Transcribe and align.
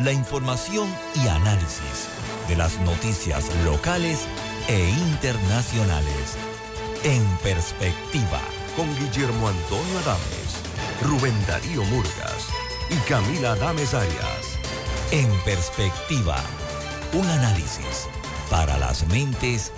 La 0.00 0.10
información 0.10 0.88
y 1.22 1.28
análisis 1.28 2.08
de 2.48 2.56
las 2.56 2.80
noticias 2.80 3.44
locales 3.62 4.20
e 4.68 4.88
internacionales. 4.88 6.38
En 7.04 7.22
Perspectiva, 7.42 8.40
con 8.74 8.88
Guillermo 8.98 9.48
Antonio 9.48 9.98
Adames, 9.98 10.62
Rubén 11.02 11.34
Darío 11.46 11.84
Murgas 11.84 12.48
y 12.88 12.96
Camila 13.06 13.52
Adames 13.52 13.92
Arias. 13.92 14.58
En 15.10 15.28
Perspectiva, 15.44 16.38
un 17.12 17.26
análisis 17.26 18.08
para 18.48 18.78
las 18.78 19.06
mentes 19.08 19.72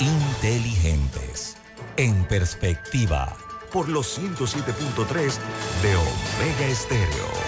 inteligentes. 0.00 1.56
En 1.96 2.24
Perspectiva, 2.24 3.36
por 3.72 3.88
los 3.88 4.18
107.3 4.18 5.38
de 5.80 5.94
Omega 5.94 6.66
Estéreo. 6.66 7.39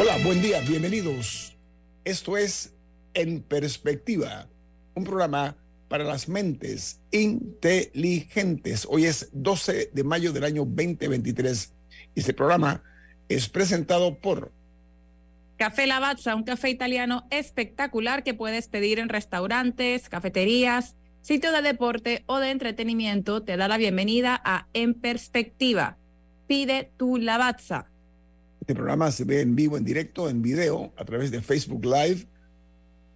Hola, 0.00 0.16
buen 0.22 0.40
día, 0.40 0.60
bienvenidos. 0.60 1.56
Esto 2.04 2.36
es 2.36 2.72
En 3.14 3.42
Perspectiva, 3.42 4.48
un 4.94 5.02
programa 5.02 5.56
para 5.88 6.04
las 6.04 6.28
mentes 6.28 7.00
inteligentes. 7.10 8.86
Hoy 8.88 9.06
es 9.06 9.28
12 9.32 9.90
de 9.92 10.04
mayo 10.04 10.32
del 10.32 10.44
año 10.44 10.64
2023 10.64 11.74
y 12.14 12.20
este 12.20 12.32
programa 12.32 12.80
es 13.28 13.48
presentado 13.48 14.20
por 14.20 14.52
Café 15.56 15.88
Lavazza, 15.88 16.36
un 16.36 16.44
café 16.44 16.70
italiano 16.70 17.26
espectacular 17.30 18.22
que 18.22 18.34
puedes 18.34 18.68
pedir 18.68 19.00
en 19.00 19.08
restaurantes, 19.08 20.08
cafeterías, 20.08 20.94
sitios 21.22 21.52
de 21.52 21.62
deporte 21.62 22.22
o 22.26 22.38
de 22.38 22.52
entretenimiento. 22.52 23.42
Te 23.42 23.56
da 23.56 23.66
la 23.66 23.78
bienvenida 23.78 24.40
a 24.44 24.68
En 24.74 24.94
Perspectiva. 24.94 25.98
Pide 26.46 26.92
tu 26.96 27.16
Lavazza. 27.16 27.90
Este 28.60 28.74
programa 28.74 29.10
se 29.10 29.24
ve 29.24 29.40
en 29.40 29.54
vivo, 29.54 29.76
en 29.76 29.84
directo, 29.84 30.28
en 30.28 30.42
video, 30.42 30.92
a 30.96 31.04
través 31.04 31.30
de 31.30 31.40
Facebook 31.40 31.84
Live. 31.84 32.26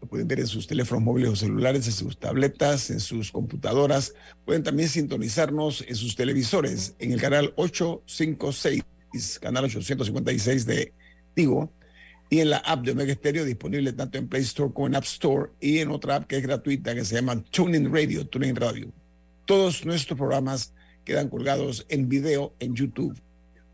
Lo 0.00 0.08
pueden 0.08 0.26
ver 0.26 0.40
en 0.40 0.46
sus 0.46 0.66
teléfonos 0.66 1.04
móviles 1.04 1.30
o 1.30 1.36
celulares, 1.36 1.86
en 1.86 1.92
sus 1.92 2.18
tabletas, 2.18 2.90
en 2.90 3.00
sus 3.00 3.30
computadoras. 3.30 4.14
Pueden 4.44 4.62
también 4.62 4.88
sintonizarnos 4.88 5.84
en 5.86 5.94
sus 5.94 6.16
televisores 6.16 6.94
en 6.98 7.12
el 7.12 7.20
canal 7.20 7.52
856, 7.56 9.38
canal 9.40 9.64
856 9.64 10.66
de 10.66 10.92
Tigo 11.34 11.72
y 12.32 12.40
en 12.40 12.48
la 12.48 12.56
app 12.56 12.82
de 12.82 12.92
Omega 12.92 13.12
Stereo 13.12 13.44
disponible 13.44 13.92
tanto 13.92 14.16
en 14.16 14.26
Play 14.26 14.40
Store 14.40 14.72
como 14.72 14.86
en 14.86 14.94
App 14.94 15.04
Store 15.04 15.50
y 15.60 15.80
en 15.80 15.90
otra 15.90 16.16
app 16.16 16.26
que 16.26 16.38
es 16.38 16.42
gratuita 16.42 16.94
que 16.94 17.04
se 17.04 17.16
llama 17.16 17.44
TuneIn 17.50 17.92
Radio, 17.92 18.26
TuneIn 18.26 18.56
Radio. 18.56 18.90
Todos 19.44 19.84
nuestros 19.84 20.18
programas 20.18 20.72
quedan 21.04 21.28
colgados 21.28 21.84
en 21.90 22.08
video 22.08 22.54
en 22.58 22.74
YouTube. 22.74 23.20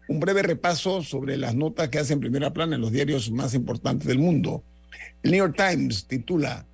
Un 0.08 0.20
breve 0.20 0.42
repaso 0.42 1.02
sobre 1.02 1.36
las 1.36 1.54
notas 1.54 1.88
que 1.90 1.98
hacen 1.98 2.20
primera 2.20 2.52
plana 2.52 2.76
en 2.76 2.80
los 2.80 2.92
diarios 2.92 3.30
más 3.30 3.54
importantes 3.54 4.08
del 4.08 4.18
mundo. 4.18 4.64
El 5.22 5.32
New 5.32 5.38
York 5.38 5.56
Times 5.56 6.06
titula 6.06 6.66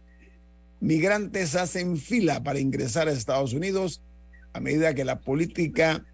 Migrantes 0.80 1.54
hacen 1.54 1.96
fila 1.96 2.42
para 2.42 2.60
ingresar 2.60 3.08
a 3.08 3.12
Estados 3.12 3.52
Unidos 3.52 4.02
a 4.52 4.60
medida 4.60 4.94
que 4.94 5.04
la 5.04 5.20
política 5.20 6.04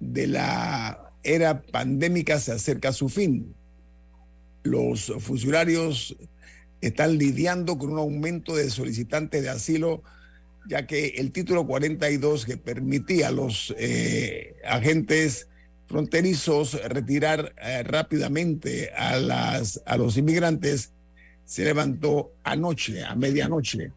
de 0.00 0.26
la 0.26 1.12
era 1.22 1.62
pandémica 1.62 2.38
se 2.40 2.52
acerca 2.52 2.90
a 2.90 2.92
su 2.92 3.08
fin 3.08 3.54
los 4.64 5.12
funcionarios 5.20 6.16
están 6.80 7.18
lidiando 7.18 7.78
con 7.78 7.92
un 7.92 7.98
aumento 7.98 8.56
de 8.56 8.70
solicitantes 8.70 9.42
de 9.42 9.50
asilo, 9.50 10.02
ya 10.66 10.86
que 10.86 11.08
el 11.18 11.30
título 11.30 11.66
42 11.66 12.44
que 12.44 12.56
permitía 12.56 13.28
a 13.28 13.30
los 13.30 13.74
eh, 13.78 14.56
agentes 14.66 15.48
fronterizos 15.94 16.72
retirar 16.88 17.54
eh, 17.62 17.84
rápidamente 17.84 18.90
a, 18.96 19.16
las, 19.16 19.80
a 19.86 19.96
los 19.96 20.16
inmigrantes 20.16 20.90
se 21.44 21.62
levantó 21.62 22.32
anoche, 22.42 23.04
a 23.04 23.14
medianoche. 23.14 23.92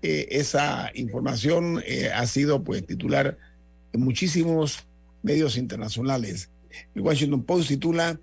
Eh, 0.00 0.28
esa 0.30 0.92
información 0.94 1.82
ha 2.14 2.24
sido 2.28 2.62
pues 2.62 2.86
titular 2.86 3.36
en 3.92 4.00
muchísimos 4.02 4.86
medios 5.24 5.56
internacionales. 5.56 6.50
El 6.94 7.02
Washington 7.02 7.42
Post 7.42 7.66
titula 7.66 8.20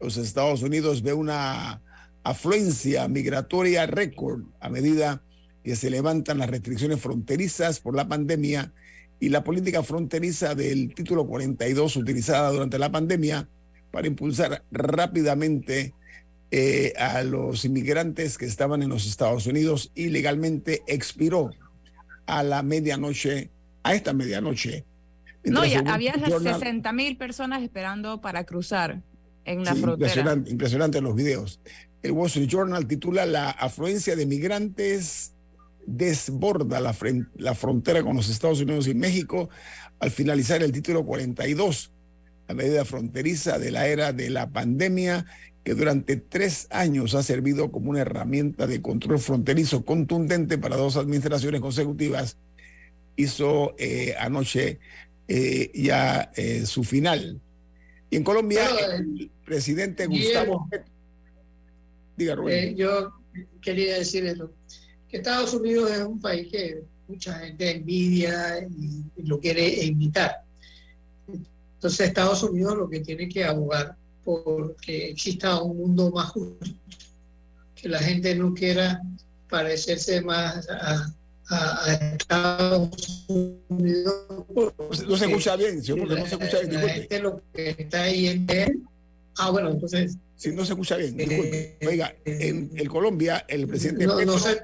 los 0.00 0.16
Estados 0.16 0.62
Unidos 0.62 1.02
ve 1.02 1.12
una 1.12 1.82
afluencia 2.22 3.06
migratoria 3.06 3.84
récord 3.84 4.44
a 4.60 4.70
medida 4.70 5.22
que 5.62 5.76
se 5.76 5.90
levantan 5.90 6.38
las 6.38 6.48
restricciones 6.48 7.02
fronterizas 7.02 7.80
por 7.80 7.94
la 7.94 8.08
pandemia 8.08 8.72
y 9.18 9.28
la 9.28 9.42
política 9.44 9.82
fronteriza 9.82 10.54
del 10.54 10.94
título 10.94 11.26
42 11.26 11.96
utilizada 11.96 12.50
durante 12.50 12.78
la 12.78 12.90
pandemia 12.90 13.48
para 13.90 14.06
impulsar 14.06 14.62
rápidamente 14.70 15.94
eh, 16.50 16.92
a 16.98 17.22
los 17.22 17.64
inmigrantes 17.64 18.38
que 18.38 18.44
estaban 18.44 18.82
en 18.82 18.88
los 18.88 19.06
Estados 19.06 19.46
Unidos 19.46 19.90
ilegalmente 19.94 20.82
expiró 20.86 21.50
a 22.26 22.42
la 22.42 22.62
medianoche, 22.62 23.50
a 23.82 23.94
esta 23.94 24.12
medianoche. 24.12 24.84
No, 25.44 25.64
ya 25.64 25.80
había 25.86 26.14
60 26.14 26.92
mil 26.92 27.16
personas 27.16 27.62
esperando 27.62 28.20
para 28.20 28.44
cruzar 28.44 29.00
en 29.44 29.64
la 29.64 29.74
frontera. 29.74 29.94
Impresionante, 29.94 30.50
impresionante 30.50 31.00
los 31.00 31.14
videos. 31.14 31.60
El 32.02 32.12
Wall 32.12 32.26
Street 32.26 32.48
Journal 32.48 32.86
titula 32.86 33.26
La 33.26 33.50
afluencia 33.50 34.16
de 34.16 34.26
migrantes 34.26 35.35
desborda 35.86 36.80
la, 36.80 36.94
la 37.36 37.54
frontera 37.54 38.02
con 38.02 38.16
los 38.16 38.28
Estados 38.28 38.60
Unidos 38.60 38.88
y 38.88 38.94
México 38.94 39.48
al 39.98 40.10
finalizar 40.10 40.62
el 40.62 40.72
título 40.72 41.04
42, 41.04 41.90
la 42.48 42.54
medida 42.54 42.84
fronteriza 42.84 43.58
de 43.58 43.70
la 43.70 43.86
era 43.88 44.12
de 44.12 44.30
la 44.30 44.50
pandemia 44.50 45.26
que 45.64 45.74
durante 45.74 46.16
tres 46.16 46.68
años 46.70 47.14
ha 47.14 47.22
servido 47.22 47.72
como 47.72 47.90
una 47.90 48.02
herramienta 48.02 48.66
de 48.66 48.82
control 48.82 49.18
fronterizo 49.18 49.84
contundente 49.84 50.58
para 50.58 50.76
dos 50.76 50.96
administraciones 50.96 51.60
consecutivas, 51.60 52.36
hizo 53.16 53.74
eh, 53.78 54.14
anoche 54.18 54.78
eh, 55.26 55.72
ya 55.74 56.30
eh, 56.36 56.66
su 56.66 56.84
final. 56.84 57.40
Y 58.10 58.16
en 58.16 58.22
Colombia, 58.22 58.62
el 58.96 59.30
presidente 59.44 60.06
Gustavo 60.06 60.68
Diga, 62.16 62.36
eh, 62.48 62.74
yo 62.76 63.12
quería 63.60 63.98
decir 63.98 64.24
eso, 64.24 64.50
que 65.08 65.18
Estados 65.18 65.54
Unidos 65.54 65.90
es 65.90 66.00
un 66.00 66.20
país 66.20 66.48
que 66.50 66.82
mucha 67.08 67.38
gente 67.38 67.70
envidia 67.70 68.58
y, 68.58 69.04
lo 69.22 69.40
quiere 69.40 69.84
imitar. 69.84 70.42
Entonces 71.74 72.08
Estados 72.08 72.42
Unidos 72.42 72.76
lo 72.76 72.88
que 72.88 73.00
tiene 73.00 73.28
que 73.28 73.44
abogar 73.44 73.96
por 74.24 74.76
que 74.76 75.10
exista 75.10 75.62
un 75.62 75.76
mundo 75.76 76.10
más 76.10 76.30
justo, 76.30 76.66
que 77.74 77.88
la 77.88 77.98
gente 77.98 78.34
no 78.34 78.54
quiera 78.54 79.00
parecerse 79.48 80.20
más 80.20 80.68
a, 80.68 81.12
a, 81.50 81.92
Estados 81.92 83.24
Unidos. 83.28 84.14
No 85.06 85.16
se 85.16 85.26
escucha 85.26 85.56
bien, 85.56 85.82
señor, 85.82 86.00
porque 86.00 86.20
no 86.20 86.26
se 86.26 86.34
escucha 86.34 86.60
bien. 86.60 86.74
La 86.74 86.88
gente 86.88 87.20
lo 87.20 87.42
que 87.52 87.76
está 87.78 88.02
ahí 88.02 88.26
en 88.26 88.46
Ah, 89.38 89.50
bueno, 89.50 89.70
entonces. 89.70 90.16
Sí, 90.36 90.52
no 90.52 90.64
se 90.64 90.72
escucha 90.72 90.96
bien. 90.96 91.16
Disculpe. 91.16 91.76
Eh, 91.80 91.86
Oiga, 91.86 92.14
en 92.24 92.70
el 92.74 92.88
Colombia, 92.88 93.44
el 93.48 93.66
presidente. 93.66 94.06
No, 94.06 94.20
no, 94.22 94.38
se, 94.38 94.60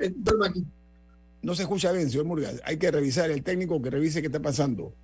no 1.42 1.54
se 1.54 1.62
escucha 1.62 1.92
bien, 1.92 2.10
señor 2.10 2.26
Murgas. 2.26 2.60
Hay 2.64 2.76
que 2.76 2.90
revisar 2.90 3.30
el 3.30 3.42
técnico 3.42 3.80
que 3.80 3.90
revise 3.90 4.20
qué 4.20 4.26
está 4.26 4.40
pasando. 4.40 4.94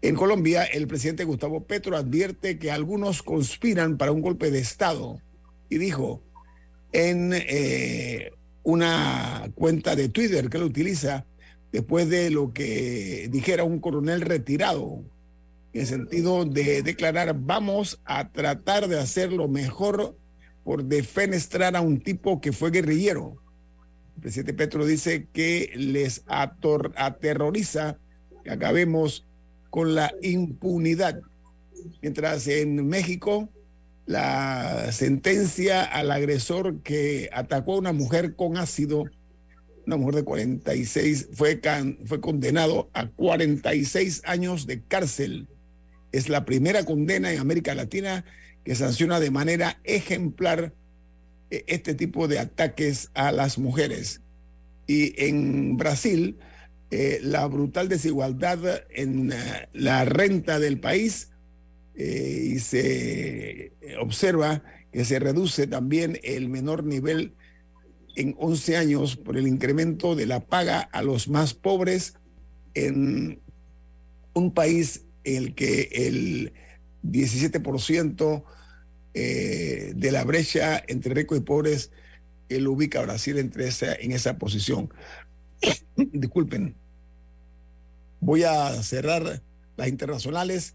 En 0.00 0.14
Colombia, 0.14 0.64
el 0.64 0.86
presidente 0.86 1.24
Gustavo 1.24 1.64
Petro 1.64 1.96
advierte 1.96 2.58
que 2.58 2.70
algunos 2.70 3.22
conspiran 3.22 3.98
para 3.98 4.12
un 4.12 4.20
golpe 4.20 4.50
de 4.50 4.60
Estado 4.60 5.20
y 5.68 5.78
dijo 5.78 6.22
en 6.92 7.32
eh, 7.34 8.30
una 8.62 9.50
cuenta 9.54 9.96
de 9.96 10.08
Twitter 10.08 10.48
que 10.48 10.58
él 10.58 10.64
utiliza 10.64 11.26
después 11.72 12.08
de 12.08 12.30
lo 12.30 12.52
que 12.52 13.28
dijera 13.30 13.64
un 13.64 13.80
coronel 13.80 14.20
retirado, 14.20 15.02
en 15.72 15.80
el 15.80 15.86
sentido 15.86 16.44
de 16.44 16.82
declarar, 16.82 17.34
vamos 17.38 18.00
a 18.04 18.30
tratar 18.30 18.88
de 18.88 18.98
hacer 18.98 19.32
lo 19.32 19.48
mejor 19.48 20.16
por 20.64 20.84
defenestrar 20.84 21.76
a 21.76 21.80
un 21.80 22.00
tipo 22.00 22.40
que 22.40 22.52
fue 22.52 22.70
guerrillero. 22.70 23.36
El 24.16 24.22
presidente 24.22 24.54
Petro 24.54 24.84
dice 24.84 25.28
que 25.32 25.72
les 25.74 26.24
aterroriza 26.26 27.98
que 28.44 28.50
acabemos 28.50 29.26
con 29.70 29.94
la 29.94 30.12
impunidad. 30.20 31.20
Mientras 32.00 32.46
en 32.46 32.86
México 32.86 33.48
la 34.06 34.92
sentencia 34.92 35.82
al 35.82 36.10
agresor 36.10 36.82
que 36.82 37.30
atacó 37.32 37.74
a 37.74 37.78
una 37.78 37.92
mujer 37.92 38.36
con 38.36 38.56
ácido, 38.56 39.04
una 39.86 39.96
mujer 39.96 40.16
de 40.16 40.24
46, 40.24 41.28
fue, 41.32 41.60
fue 42.04 42.20
condenado 42.20 42.90
a 42.92 43.08
46 43.08 44.22
años 44.24 44.66
de 44.66 44.82
cárcel. 44.82 45.48
Es 46.12 46.28
la 46.28 46.44
primera 46.44 46.84
condena 46.84 47.32
en 47.32 47.40
América 47.40 47.74
Latina 47.74 48.24
que 48.64 48.74
sanciona 48.74 49.18
de 49.18 49.30
manera 49.30 49.80
ejemplar 49.84 50.72
eh, 51.50 51.64
este 51.66 51.94
tipo 51.94 52.28
de 52.28 52.38
ataques 52.38 53.10
a 53.14 53.32
las 53.32 53.58
mujeres. 53.58 54.20
Y 54.86 55.14
en 55.24 55.76
Brasil, 55.76 56.38
eh, 56.90 57.18
la 57.22 57.46
brutal 57.46 57.88
desigualdad 57.88 58.58
en 58.90 59.32
eh, 59.32 59.68
la 59.72 60.04
renta 60.04 60.58
del 60.58 60.80
país 60.80 61.28
y 61.94 62.58
se 62.58 63.72
observa 64.00 64.62
que 64.92 65.04
se 65.04 65.18
reduce 65.18 65.66
también 65.66 66.18
el 66.22 66.48
menor 66.48 66.84
nivel 66.84 67.34
en 68.16 68.34
11 68.38 68.78
años 68.78 69.16
por 69.16 69.36
el 69.36 69.46
incremento 69.46 70.16
de 70.16 70.24
la 70.24 70.40
paga 70.40 70.80
a 70.80 71.02
los 71.02 71.28
más 71.28 71.52
pobres 71.52 72.14
en 72.72 73.40
un 74.32 74.54
país 74.54 75.04
en 75.24 75.36
el 75.36 75.54
que 75.54 75.88
el 75.92 76.52
17% 77.04 78.44
eh, 79.14 79.92
de 79.94 80.12
la 80.12 80.24
brecha 80.24 80.82
entre 80.86 81.14
ricos 81.14 81.38
y 81.38 81.42
pobres 81.42 81.90
él 82.48 82.68
ubica 82.68 83.00
a 83.00 83.02
Brasil 83.02 83.38
entre 83.38 83.68
esa, 83.68 83.94
en 83.94 84.12
esa 84.12 84.38
posición. 84.38 84.92
Disculpen. 85.96 86.74
Voy 88.20 88.44
a 88.44 88.82
cerrar 88.82 89.42
las 89.76 89.88
internacionales 89.88 90.74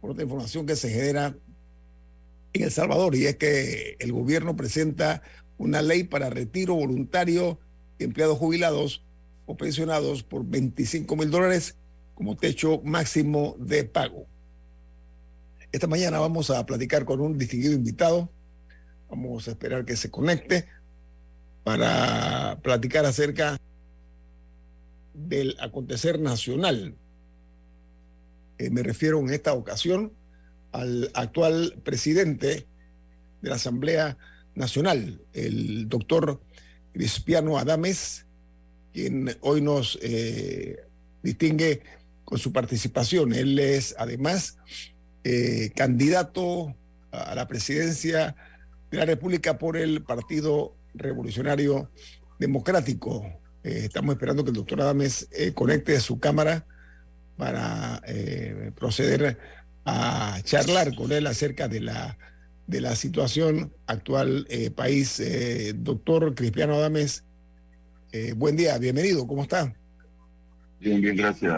por 0.00 0.10
otra 0.10 0.22
información 0.22 0.66
que 0.66 0.76
se 0.76 0.90
genera 0.90 1.36
en 2.52 2.62
El 2.62 2.70
Salvador 2.70 3.16
y 3.16 3.26
es 3.26 3.36
que 3.36 3.96
el 3.98 4.12
gobierno 4.12 4.56
presenta 4.56 5.22
una 5.58 5.82
ley 5.82 6.04
para 6.04 6.30
retiro 6.30 6.74
voluntario 6.74 7.58
de 7.98 8.04
empleados 8.04 8.38
jubilados 8.38 9.02
o 9.46 9.56
pensionados 9.56 10.22
por 10.22 10.44
25 10.46 11.16
mil 11.16 11.30
dólares 11.30 11.76
como 12.14 12.36
techo 12.36 12.80
máximo 12.84 13.56
de 13.58 13.84
pago. 13.84 14.26
Esta 15.72 15.86
mañana 15.86 16.20
vamos 16.20 16.50
a 16.50 16.64
platicar 16.64 17.04
con 17.04 17.20
un 17.20 17.36
distinguido 17.36 17.72
invitado. 17.72 18.30
Vamos 19.08 19.48
a 19.48 19.52
esperar 19.52 19.84
que 19.84 19.96
se 19.96 20.10
conecte 20.10 20.66
para 21.64 22.60
platicar 22.62 23.04
acerca 23.06 23.58
del 25.14 25.56
acontecer 25.60 26.20
nacional. 26.20 26.94
Eh, 28.58 28.70
me 28.70 28.82
refiero 28.82 29.18
en 29.18 29.30
esta 29.30 29.54
ocasión 29.54 30.12
al 30.72 31.10
actual 31.14 31.80
presidente 31.82 32.66
de 33.42 33.48
la 33.48 33.56
Asamblea 33.56 34.16
Nacional, 34.54 35.20
el 35.32 35.88
doctor 35.88 36.40
Cristiano 36.92 37.58
Adames, 37.58 38.26
quien 38.92 39.36
hoy 39.40 39.60
nos 39.60 39.98
eh, 40.02 40.84
distingue 41.22 41.82
con 42.24 42.38
su 42.38 42.52
participación. 42.52 43.32
Él 43.32 43.58
es 43.58 43.94
además 43.98 44.58
eh, 45.24 45.70
candidato 45.74 46.74
a 47.10 47.34
la 47.34 47.46
presidencia 47.46 48.34
de 48.90 48.98
la 48.98 49.04
República 49.04 49.58
por 49.58 49.76
el 49.76 50.02
Partido 50.02 50.76
Revolucionario 50.94 51.90
Democrático. 52.38 53.24
Eh, 53.62 53.82
estamos 53.84 54.14
esperando 54.14 54.44
que 54.44 54.50
el 54.50 54.56
doctor 54.56 54.80
Adames 54.80 55.28
conecte 55.54 55.98
su 56.00 56.18
cámara 56.18 56.66
para 57.36 58.00
proceder 58.76 59.38
a 59.84 60.38
charlar 60.44 60.94
con 60.94 61.10
él 61.12 61.26
acerca 61.26 61.66
de 61.66 61.80
la 61.80 62.16
de 62.66 62.80
la 62.80 62.96
situación 62.96 63.72
actual 63.86 64.46
eh, 64.48 64.70
país. 64.70 65.20
Eh, 65.20 65.74
doctor 65.76 66.34
Cristiano 66.34 66.74
Adames, 66.74 67.24
eh, 68.12 68.32
buen 68.34 68.56
día, 68.56 68.78
bienvenido, 68.78 69.26
¿cómo 69.26 69.42
está? 69.42 69.74
Bien, 70.84 71.00
bien, 71.00 71.16
gracias. 71.16 71.54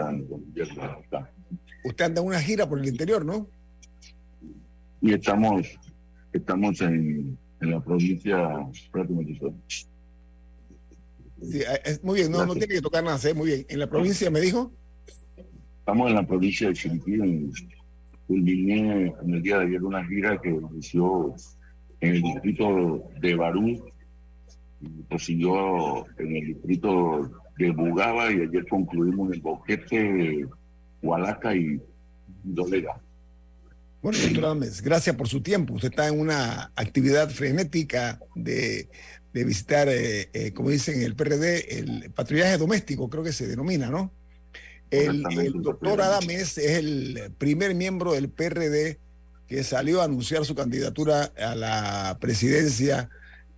Usted 1.84 2.04
anda 2.04 2.20
en 2.20 2.26
una 2.28 2.40
gira 2.40 2.68
por 2.68 2.78
el 2.78 2.86
interior, 2.86 3.24
¿no? 3.24 3.48
Y 5.00 5.14
estamos, 5.14 5.66
estamos 6.32 6.80
en, 6.80 7.36
en 7.60 7.70
la 7.72 7.80
provincia. 7.80 8.56
Sí, 11.42 11.60
es, 11.84 12.04
muy 12.04 12.20
bien, 12.20 12.30
no, 12.30 12.46
no 12.46 12.54
tiene 12.54 12.74
que 12.74 12.80
tocar 12.80 13.02
nada, 13.02 13.18
muy 13.34 13.46
bien. 13.48 13.66
¿En 13.68 13.80
la 13.80 13.90
provincia 13.90 14.30
me 14.30 14.40
dijo? 14.40 14.70
Estamos 15.80 16.08
en 16.08 16.14
la 16.14 16.26
provincia 16.26 16.68
de 16.68 16.74
Chiriquí, 16.74 17.14
en, 17.14 17.52
culminé 18.28 19.12
en 19.22 19.34
el 19.34 19.42
día 19.42 19.58
de 19.58 19.66
ayer 19.66 19.82
una 19.82 20.06
gira 20.06 20.40
que 20.40 20.50
inició 20.50 21.34
en 22.00 22.14
el 22.14 22.22
distrito 22.22 23.02
de 23.20 23.34
Barú, 23.34 23.90
y 24.80 24.88
prosiguió 25.08 26.06
en 26.18 26.36
el 26.36 26.46
distrito 26.46 27.28
de 27.58 27.70
Bugaba 27.70 28.30
y 28.32 28.40
ayer 28.40 28.66
concluimos 28.68 29.28
en 29.28 29.34
el 29.34 29.40
Boquete, 29.40 30.46
Hualaca 31.02 31.54
y 31.54 31.80
Dolega. 32.42 33.00
Bueno, 34.02 34.18
doctor 34.18 34.46
Ames, 34.46 34.82
gracias 34.82 35.16
por 35.16 35.28
su 35.28 35.40
tiempo. 35.40 35.74
Usted 35.74 35.88
está 35.88 36.08
en 36.08 36.20
una 36.20 36.70
actividad 36.76 37.28
frenética 37.30 38.20
de, 38.34 38.88
de 39.32 39.44
visitar, 39.44 39.88
eh, 39.88 40.28
eh, 40.32 40.52
como 40.52 40.70
dicen 40.70 41.02
el 41.02 41.16
PRD, 41.16 41.78
el 41.78 42.10
patrullaje 42.12 42.58
doméstico, 42.58 43.08
creo 43.08 43.24
que 43.24 43.32
se 43.32 43.46
denomina, 43.46 43.90
¿no? 43.90 44.12
El, 44.90 45.22
doctor 45.62 46.00
Adames 46.00 46.58
es 46.58 46.78
el 46.78 47.32
primer 47.38 47.74
miembro 47.74 48.12
del 48.12 48.28
PRD 48.28 48.98
que 49.48 49.64
salió 49.64 50.00
a 50.00 50.04
anunciar 50.04 50.44
su 50.44 50.54
candidatura 50.54 51.32
a 51.38 51.54
la 51.54 52.18
presidencia 52.20 53.10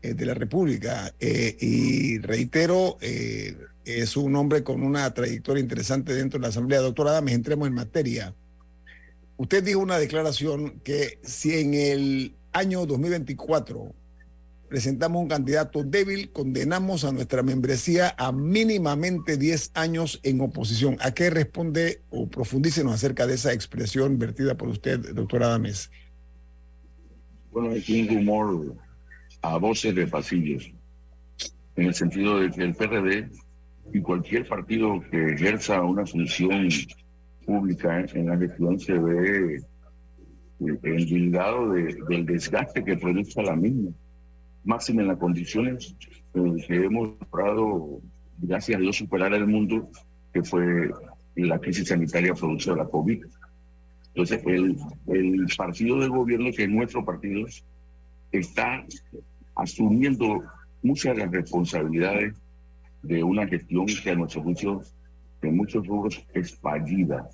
eh, 0.02 0.14
de 0.14 0.26
la 0.26 0.34
República. 0.34 1.14
Eh, 1.18 1.56
y 1.60 2.18
reitero, 2.18 2.98
eh, 3.00 3.56
es 3.88 4.16
un 4.16 4.36
hombre 4.36 4.62
con 4.62 4.82
una 4.82 5.12
trayectoria 5.14 5.62
interesante 5.62 6.14
dentro 6.14 6.38
de 6.38 6.42
la 6.42 6.48
Asamblea. 6.48 6.80
Doctor 6.80 7.08
Adames, 7.08 7.34
entremos 7.34 7.68
en 7.68 7.74
materia. 7.74 8.34
Usted 9.38 9.64
dijo 9.64 9.80
una 9.80 9.98
declaración 9.98 10.80
que 10.80 11.18
si 11.22 11.58
en 11.58 11.74
el 11.74 12.34
año 12.52 12.84
2024 12.84 13.94
presentamos 14.68 15.22
un 15.22 15.28
candidato 15.28 15.82
débil, 15.82 16.30
condenamos 16.30 17.04
a 17.04 17.12
nuestra 17.12 17.42
membresía 17.42 18.14
a 18.18 18.32
mínimamente 18.32 19.38
10 19.38 19.70
años 19.74 20.20
en 20.22 20.40
oposición. 20.42 20.98
¿A 21.00 21.12
qué 21.12 21.30
responde 21.30 22.02
o 22.10 22.28
profundícenos 22.28 22.92
acerca 22.92 23.26
de 23.26 23.34
esa 23.34 23.52
expresión 23.52 24.18
vertida 24.18 24.56
por 24.56 24.68
usted, 24.68 25.14
doctor 25.14 25.44
Adames? 25.44 25.90
Bueno, 27.50 27.72
es 27.72 27.88
un 27.88 28.08
rumor 28.08 28.76
a 29.40 29.56
voces 29.56 29.94
de 29.94 30.06
pasillos, 30.06 30.70
en 31.76 31.86
el 31.86 31.94
sentido 31.94 32.40
de 32.40 32.50
que 32.50 32.62
el 32.62 32.74
PRD 32.74 33.30
y 33.92 34.00
cualquier 34.00 34.46
partido 34.46 35.00
que 35.10 35.34
ejerza 35.34 35.82
una 35.82 36.04
función 36.04 36.68
pública 37.44 38.04
en 38.12 38.26
la 38.26 38.36
gestión 38.36 38.78
se 38.78 38.98
ve 38.98 39.56
eh, 39.56 40.78
endilgado 40.82 41.72
de, 41.72 41.96
del 42.08 42.26
desgaste 42.26 42.84
que 42.84 42.96
produce 42.96 43.42
la 43.42 43.56
misma 43.56 43.90
máxima 44.64 45.02
en 45.02 45.08
las 45.08 45.18
condiciones 45.18 45.96
eh, 46.34 46.64
que 46.66 46.84
hemos 46.84 47.14
logrado, 47.20 48.00
gracias 48.38 48.76
a 48.76 48.80
Dios, 48.80 48.96
superar 48.96 49.32
el 49.32 49.46
mundo, 49.46 49.88
que 50.32 50.42
fue 50.42 50.90
la 51.36 51.58
crisis 51.58 51.88
sanitaria 51.88 52.34
producida 52.34 52.74
de 52.74 52.80
la 52.80 52.88
COVID. 52.88 53.24
Entonces, 54.08 54.42
el, 54.46 54.76
el 55.06 55.46
partido 55.56 56.00
de 56.00 56.08
gobierno, 56.08 56.50
que 56.54 56.64
es 56.64 56.68
nuestro 56.68 57.04
partido, 57.04 57.46
está 58.32 58.84
asumiendo 59.54 60.42
muchas 60.82 61.16
de 61.16 61.22
las 61.22 61.32
responsabilidades 61.32 62.34
de 63.02 63.22
una 63.22 63.46
gestión 63.46 63.86
que 63.86 64.10
a 64.10 64.14
nuestro 64.14 64.42
juicio, 64.42 64.82
en 65.42 65.56
muchos 65.56 65.86
rubros, 65.86 66.24
es 66.34 66.56
fallida. 66.56 67.28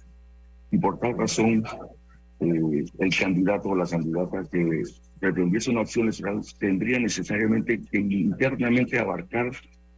Y 0.71 0.79
por 0.79 0.99
tal 0.99 1.17
razón, 1.19 1.65
eh, 2.41 2.85
el 2.99 3.17
candidato 3.17 3.71
o 3.71 3.77
la 3.77 3.87
candidata 3.87 4.45
que 4.51 4.83
pretendiese 5.21 5.71
una 5.71 5.83
opción 5.83 6.09
electoral 6.09 6.41
tendría 6.59 6.99
necesariamente 6.99 7.81
que 7.91 7.99
internamente 7.99 8.99
abarcar 8.99 9.51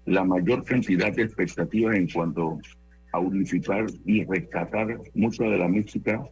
la 0.05 0.25
mayor 0.25 0.65
cantidad 0.65 1.13
de 1.13 1.23
expectativas 1.23 1.97
en 1.97 2.09
cuanto 2.09 2.59
a 3.13 3.19
unificar 3.19 3.87
y 4.05 4.25
rescatar 4.25 5.01
mucha 5.15 5.45
de 5.45 5.59
la 5.59 5.69
música 5.69 6.23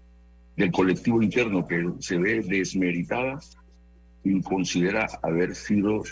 del 0.57 0.71
colectivo 0.71 1.23
interno 1.23 1.67
que 1.67 1.85
se 1.99 2.19
ve 2.19 2.41
desmeritada 2.43 3.39
y 4.23 4.41
considera 4.43 5.09
haber 5.23 5.55
sido 5.55 6.03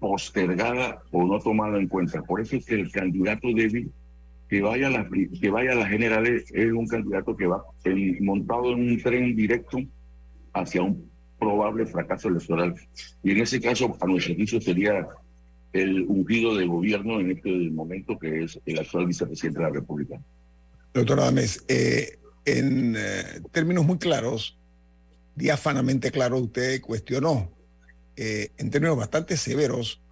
postergada 0.00 1.02
o 1.12 1.24
no 1.24 1.38
tomada 1.38 1.78
en 1.78 1.86
cuenta. 1.86 2.22
Por 2.22 2.40
eso 2.40 2.56
es 2.56 2.64
que 2.64 2.74
el 2.74 2.90
candidato 2.90 3.48
débil 3.54 3.92
que 4.48 4.62
vaya 4.62 4.88
a 4.88 4.90
las 4.90 5.06
que 5.40 5.50
vaya 5.50 5.72
a 5.72 5.76
las 5.76 5.88
generales 5.88 6.50
es 6.52 6.72
un 6.72 6.88
candidato 6.88 7.36
que 7.36 7.46
va 7.46 7.62
montado 8.20 8.72
en 8.72 8.90
un 8.90 9.00
tren 9.00 9.36
directo 9.36 9.78
hacia 10.52 10.82
un 10.82 11.08
probable 11.38 11.86
fracaso 11.86 12.28
electoral. 12.28 12.74
Y 13.22 13.30
en 13.30 13.40
ese 13.40 13.60
caso, 13.60 13.96
a 14.00 14.06
nuestro 14.06 14.34
juicio, 14.34 14.60
sería 14.60 15.06
el 15.72 16.02
ungido 16.02 16.56
de 16.56 16.66
gobierno 16.66 17.20
en 17.20 17.30
este 17.30 17.50
momento, 17.70 18.18
que 18.18 18.44
es 18.44 18.60
el 18.66 18.78
actual 18.80 19.06
vicepresidente 19.06 19.60
de 19.60 19.64
la 19.64 19.70
República. 19.70 20.20
Doctor 20.92 21.20
Adames, 21.20 21.64
eh, 21.68 22.18
en 22.44 22.96
eh, 22.96 23.40
términos 23.52 23.86
muy 23.86 23.98
claros, 23.98 24.58
diáfanamente 25.36 26.10
claro, 26.10 26.38
usted 26.38 26.80
cuestionó, 26.80 27.50
eh, 28.22 28.52
en 28.58 28.68
términos 28.68 28.98
bastante 28.98 29.38
severos, 29.38 30.02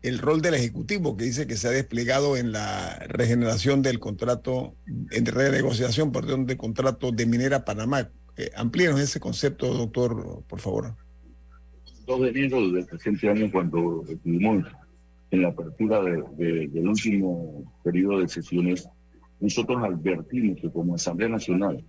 el 0.00 0.20
rol 0.20 0.42
del 0.42 0.54
Ejecutivo, 0.54 1.16
que 1.16 1.24
dice 1.24 1.48
que 1.48 1.56
se 1.56 1.66
ha 1.66 1.72
desplegado 1.72 2.36
en 2.36 2.52
la 2.52 3.00
regeneración 3.08 3.82
del 3.82 3.98
contrato, 3.98 4.76
en 5.10 5.26
renegociación, 5.26 6.12
perdón, 6.12 6.46
del 6.46 6.56
contrato 6.56 7.10
de 7.10 7.26
Minera 7.26 7.64
Panamá. 7.64 8.08
Eh, 8.36 8.52
amplíenos 8.54 9.00
ese 9.00 9.18
concepto, 9.18 9.74
doctor, 9.74 10.44
por 10.46 10.60
favor. 10.60 10.94
2 12.06 12.20
de 12.20 12.28
enero 12.28 12.70
del 12.70 12.86
presente 12.86 13.28
año, 13.28 13.50
cuando 13.50 14.04
estuvimos 14.08 14.64
en 15.32 15.42
la 15.42 15.48
apertura 15.48 16.00
del 16.00 16.88
último 16.88 17.74
periodo 17.82 18.20
de 18.20 18.28
sesiones, 18.28 18.88
nosotros 19.40 19.82
advertimos 19.82 20.60
que 20.60 20.70
como 20.70 20.94
Asamblea 20.94 21.28
Nacional, 21.28 21.84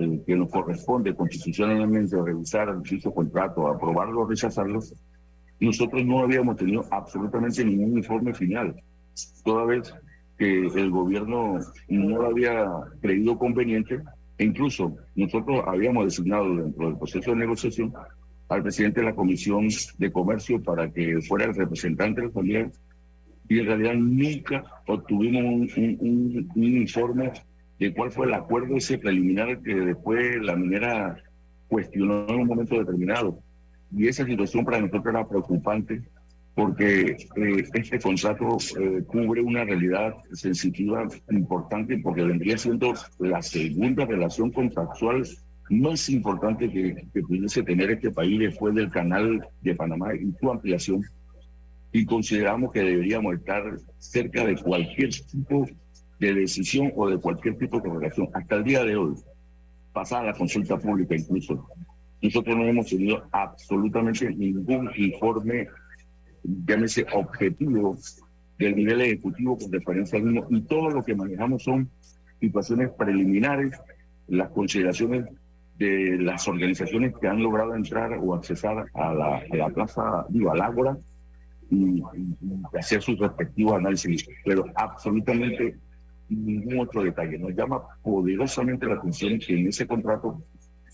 eh, 0.00 0.22
que 0.26 0.36
nos 0.36 0.50
corresponde 0.50 1.14
constitucionalmente 1.14 2.20
revisar 2.22 2.80
dicho 2.82 3.12
contrato, 3.12 3.68
aprobarlo 3.68 4.22
o 4.22 4.26
rechazarlo, 4.26 4.80
nosotros 5.60 6.04
no 6.04 6.20
habíamos 6.20 6.56
tenido 6.56 6.84
absolutamente 6.90 7.64
ningún 7.64 7.98
informe 7.98 8.32
final, 8.32 8.74
toda 9.44 9.64
vez 9.64 9.92
que 10.36 10.66
el 10.66 10.90
gobierno 10.90 11.58
no 11.88 12.18
lo 12.18 12.26
había 12.26 12.66
creído 13.00 13.36
conveniente 13.36 14.00
e 14.38 14.44
incluso 14.44 14.96
nosotros 15.16 15.64
habíamos 15.66 16.04
designado 16.04 16.54
dentro 16.54 16.86
del 16.86 16.96
proceso 16.96 17.32
de 17.32 17.36
negociación 17.36 17.92
al 18.48 18.62
presidente 18.62 19.00
de 19.00 19.06
la 19.06 19.14
Comisión 19.14 19.66
de 19.98 20.12
Comercio 20.12 20.62
para 20.62 20.90
que 20.90 21.20
fuera 21.22 21.46
el 21.46 21.54
representante 21.54 22.20
de 22.20 22.26
la 22.28 22.32
familia 22.32 22.70
y 23.48 23.58
en 23.58 23.66
realidad 23.66 23.94
nunca 23.94 24.64
obtuvimos 24.86 25.76
un, 25.76 26.48
informe 26.54 27.32
de 27.78 27.92
cuál 27.92 28.10
fue 28.10 28.26
el 28.26 28.34
acuerdo 28.34 28.76
ese 28.76 28.98
preliminar 28.98 29.60
que 29.62 29.74
después 29.74 30.36
la 30.42 30.56
minera 30.56 31.16
cuestionó 31.68 32.26
en 32.28 32.40
un 32.40 32.46
momento 32.46 32.78
determinado. 32.78 33.38
Y 33.96 34.08
esa 34.08 34.24
situación 34.24 34.64
para 34.64 34.80
nosotros 34.80 35.06
era 35.06 35.28
preocupante 35.28 36.02
porque 36.54 37.16
eh, 37.36 37.64
este 37.72 38.00
contrato 38.00 38.58
eh, 38.80 39.02
cubre 39.06 39.40
una 39.40 39.64
realidad 39.64 40.14
sensitiva 40.32 41.06
importante 41.30 41.98
porque 41.98 42.24
vendría 42.24 42.58
siendo 42.58 42.94
la 43.20 43.40
segunda 43.42 44.04
relación 44.04 44.50
contractual 44.50 45.22
más 45.70 46.08
importante 46.08 46.68
que, 46.68 47.06
que 47.14 47.22
pudiese 47.22 47.62
tener 47.62 47.92
este 47.92 48.10
país 48.10 48.40
después 48.40 48.74
del 48.74 48.90
canal 48.90 49.46
de 49.60 49.74
Panamá 49.76 50.14
y 50.14 50.32
su 50.40 50.50
ampliación 50.50 51.04
y 51.92 52.04
consideramos 52.04 52.72
que 52.72 52.80
deberíamos 52.80 53.34
estar 53.34 53.62
cerca 53.98 54.44
de 54.44 54.56
cualquier 54.56 55.10
tipo 55.10 55.64
de 55.64 55.76
decisión 56.18 56.92
o 56.96 57.08
de 57.08 57.18
cualquier 57.18 57.56
tipo 57.58 57.80
de 57.80 57.90
relación. 57.90 58.28
Hasta 58.34 58.56
el 58.56 58.64
día 58.64 58.84
de 58.84 58.96
hoy, 58.96 59.14
pasada 59.92 60.24
la 60.24 60.34
consulta 60.34 60.78
pública 60.78 61.14
incluso, 61.16 61.66
nosotros 62.20 62.56
no 62.56 62.64
hemos 62.64 62.86
tenido 62.86 63.24
absolutamente 63.30 64.28
ningún 64.34 64.90
informe, 64.96 65.68
llámese 66.66 67.06
objetivo, 67.12 67.96
del 68.58 68.74
nivel 68.74 69.00
ejecutivo 69.02 69.56
con 69.56 69.72
referencia 69.72 70.18
al 70.18 70.24
mismo, 70.24 70.46
y 70.50 70.60
todo 70.62 70.90
lo 70.90 71.04
que 71.04 71.14
manejamos 71.14 71.62
son 71.62 71.88
situaciones 72.40 72.90
preliminares, 72.90 73.72
las 74.26 74.50
consideraciones 74.50 75.26
de 75.78 76.18
las 76.18 76.48
organizaciones 76.48 77.14
que 77.20 77.28
han 77.28 77.40
logrado 77.40 77.74
entrar 77.76 78.18
o 78.20 78.34
accesar 78.34 78.86
a 78.94 79.14
la, 79.14 79.36
a 79.36 79.56
la 79.56 79.68
plaza, 79.68 80.26
digo, 80.28 80.50
al 80.50 80.60
ágora, 80.60 80.98
y, 81.70 82.02
hacer 82.76 83.02
sus 83.02 83.18
respectivos 83.18 83.74
análisis, 83.74 84.28
pero 84.44 84.64
absolutamente 84.74 85.76
ningún 86.28 86.80
otro 86.80 87.02
detalle. 87.02 87.38
Nos 87.38 87.54
llama 87.54 87.82
poderosamente 88.02 88.86
la 88.86 88.94
atención 88.94 89.38
que 89.38 89.58
en 89.58 89.68
ese 89.68 89.86
contrato 89.86 90.42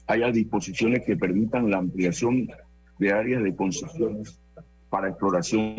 haya 0.06 0.30
disposiciones 0.30 1.04
que 1.04 1.16
permitan 1.16 1.70
la 1.70 1.78
ampliación 1.78 2.48
de 2.98 3.12
áreas 3.12 3.42
de 3.42 3.54
concesiones 3.54 4.40
para 4.88 5.08
exploración 5.08 5.76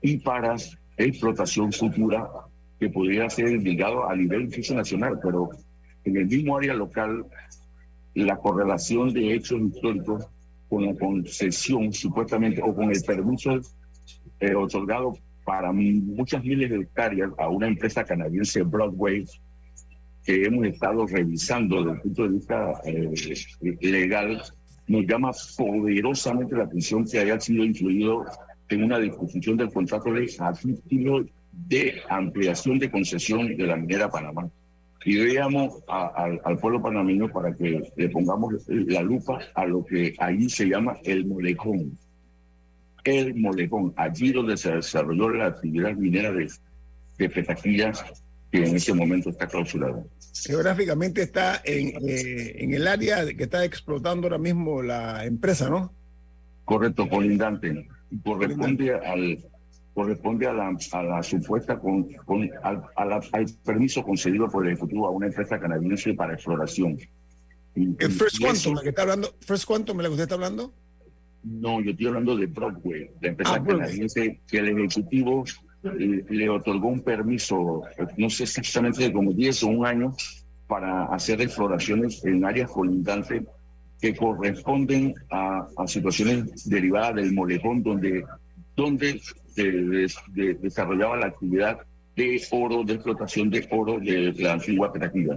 y 0.00 0.18
para 0.18 0.54
explotación 0.96 1.72
futura 1.72 2.28
que 2.78 2.90
podría 2.90 3.28
ser 3.28 3.50
ligado 3.62 4.08
a 4.08 4.14
nivel 4.14 4.42
incluso 4.42 4.74
nacional, 4.74 5.18
pero 5.22 5.50
en 6.04 6.16
el 6.16 6.26
mismo 6.26 6.56
área 6.56 6.74
local 6.74 7.26
la 8.14 8.36
correlación 8.36 9.12
de 9.12 9.34
hechos 9.34 9.60
históricos 9.60 10.26
con 10.68 10.84
la 10.84 10.94
concesión 10.94 11.92
supuestamente 11.92 12.60
o 12.62 12.74
con 12.74 12.90
el 12.90 13.02
permiso 13.02 13.60
eh, 14.40 14.54
otorgado 14.54 15.14
para 15.48 15.72
muchas 15.72 16.44
miles 16.44 16.68
de 16.68 16.76
hectáreas 16.76 17.30
a 17.38 17.48
una 17.48 17.68
empresa 17.68 18.04
canadiense, 18.04 18.60
Broadway, 18.64 19.24
que 20.22 20.44
hemos 20.44 20.66
estado 20.66 21.06
revisando 21.06 21.78
desde 21.78 21.92
el 21.92 22.00
punto 22.02 22.22
de 22.24 22.28
vista 22.28 22.72
eh, 22.84 23.78
legal, 23.80 24.42
nos 24.88 25.06
llama 25.06 25.30
poderosamente 25.56 26.54
la 26.54 26.64
atención 26.64 27.06
que 27.06 27.20
haya 27.20 27.40
sido 27.40 27.64
incluido 27.64 28.26
en 28.68 28.84
una 28.84 28.98
disposición 28.98 29.56
del 29.56 29.72
contrato 29.72 30.12
de 30.12 30.30
a 30.38 30.52
título 30.52 31.24
de 31.50 31.94
ampliación 32.10 32.78
de 32.78 32.90
concesión 32.90 33.56
de 33.56 33.66
la 33.66 33.76
minera 33.76 34.10
Panamá. 34.10 34.50
Y 35.06 35.16
veamos 35.16 35.82
al 35.88 36.58
pueblo 36.60 36.82
panameño 36.82 37.32
para 37.32 37.56
que 37.56 37.90
le 37.96 38.08
pongamos 38.10 38.52
la 38.68 39.00
lupa 39.00 39.38
a 39.54 39.64
lo 39.64 39.82
que 39.82 40.14
ahí 40.18 40.46
se 40.50 40.68
llama 40.68 40.98
el 41.04 41.24
molecón 41.24 41.96
el 43.08 43.34
Molejón, 43.34 43.92
allí 43.96 44.32
donde 44.32 44.56
se 44.56 44.72
desarrolló 44.72 45.30
la 45.30 45.46
actividad 45.46 45.94
minera 45.94 46.32
de, 46.32 46.50
de 47.18 47.30
Petaquillas, 47.30 48.04
que 48.50 48.64
en 48.64 48.76
ese 48.76 48.94
momento 48.94 49.30
está 49.30 49.46
clausurada. 49.46 50.02
Geográficamente 50.46 51.22
está 51.22 51.60
en, 51.64 51.88
eh, 52.08 52.54
en 52.58 52.74
el 52.74 52.86
área 52.86 53.26
que 53.26 53.42
está 53.42 53.64
explotando 53.64 54.26
ahora 54.26 54.38
mismo 54.38 54.82
la 54.82 55.24
empresa, 55.24 55.68
¿no? 55.68 55.92
Correcto, 56.64 57.08
colindante. 57.08 57.88
Corresponde 58.22 58.94
al 58.94 59.38
corresponde 59.98 60.46
a 60.46 60.52
la, 60.52 60.78
a 60.92 61.02
la 61.02 61.22
supuesta 61.24 61.76
con, 61.76 62.04
con 62.24 62.48
al, 62.62 62.84
al, 62.94 63.46
permiso 63.64 64.00
concedido 64.04 64.48
por 64.48 64.64
el 64.64 64.74
Ejecutivo 64.74 65.08
a 65.08 65.10
una 65.10 65.26
empresa 65.26 65.58
canadiense 65.58 66.14
para 66.14 66.34
exploración. 66.34 66.96
¿El 67.74 68.12
First 68.12 68.38
Quantum, 68.40 68.74
la 68.76 68.82
que 68.82 68.90
está 68.90 69.02
hablando, 69.02 69.34
First 69.40 69.64
Quantum, 69.64 69.96
la 69.96 70.04
que 70.04 70.10
usted 70.10 70.22
está 70.22 70.36
hablando? 70.36 70.72
No, 71.42 71.80
yo 71.80 71.92
estoy 71.92 72.06
hablando 72.06 72.36
de 72.36 72.46
Broadway, 72.46 73.10
la 73.20 73.28
empresa 73.28 73.54
ah, 73.54 73.64
canadiense 73.64 74.40
que 74.46 74.58
el 74.58 74.68
ejecutivo 74.68 75.44
eh, 75.84 76.24
le 76.28 76.48
otorgó 76.48 76.88
un 76.88 77.00
permiso, 77.00 77.82
no 78.16 78.30
sé 78.30 78.44
exactamente 78.44 79.04
de 79.04 79.12
como 79.12 79.32
10 79.32 79.62
o 79.62 79.68
un 79.68 79.86
año, 79.86 80.14
para 80.66 81.04
hacer 81.06 81.40
exploraciones 81.40 82.24
en 82.24 82.44
áreas 82.44 82.70
colindantes 82.70 83.42
que 84.00 84.14
corresponden 84.14 85.14
a, 85.30 85.66
situaciones 85.86 86.68
derivadas 86.68 87.16
del 87.16 87.32
molejón 87.32 87.82
donde, 87.82 88.24
donde 88.76 89.20
se 89.54 89.64
desarrollaba 90.60 91.16
la 91.16 91.26
actividad 91.26 91.78
de 92.14 92.40
oro, 92.50 92.84
de 92.84 92.94
explotación 92.94 93.50
de 93.50 93.66
oro 93.70 93.98
de 93.98 94.34
la 94.38 94.52
antigua 94.52 94.92
Petaquilla. 94.92 95.36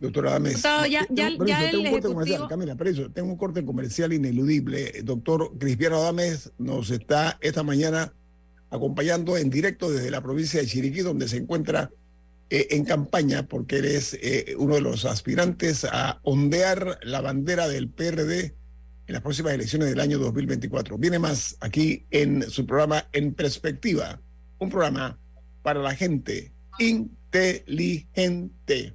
Doctora 0.00 0.30
Adames. 0.30 0.62
ya, 0.62 0.86
ya, 0.88 1.06
ya 1.10 1.70
tengo, 1.70 1.82
un 1.82 1.90
corte 1.90 2.08
comercial, 2.08 2.48
Camila, 2.48 2.76
tengo 3.12 3.30
un 3.30 3.36
corte 3.36 3.64
comercial 3.64 4.12
ineludible. 4.12 5.02
Doctor 5.02 5.58
Cristiano 5.58 5.96
Adames 5.96 6.52
nos 6.58 6.90
está 6.90 7.36
esta 7.40 7.64
mañana 7.64 8.12
acompañando 8.70 9.36
en 9.36 9.50
directo 9.50 9.90
desde 9.90 10.10
la 10.10 10.20
provincia 10.20 10.60
de 10.60 10.66
Chiriquí, 10.66 11.00
donde 11.00 11.28
se 11.28 11.38
encuentra 11.38 11.90
eh, 12.50 12.68
en 12.70 12.84
campaña, 12.84 13.48
porque 13.48 13.78
eres 13.78 14.16
eh, 14.22 14.54
uno 14.56 14.76
de 14.76 14.82
los 14.82 15.04
aspirantes 15.04 15.84
a 15.84 16.20
ondear 16.22 17.00
la 17.02 17.20
bandera 17.20 17.66
del 17.66 17.88
PRD 17.88 18.54
en 19.06 19.12
las 19.12 19.22
próximas 19.22 19.54
elecciones 19.54 19.88
del 19.88 20.00
año 20.00 20.18
2024. 20.18 20.96
Viene 20.98 21.18
más 21.18 21.56
aquí 21.60 22.06
en 22.10 22.48
su 22.48 22.66
programa 22.66 23.08
En 23.12 23.34
Perspectiva, 23.34 24.20
un 24.58 24.70
programa 24.70 25.18
para 25.62 25.82
la 25.82 25.94
gente 25.94 26.52
inteligente 26.78 28.94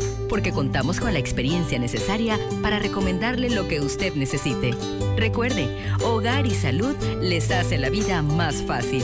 porque 0.31 0.53
contamos 0.53 1.01
con 1.01 1.11
la 1.11 1.19
experiencia 1.19 1.77
necesaria 1.77 2.39
para 2.61 2.79
recomendarle 2.79 3.49
lo 3.49 3.67
que 3.67 3.81
usted 3.81 4.13
necesite. 4.15 4.71
Recuerde, 5.17 5.67
Hogar 6.05 6.47
y 6.47 6.55
Salud 6.55 6.95
les 7.19 7.51
hace 7.51 7.77
la 7.77 7.89
vida 7.89 8.21
más 8.21 8.63
fácil. 8.63 9.03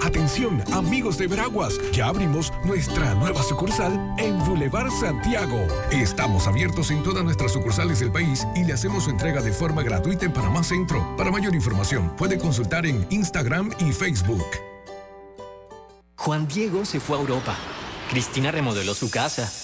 Atención, 0.00 0.62
amigos 0.72 1.18
de 1.18 1.26
Veraguas, 1.26 1.80
ya 1.90 2.06
abrimos 2.06 2.52
nuestra 2.64 3.12
nueva 3.16 3.42
sucursal 3.42 4.14
en 4.16 4.38
Boulevard 4.44 4.92
Santiago. 4.92 5.66
Estamos 5.90 6.46
abiertos 6.46 6.92
en 6.92 7.02
todas 7.02 7.24
nuestras 7.24 7.52
sucursales 7.52 7.98
del 7.98 8.12
país 8.12 8.46
y 8.54 8.62
le 8.62 8.74
hacemos 8.74 9.04
su 9.04 9.10
entrega 9.10 9.42
de 9.42 9.52
forma 9.52 9.82
gratuita 9.82 10.26
en 10.26 10.32
Panamá 10.32 10.62
Centro. 10.62 11.16
Para 11.16 11.32
mayor 11.32 11.56
información, 11.56 12.14
puede 12.16 12.38
consultar 12.38 12.86
en 12.86 13.04
Instagram 13.10 13.72
y 13.80 13.90
Facebook. 13.90 14.46
Juan 16.14 16.46
Diego 16.46 16.84
se 16.84 17.00
fue 17.00 17.16
a 17.16 17.20
Europa. 17.20 17.56
Cristina 18.08 18.52
remodeló 18.52 18.94
su 18.94 19.10
casa. 19.10 19.63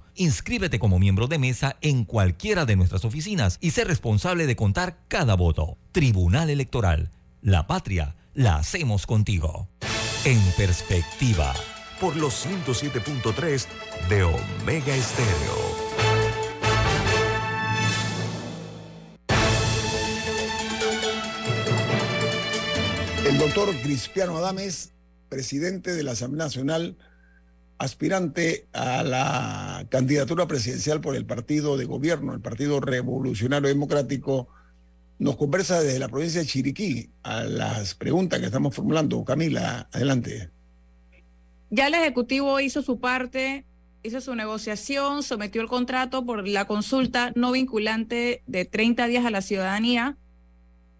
Inscríbete 0.15 0.79
como 0.79 0.99
miembro 0.99 1.27
de 1.27 1.39
mesa 1.39 1.77
en 1.81 2.05
cualquiera 2.05 2.65
de 2.65 2.75
nuestras 2.75 3.05
oficinas 3.05 3.57
y 3.61 3.71
sé 3.71 3.83
responsable 3.83 4.45
de 4.45 4.55
contar 4.55 4.97
cada 5.07 5.35
voto. 5.35 5.77
Tribunal 5.91 6.49
Electoral. 6.49 7.11
La 7.41 7.67
patria 7.67 8.15
la 8.33 8.57
hacemos 8.57 9.07
contigo. 9.07 9.67
En 10.25 10.39
perspectiva 10.57 11.53
por 11.99 12.15
los 12.15 12.45
107.3 12.45 13.67
de 14.09 14.23
Omega 14.23 14.95
Estéreo. 14.95 15.71
El 23.27 23.37
doctor 23.37 23.73
Cristiano 23.81 24.37
Adames, 24.37 24.93
presidente 25.29 25.93
de 25.93 26.03
la 26.03 26.11
Asamblea 26.11 26.45
Nacional, 26.45 26.97
aspirante 27.81 28.67
a 28.73 29.01
la 29.01 29.87
candidatura 29.89 30.47
presidencial 30.47 31.01
por 31.01 31.15
el 31.15 31.25
partido 31.25 31.77
de 31.77 31.85
gobierno, 31.85 32.31
el 32.35 32.39
Partido 32.39 32.79
Revolucionario 32.79 33.69
Democrático, 33.69 34.49
nos 35.17 35.35
conversa 35.35 35.81
desde 35.81 35.97
la 35.97 36.07
provincia 36.07 36.41
de 36.41 36.47
Chiriquí 36.47 37.09
a 37.23 37.43
las 37.43 37.95
preguntas 37.95 38.39
que 38.39 38.45
estamos 38.45 38.75
formulando. 38.75 39.25
Camila, 39.25 39.89
adelante. 39.91 40.51
Ya 41.71 41.87
el 41.87 41.95
Ejecutivo 41.95 42.59
hizo 42.59 42.83
su 42.83 42.99
parte, 42.99 43.65
hizo 44.03 44.21
su 44.21 44.35
negociación, 44.35 45.23
sometió 45.23 45.59
el 45.63 45.67
contrato 45.67 46.23
por 46.23 46.47
la 46.47 46.65
consulta 46.65 47.31
no 47.35 47.51
vinculante 47.51 48.43
de 48.45 48.65
30 48.65 49.07
días 49.07 49.25
a 49.25 49.31
la 49.31 49.41
ciudadanía. 49.41 50.17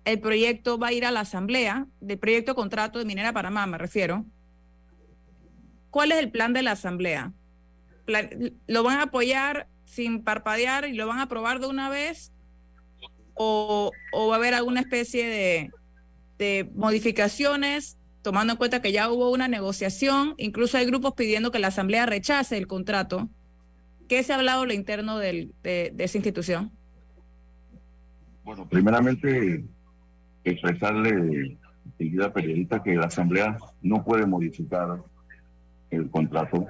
El 0.03 0.19
proyecto 0.19 0.79
va 0.79 0.87
a 0.87 0.93
ir 0.93 1.05
a 1.05 1.11
la 1.11 1.19
Asamblea, 1.19 1.85
del 1.99 2.17
proyecto 2.17 2.55
contrato 2.55 2.97
de 2.97 3.05
Minera 3.05 3.33
Panamá, 3.33 3.67
me 3.67 3.77
refiero. 3.77 4.25
¿Cuál 5.91 6.11
es 6.11 6.17
el 6.17 6.31
plan 6.31 6.53
de 6.53 6.63
la 6.63 6.71
Asamblea? 6.71 7.33
¿Lo 8.67 8.83
van 8.83 8.99
a 8.99 9.03
apoyar 9.03 9.67
sin 9.85 10.23
parpadear 10.23 10.87
y 10.87 10.93
lo 10.93 11.05
van 11.05 11.19
a 11.19 11.23
aprobar 11.23 11.59
de 11.59 11.67
una 11.67 11.89
vez? 11.89 12.31
¿O, 13.35 13.91
va 14.13 14.33
a 14.33 14.37
haber 14.37 14.53
alguna 14.53 14.81
especie 14.81 15.27
de, 15.27 15.71
de 16.37 16.71
modificaciones 16.73 17.97
tomando 18.21 18.53
en 18.53 18.57
cuenta 18.57 18.81
que 18.81 18.91
ya 18.91 19.09
hubo 19.11 19.31
una 19.31 19.47
negociación, 19.47 20.35
incluso 20.37 20.77
hay 20.77 20.85
grupos 20.85 21.13
pidiendo 21.13 21.51
que 21.51 21.59
la 21.59 21.67
Asamblea 21.67 22.05
rechace 22.05 22.57
el 22.57 22.67
contrato. 22.67 23.29
¿Qué 24.07 24.23
se 24.23 24.33
ha 24.33 24.37
hablado 24.37 24.65
lo 24.65 24.73
interno 24.73 25.17
de, 25.17 25.51
esa 25.97 26.17
institución? 26.17 26.71
Bueno, 28.43 28.67
primeramente 28.67 29.63
expresarle, 30.43 31.57
querida 31.97 32.31
periodista, 32.33 32.83
que 32.83 32.95
la 32.95 33.05
Asamblea 33.05 33.57
no 33.81 34.03
puede 34.03 34.25
modificar 34.25 35.01
el 35.91 36.09
contrato 36.09 36.65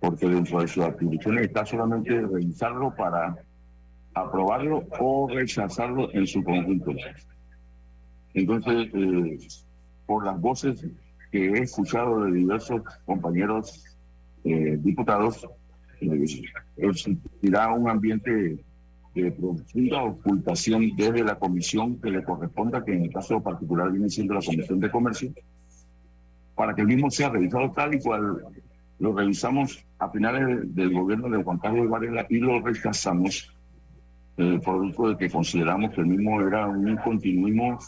porque 0.00 0.28
dentro 0.28 0.60
de 0.60 0.68
sus 0.68 0.84
atribuciones 0.84 1.46
está 1.46 1.64
solamente 1.64 2.20
revisarlo 2.20 2.94
para 2.94 3.36
aprobarlo 4.12 4.84
o 5.00 5.28
rechazarlo 5.28 6.12
en 6.12 6.26
su 6.26 6.44
conjunto. 6.44 6.92
Entonces, 8.34 8.88
eh, 8.92 9.38
por 10.06 10.24
las 10.24 10.38
voces 10.40 10.86
que 11.32 11.46
he 11.48 11.58
escuchado 11.60 12.24
de 12.24 12.32
diversos 12.32 12.82
compañeros 13.06 13.82
eh, 14.44 14.76
diputados, 14.78 15.48
eh, 16.00 16.24
existirá 16.76 17.72
un 17.72 17.88
ambiente 17.88 18.58
de 19.14 19.30
profunda 19.32 20.02
ocultación 20.02 20.90
desde 20.96 21.24
la 21.24 21.36
comisión 21.36 22.00
que 22.00 22.10
le 22.10 22.22
corresponda, 22.22 22.84
que 22.84 22.92
en 22.92 23.04
el 23.04 23.12
caso 23.12 23.40
particular 23.40 23.90
viene 23.90 24.08
siendo 24.08 24.34
la 24.34 24.40
Comisión 24.40 24.80
de 24.80 24.90
Comercio, 24.90 25.32
para 26.54 26.74
que 26.74 26.82
el 26.82 26.88
mismo 26.88 27.10
sea 27.10 27.30
revisado 27.30 27.70
tal 27.72 27.94
y 27.94 28.00
cual 28.00 28.38
lo 28.98 29.14
revisamos 29.14 29.84
a 29.98 30.08
finales 30.08 30.74
del 30.74 30.92
gobierno 30.92 31.28
de 31.28 31.42
Juan 31.42 31.58
Carlos 31.58 31.88
Varela 31.88 32.26
y 32.28 32.38
lo 32.38 32.60
rechazamos, 32.60 33.52
eh, 34.36 34.60
producto 34.64 35.08
de 35.08 35.16
que 35.16 35.30
consideramos 35.30 35.92
que 35.92 36.00
el 36.00 36.06
mismo 36.06 36.40
era 36.40 36.66
un 36.66 36.96
continuismo 36.96 37.78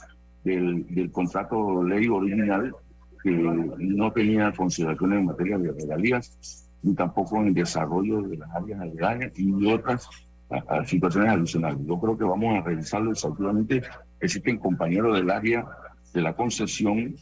del, 0.44 1.10
contrato 1.12 1.82
ley 1.82 2.06
original 2.08 2.74
que 3.22 3.32
no 3.32 4.12
tenía 4.12 4.52
consideraciones 4.52 5.18
en 5.18 5.26
materia 5.26 5.58
de 5.58 5.72
regalías 5.72 6.68
ni 6.82 6.94
tampoco 6.94 7.38
en 7.38 7.48
el 7.48 7.54
desarrollo 7.54 8.22
de 8.22 8.36
las 8.36 8.50
áreas 8.54 8.80
aledañas 8.80 9.32
y 9.36 9.66
otras 9.66 10.08
situaciones 10.84 11.32
adicionales. 11.32 11.80
Yo 11.84 11.98
creo 11.98 12.16
que 12.16 12.24
vamos 12.24 12.56
a 12.56 12.62
revisarlo 12.62 13.10
exhaustivamente. 13.10 13.82
Existen 14.20 14.58
compañeros 14.58 15.16
del 15.16 15.30
área 15.30 15.66
de 16.14 16.20
la 16.20 16.34
concesión 16.34 17.16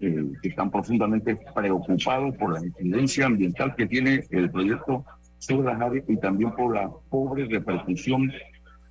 eh, 0.00 0.32
que 0.42 0.48
están 0.48 0.70
profundamente 0.70 1.38
preocupados 1.54 2.36
por 2.36 2.52
la 2.52 2.66
incidencia 2.66 3.26
ambiental 3.26 3.74
que 3.76 3.86
tiene 3.86 4.24
el 4.30 4.50
proyecto 4.50 5.04
sobre 5.38 5.72
las 5.72 5.80
áreas 5.80 6.04
y 6.08 6.16
también 6.16 6.52
por 6.54 6.74
la 6.74 6.90
pobre 7.08 7.46
repercusión 7.46 8.30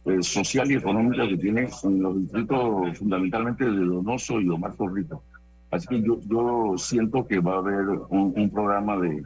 eh, 0.05 0.21
social 0.21 0.71
y 0.71 0.75
económica 0.75 1.27
que 1.27 1.37
tiene 1.37 1.67
en 1.83 2.01
los 2.01 2.21
distritos 2.21 2.97
fundamentalmente 2.97 3.65
de 3.65 3.85
Donoso 3.85 4.39
y 4.39 4.49
Omar 4.49 4.75
Torrito. 4.75 5.23
Así 5.71 5.87
que 5.87 6.01
yo, 6.01 6.19
yo 6.21 6.75
siento 6.77 7.25
que 7.27 7.39
va 7.39 7.55
a 7.55 7.57
haber 7.57 7.85
un, 8.09 8.49
programa 8.51 8.97
de, 8.97 9.23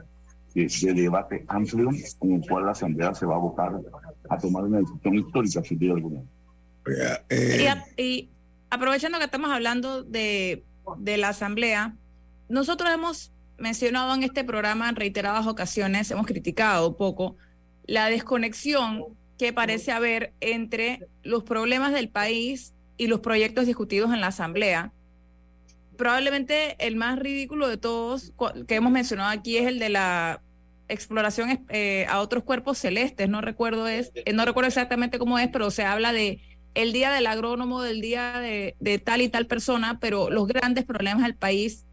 de, 0.55 0.93
debate 0.93 1.45
amplio 1.47 1.89
en 2.21 2.33
el 2.33 2.47
cual 2.47 2.65
la 2.65 2.71
Asamblea 2.71 3.13
se 3.13 3.25
va 3.25 3.33
a 3.33 3.37
abocar 3.37 3.73
a 4.29 4.37
tomar 4.37 4.63
una 4.63 4.79
decisión 4.79 5.15
histórica, 5.15 5.63
sin 5.63 5.79
duda 5.79 5.93
alguna. 5.93 6.21
Eh, 7.29 7.67
y, 7.97 8.29
aprovechando 8.69 9.17
que 9.17 9.25
estamos 9.25 9.51
hablando 9.51 10.03
de, 10.03 10.63
de 10.97 11.17
la 11.17 11.29
Asamblea, 11.29 11.95
nosotros 12.47 12.91
hemos 12.91 13.31
mencionado 13.57 14.13
en 14.13 14.23
este 14.23 14.43
programa 14.43 14.89
en 14.89 14.95
reiteradas 14.95 15.47
ocasiones, 15.47 16.09
hemos 16.11 16.25
criticado 16.25 16.97
poco 16.97 17.35
la 17.85 18.07
desconexión 18.09 19.03
que 19.37 19.53
parece 19.53 19.91
haber 19.91 20.33
entre 20.41 21.07
los 21.23 21.43
problemas 21.43 21.93
del 21.93 22.09
país 22.09 22.73
y 22.97 23.07
los 23.07 23.21
proyectos 23.21 23.65
discutidos 23.65 24.13
en 24.13 24.21
la 24.21 24.27
Asamblea. 24.27 24.91
Probablemente 25.97 26.75
el 26.85 26.95
más 26.95 27.19
ridículo 27.19 27.67
de 27.67 27.77
todos 27.77 28.33
que 28.67 28.75
hemos 28.75 28.91
mencionado 28.91 29.29
aquí 29.29 29.57
es 29.57 29.67
el 29.67 29.79
de 29.79 29.89
la 29.89 30.41
exploración 30.89 31.65
eh, 31.69 32.05
a 32.09 32.19
otros 32.19 32.43
cuerpos 32.43 32.77
celestes. 32.77 33.29
No 33.29 33.41
recuerdo 33.41 33.87
es, 33.87 34.11
eh, 34.15 34.33
no 34.33 34.43
recuerdo 34.43 34.67
exactamente 34.67 35.19
cómo 35.19 35.39
es, 35.39 35.47
pero 35.47 35.71
se 35.71 35.83
habla 35.83 36.11
de 36.11 36.41
el 36.81 36.93
día 36.93 37.11
del 37.11 37.27
agrónomo, 37.27 37.81
del 37.81 38.01
día 38.01 38.39
de, 38.39 39.01
tal 39.03 39.21
y 39.21 39.29
tal 39.29 39.47
persona, 39.47 39.99
pero 39.99 40.29
los 40.29 40.47
grandes 40.47 40.85
problemas 40.85 41.23
del 41.23 41.35
país 41.35 41.85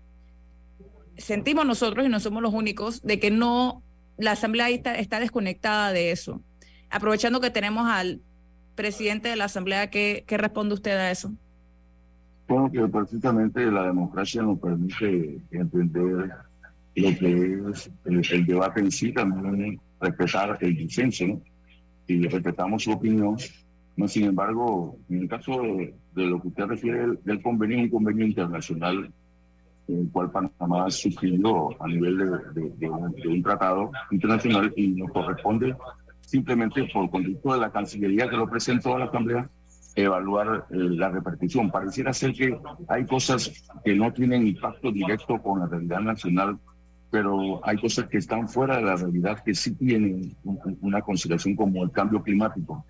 sentimos 1.16 1.64
nosotros 1.66 2.04
y 2.04 2.08
no 2.08 2.20
somos 2.20 2.42
los 2.42 2.52
únicos 2.52 3.02
de 3.02 3.18
que 3.18 3.30
no 3.30 3.82
la 4.18 4.32
asamblea 4.32 4.68
está 4.70 5.20
desconectada 5.20 5.92
de 5.92 6.10
eso 6.10 6.42
aprovechando 6.90 7.40
que 7.40 7.50
tenemos 7.50 7.86
al 7.88 8.20
presidente 8.74 9.28
de 9.28 9.36
la 9.36 9.46
Asamblea, 9.46 9.90
¿qué, 9.90 10.24
qué 10.26 10.36
responde 10.36 10.74
usted 10.74 10.96
a 10.96 11.10
eso? 11.10 11.32
Bueno, 12.48 12.70
que 12.70 12.86
precisamente 12.86 13.64
la 13.70 13.86
democracia 13.86 14.42
nos 14.42 14.58
permite 14.58 15.40
entender 15.50 16.30
lo 16.94 17.18
que 17.18 17.60
es 17.70 18.32
el, 18.32 18.46
debate 18.46 18.80
en 18.80 18.90
sí, 18.90 19.12
también 19.12 19.80
respetar 20.00 20.56
el 20.60 20.76
disenso, 20.76 21.26
¿no? 21.26 21.42
Y 22.06 22.28
respetamos 22.28 22.84
su 22.84 22.92
opinión. 22.92 23.36
No, 23.96 24.06
sin 24.06 24.24
embargo, 24.24 24.98
en 25.08 25.22
el 25.22 25.28
caso 25.28 25.62
de, 25.62 25.94
lo 26.14 26.40
que 26.40 26.48
usted 26.48 26.66
refiere 26.66 27.18
del, 27.24 27.42
convenio, 27.42 27.78
un 27.78 27.88
convenio 27.88 28.26
internacional, 28.26 29.10
en 29.88 30.00
el 30.00 30.10
cual 30.10 30.30
Panamá 30.30 30.90
suscribió 30.90 31.82
a 31.82 31.86
nivel 31.86 32.18
de, 32.18 32.70
de, 32.76 32.90
un, 32.90 33.42
tratado 33.42 33.90
internacional 34.10 34.72
y 34.76 34.88
nos 34.88 35.10
corresponde 35.12 35.74
simplemente 36.20 36.86
por 36.92 37.08
conducto 37.08 37.54
de 37.54 37.60
la 37.60 37.70
Cancillería 37.70 38.28
que 38.28 38.36
lo 38.36 38.50
presentó 38.50 38.96
a 38.96 38.98
la 38.98 39.04
Asamblea, 39.06 39.48
evaluar 39.94 40.66
eh, 40.70 40.74
la 40.76 41.08
repercusión. 41.08 41.70
Pareciera 41.70 42.12
ser 42.12 42.32
que 42.34 42.58
hay 42.88 43.06
cosas 43.06 43.64
que 43.84 43.94
no 43.94 44.12
tienen 44.12 44.46
impacto 44.46 44.92
directo 44.92 45.40
con 45.40 45.60
la 45.60 45.66
realidad 45.66 46.00
nacional, 46.00 46.58
pero 47.10 47.64
hay 47.64 47.78
cosas 47.78 48.08
que 48.08 48.18
están 48.18 48.48
fuera 48.48 48.76
de 48.76 48.82
la 48.82 48.96
realidad 48.96 49.42
que 49.42 49.54
sí 49.54 49.74
tienen 49.74 50.36
una 50.82 51.00
consideración 51.00 51.56
como 51.56 51.82
el 51.82 51.90
cambio 51.92 52.22
climático. 52.22 52.84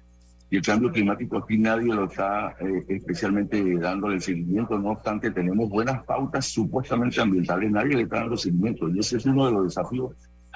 Y 0.48 0.56
el 0.56 0.62
cambio 0.62 0.92
climático 0.92 1.38
aquí 1.38 1.58
nadie 1.58 1.92
lo 1.92 2.04
está 2.04 2.54
eh, 2.60 2.84
especialmente 2.88 3.78
dándole 3.78 4.20
seguimiento, 4.20 4.78
no 4.78 4.90
obstante 4.90 5.32
tenemos 5.32 5.68
buenas 5.68 6.04
pautas 6.04 6.46
supuestamente 6.46 7.20
ambientales, 7.20 7.70
nadie 7.70 7.96
le 7.96 8.02
está 8.02 8.20
dando 8.20 8.36
seguimiento. 8.36 8.88
Y 8.88 9.00
ese 9.00 9.16
es 9.16 9.26
uno 9.26 9.46
de 9.46 9.52
los 9.52 9.64
desafíos 9.64 10.14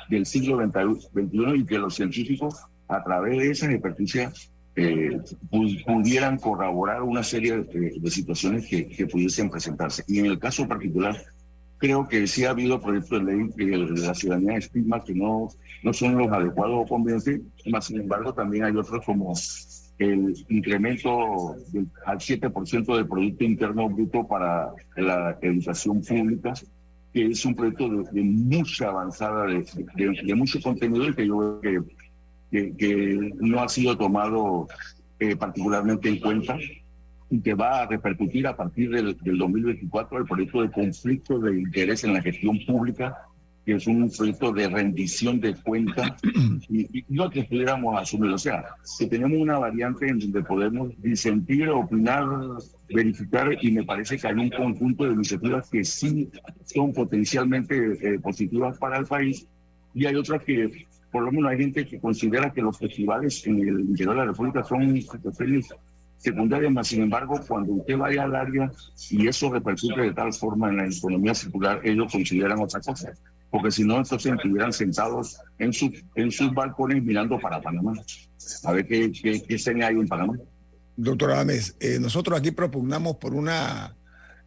del 0.08 0.24
siglo 0.26 0.58
XXI 0.64 1.56
y 1.56 1.64
que 1.64 1.78
los 1.78 1.94
científicos 1.94 2.54
a 2.88 3.02
través 3.02 3.38
de 3.38 3.50
esas 3.50 3.70
experticias 3.70 4.52
eh, 4.76 5.18
pudieran 5.50 6.38
corroborar 6.38 7.02
una 7.02 7.22
serie 7.22 7.64
de, 7.64 8.10
situaciones 8.10 8.66
que, 8.68 8.88
que, 8.88 9.06
pudiesen 9.06 9.50
presentarse. 9.50 10.04
Y 10.06 10.20
en 10.20 10.26
el 10.26 10.38
caso 10.38 10.66
particular 10.66 11.16
creo 11.80 12.06
que 12.06 12.26
sí 12.26 12.44
ha 12.44 12.50
habido 12.50 12.80
proyectos 12.80 13.24
de 13.24 13.32
ley 13.32 13.50
que 13.56 13.64
la 13.64 14.14
ciudadanía 14.14 14.58
estima 14.58 15.02
que 15.02 15.14
no, 15.14 15.48
no 15.82 15.92
son 15.92 16.16
los 16.16 16.30
adecuados 16.30 16.84
o 16.84 16.86
convenientes, 16.86 17.40
más 17.66 17.86
sin 17.86 18.00
embargo 18.00 18.34
también 18.34 18.64
hay 18.64 18.76
otros 18.76 19.04
como 19.04 19.34
el 20.00 20.34
incremento 20.48 21.56
al 22.06 22.18
7% 22.18 22.96
del 22.96 23.06
Producto 23.06 23.44
Interno 23.44 23.88
Bruto 23.90 24.26
para 24.26 24.72
la 24.96 25.38
educación 25.42 26.00
pública, 26.00 26.54
que 27.12 27.26
es 27.26 27.44
un 27.44 27.54
proyecto 27.54 27.86
de, 28.10 28.22
mucha 28.22 28.88
avanzada, 28.88 29.44
de, 29.44 29.62
de, 29.94 30.34
mucho 30.34 30.58
contenido 30.62 31.06
y 31.06 31.14
que 31.14 31.26
yo 31.26 31.60
creo 31.60 31.84
que, 32.50 32.76
que, 32.76 33.30
no 33.40 33.60
ha 33.60 33.68
sido 33.68 33.96
tomado 33.98 34.68
eh, 35.18 35.36
particularmente 35.36 36.08
en 36.08 36.18
cuenta 36.18 36.56
y 37.28 37.40
que 37.40 37.52
va 37.52 37.82
a 37.82 37.86
repercutir 37.86 38.46
a 38.46 38.56
partir 38.56 38.90
del, 38.90 39.18
del 39.18 39.36
2024 39.36 40.18
el 40.18 40.24
proyecto 40.24 40.62
de 40.62 40.70
conflicto 40.70 41.38
de 41.38 41.60
interés 41.60 42.04
en 42.04 42.14
la 42.14 42.22
gestión 42.22 42.58
pública 42.66 43.18
que 43.64 43.74
es 43.74 43.86
un 43.86 44.10
proyecto 44.10 44.52
de 44.52 44.68
rendición 44.68 45.40
de 45.40 45.54
cuentas 45.54 46.12
y, 46.68 47.04
no 47.08 47.28
que 47.30 47.44
pudiéramos 47.44 48.00
asumir. 48.00 48.32
O 48.32 48.38
sea, 48.38 48.64
que 48.98 49.06
tenemos 49.06 49.38
una 49.38 49.58
variante 49.58 50.08
en 50.08 50.18
donde 50.18 50.42
podemos 50.42 50.90
disentir, 51.02 51.68
opinar, 51.68 52.24
verificar 52.88 53.56
y 53.60 53.70
me 53.70 53.84
parece 53.84 54.18
que 54.18 54.26
hay 54.26 54.34
un 54.34 54.50
conjunto 54.50 55.04
de 55.04 55.14
iniciativas 55.14 55.68
que 55.68 55.84
sí 55.84 56.30
son 56.64 56.92
potencialmente 56.92 58.14
eh, 58.14 58.18
positivas 58.18 58.78
para 58.78 58.98
el 58.98 59.06
país 59.06 59.46
y 59.94 60.06
hay 60.06 60.14
otras 60.14 60.42
que 60.42 60.86
por 61.10 61.24
lo 61.24 61.32
menos 61.32 61.50
hay 61.50 61.58
gente 61.58 61.86
que 61.86 61.98
considera 61.98 62.52
que 62.52 62.62
los 62.62 62.78
festivales 62.78 63.44
en 63.46 63.58
el 63.60 63.80
interior 63.80 64.14
de 64.14 64.20
la 64.20 64.26
República 64.26 64.62
son 64.62 65.00
situaciones 65.00 65.68
secundarias, 66.18 66.72
más 66.72 66.86
sin 66.86 67.02
embargo, 67.02 67.40
cuando 67.48 67.72
usted 67.72 67.96
vaya 67.96 68.24
al 68.24 68.36
área 68.36 68.70
y 69.10 69.26
eso 69.26 69.50
repercute 69.52 70.02
de 70.02 70.12
tal 70.12 70.32
forma 70.32 70.68
en 70.68 70.76
la 70.76 70.86
economía 70.86 71.34
circular, 71.34 71.80
ellos 71.82 72.12
consideran 72.12 72.60
otra 72.60 72.80
cosa 72.80 73.12
porque 73.50 73.70
si 73.70 73.84
no, 73.84 73.98
entonces 73.98 74.32
estuvieran 74.32 74.72
sentados 74.72 75.38
en, 75.58 75.72
su, 75.72 75.92
en 76.14 76.30
sus 76.30 76.54
balcones 76.54 77.02
mirando 77.02 77.38
para 77.38 77.60
Panamá. 77.60 77.94
A 78.64 78.72
ver 78.72 78.86
qué, 78.86 79.10
qué, 79.12 79.42
qué 79.42 79.84
hay 79.84 79.94
en 79.94 80.06
Panamá. 80.06 80.38
Doctor 80.96 81.32
Adames, 81.32 81.76
eh, 81.80 81.98
nosotros 81.98 82.38
aquí 82.38 82.50
propugnamos 82.50 83.16
por 83.16 83.34
una 83.34 83.96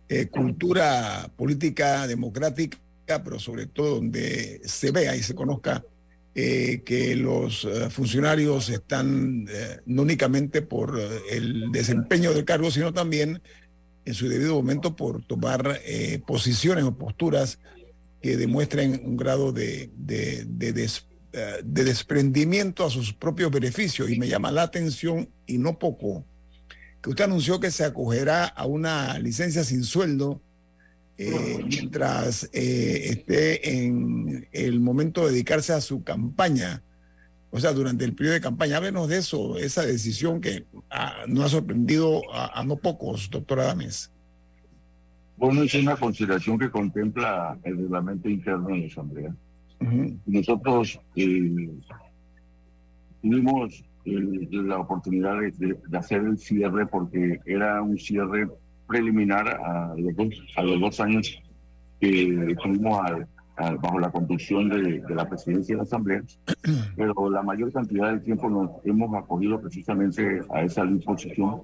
eh, 0.07 0.27
cultura 0.27 1.29
política 1.35 2.07
democrática, 2.07 2.77
pero 3.23 3.39
sobre 3.39 3.65
todo 3.65 3.95
donde 3.95 4.61
se 4.63 4.91
vea 4.91 5.15
y 5.15 5.23
se 5.23 5.35
conozca 5.35 5.83
eh, 6.35 6.81
que 6.85 7.15
los 7.15 7.67
funcionarios 7.89 8.69
están 8.69 9.45
no 9.85 10.01
únicamente 10.01 10.61
por 10.61 10.99
el 11.29 11.71
desempeño 11.71 12.33
del 12.33 12.45
cargo, 12.45 12.71
sino 12.71 12.93
también 12.93 13.41
en 14.05 14.13
su 14.13 14.27
debido 14.27 14.55
momento 14.55 14.95
por 14.95 15.23
tomar 15.25 15.79
posiciones 16.25 16.83
o 16.83 16.95
posturas 16.95 17.59
que 18.23 18.37
demuestren 18.37 19.01
un 19.03 19.17
grado 19.17 19.51
de, 19.51 19.91
de, 19.97 20.45
de, 20.45 20.89
eh, 21.33 21.61
de, 21.61 21.83
desprendimiento 21.83 22.85
a 22.85 22.89
sus 22.89 23.13
propios 23.13 23.51
beneficios. 23.51 24.09
Y 24.09 24.17
me 24.17 24.29
llama 24.29 24.49
la 24.49 24.61
atención, 24.63 25.29
y 25.45 25.57
no 25.57 25.77
poco, 25.77 26.25
que 27.01 27.09
usted 27.09 27.25
anunció 27.25 27.59
que 27.59 27.69
se 27.69 27.83
acogerá 27.83 28.45
a 28.45 28.65
una 28.65 29.19
licencia 29.19 29.65
sin 29.65 29.83
sueldo 29.83 30.41
eh, 31.17 31.65
mientras 31.67 32.49
eh, 32.53 33.09
esté 33.09 33.85
en 33.85 34.47
el 34.53 34.79
momento 34.79 35.25
de 35.25 35.33
dedicarse 35.33 35.73
a 35.73 35.81
su 35.81 36.01
campaña. 36.05 36.81
O 37.51 37.59
sea, 37.59 37.73
durante 37.73 38.05
el 38.05 38.15
periodo 38.15 38.35
de 38.35 38.41
campaña, 38.41 38.77
háblenos 38.77 39.09
de 39.09 39.17
eso, 39.17 39.57
esa 39.57 39.85
decisión 39.85 40.39
que 40.39 40.65
ah, 40.89 41.25
no 41.27 41.43
ha 41.43 41.49
sorprendido 41.49 42.21
a, 42.33 42.57
a 42.57 42.63
no 42.63 42.77
pocos, 42.77 43.29
doctora 43.29 43.65
Dames. 43.65 44.12
Bueno, 45.37 45.63
es 45.63 45.73
una 45.73 45.95
consideración 45.95 46.57
que 46.57 46.69
contempla 46.69 47.57
el 47.63 47.77
reglamento 47.77 48.29
interno 48.29 48.67
de 48.67 48.77
la 48.79 48.87
Asamblea. 48.87 49.35
Nosotros 50.25 50.99
eh, 51.15 51.69
tuvimos 53.21 53.83
eh, 54.05 54.47
la 54.51 54.79
oportunidad 54.79 55.39
de, 55.39 55.77
hacer 55.97 56.21
el 56.21 56.37
cierre 56.37 56.85
porque 56.85 57.39
era 57.45 57.81
un 57.81 57.97
cierre 57.97 58.47
preliminar 58.87 59.47
a 59.47 59.93
los 59.97 60.15
dos, 60.15 60.29
a 60.55 60.63
los 60.63 60.79
dos 60.79 60.99
años 61.01 61.41
que 61.99 62.51
estuvimos 62.51 63.01
bajo 63.81 63.99
la 63.99 64.11
conducción 64.11 64.69
de, 64.69 65.01
de, 65.01 65.15
la 65.15 65.27
presidencia 65.27 65.75
de 65.75 65.77
la 65.77 65.83
Asamblea, 65.83 66.23
pero 66.95 67.29
la 67.29 67.43
mayor 67.43 67.71
cantidad 67.71 68.11
del 68.11 68.21
tiempo 68.21 68.49
nos 68.49 68.71
hemos 68.85 69.13
acogido 69.15 69.59
precisamente 69.59 70.41
a 70.53 70.61
esa 70.61 70.85
disposición 70.85 71.61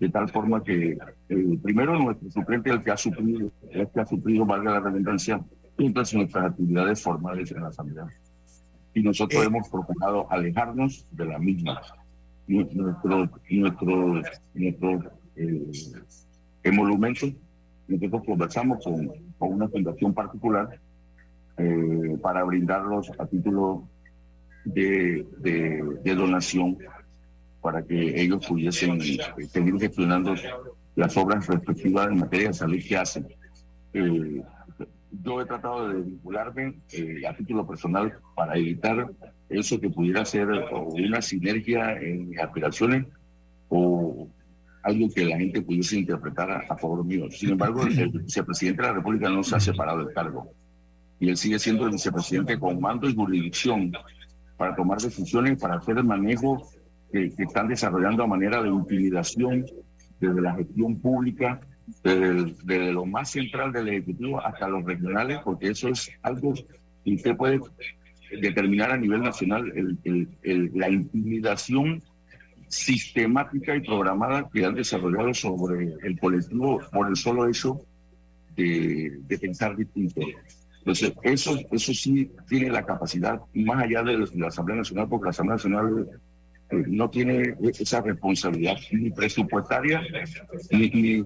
de 0.00 0.08
tal 0.08 0.28
forma 0.28 0.62
que 0.62 0.96
eh, 1.28 1.58
primero 1.62 1.98
nuestro 1.98 2.30
suplente 2.30 2.70
el 2.70 2.82
que 2.82 2.90
ha 2.90 2.96
suplido, 2.96 3.50
el 3.70 3.88
que 3.88 4.00
ha 4.00 4.06
suplido, 4.06 4.46
valga 4.46 4.72
la 4.72 4.80
redundancia, 4.80 5.40
mientras 5.76 6.14
nuestras 6.14 6.52
actividades 6.52 7.02
formales 7.02 7.50
en 7.52 7.62
la 7.62 7.68
Asamblea. 7.68 8.06
Y 8.94 9.02
nosotros 9.02 9.42
eh. 9.42 9.46
hemos 9.46 9.68
procurado 9.68 10.30
alejarnos 10.30 11.06
de 11.10 11.24
la 11.24 11.38
misma. 11.38 11.80
Nuestro, 12.46 13.28
nuestro, 13.50 14.22
nuestro 14.54 15.12
eh, 15.36 15.70
emolumento, 16.62 17.26
nosotros 17.88 18.22
conversamos 18.24 18.84
con, 18.84 19.08
con 19.38 19.52
una 19.52 19.68
fundación 19.68 20.14
particular 20.14 20.80
eh, 21.58 22.16
para 22.22 22.44
brindarlos 22.44 23.10
a 23.18 23.26
título 23.26 23.88
de, 24.64 25.26
de, 25.38 25.82
de 26.04 26.14
donación 26.14 26.78
para 27.60 27.82
que 27.82 28.20
ellos 28.20 28.46
pudiesen 28.46 29.00
eh, 29.00 29.18
seguir 29.48 29.78
gestionando 29.78 30.34
las 30.94 31.16
obras 31.16 31.46
respectivas 31.46 32.08
en 32.08 32.18
materia 32.18 32.48
de 32.48 32.54
salud 32.54 32.78
que 32.86 32.96
hacen. 32.96 33.26
Eh, 33.92 34.42
yo 35.22 35.40
he 35.40 35.46
tratado 35.46 35.88
de 35.88 36.02
vincularme 36.02 36.78
eh, 36.92 37.26
a 37.26 37.34
título 37.34 37.66
personal 37.66 38.12
para 38.34 38.56
evitar 38.56 39.10
eso 39.48 39.80
que 39.80 39.90
pudiera 39.90 40.24
ser 40.24 40.48
una 40.72 41.22
sinergia 41.22 41.92
en 41.94 42.38
aspiraciones 42.38 43.06
o 43.68 44.28
algo 44.82 45.08
que 45.14 45.24
la 45.24 45.38
gente 45.38 45.62
pudiese 45.62 45.98
interpretar 45.98 46.50
a, 46.50 46.76
favor 46.76 47.04
mío. 47.04 47.30
Sin 47.30 47.50
embargo, 47.50 47.82
el 47.82 48.08
vicepresidente 48.24 48.82
de 48.82 48.88
la 48.88 48.94
República 48.94 49.30
no 49.30 49.42
se 49.42 49.56
ha 49.56 49.60
separado 49.60 50.04
del 50.04 50.14
cargo 50.14 50.52
y 51.20 51.28
él 51.28 51.36
sigue 51.36 51.58
siendo 51.58 51.86
el 51.86 51.92
vicepresidente 51.92 52.58
con 52.58 52.80
mando 52.80 53.08
y 53.08 53.14
jurisdicción 53.14 53.92
para 54.56 54.74
tomar 54.74 54.98
decisiones, 54.98 55.60
para 55.60 55.76
hacer 55.76 55.98
el 55.98 56.04
manejo 56.04 56.68
que, 57.12 57.32
están 57.38 57.68
desarrollando 57.68 58.22
a 58.22 58.26
manera 58.26 58.62
de 58.62 58.68
intimidación 58.68 59.66
desde 60.20 60.40
la 60.40 60.54
gestión 60.54 61.00
pública, 61.00 61.60
desde, 62.02 62.92
lo 62.92 63.06
más 63.06 63.30
central 63.30 63.72
del 63.72 63.88
Ejecutivo 63.88 64.44
hasta 64.44 64.68
los 64.68 64.84
regionales, 64.84 65.38
porque 65.44 65.68
eso 65.68 65.88
es 65.88 66.10
algo 66.22 66.54
que 67.04 67.14
usted 67.14 67.36
puede 67.36 67.60
determinar 68.40 68.90
a 68.90 68.96
nivel 68.96 69.22
nacional, 69.22 69.72
el, 69.74 70.70
la 70.74 70.90
intimidación 70.90 72.02
sistemática 72.68 73.74
y 73.74 73.80
programada 73.80 74.48
que 74.52 74.64
han 74.64 74.74
desarrollado 74.74 75.32
sobre 75.32 75.94
el 76.02 76.18
colectivo 76.18 76.80
por 76.92 77.08
el 77.08 77.16
solo 77.16 77.48
hecho 77.48 77.80
de, 78.54 79.18
de 79.26 79.38
pensar 79.38 79.74
distinto. 79.74 80.20
Entonces, 80.80 81.12
eso, 81.22 81.58
eso 81.70 81.94
sí 81.94 82.30
tiene 82.48 82.70
la 82.70 82.84
capacidad, 82.84 83.40
más 83.54 83.84
allá 83.84 84.02
de 84.02 84.26
la 84.34 84.48
Asamblea 84.48 84.78
Nacional, 84.78 85.08
porque 85.08 85.24
la 85.24 85.30
Asamblea 85.30 85.56
Nacional 85.56 86.20
no 86.70 87.08
tiene 87.08 87.54
esa 87.62 88.00
responsabilidad 88.02 88.76
ni 88.92 89.10
presupuestaria 89.10 90.02
ni, 90.70 91.22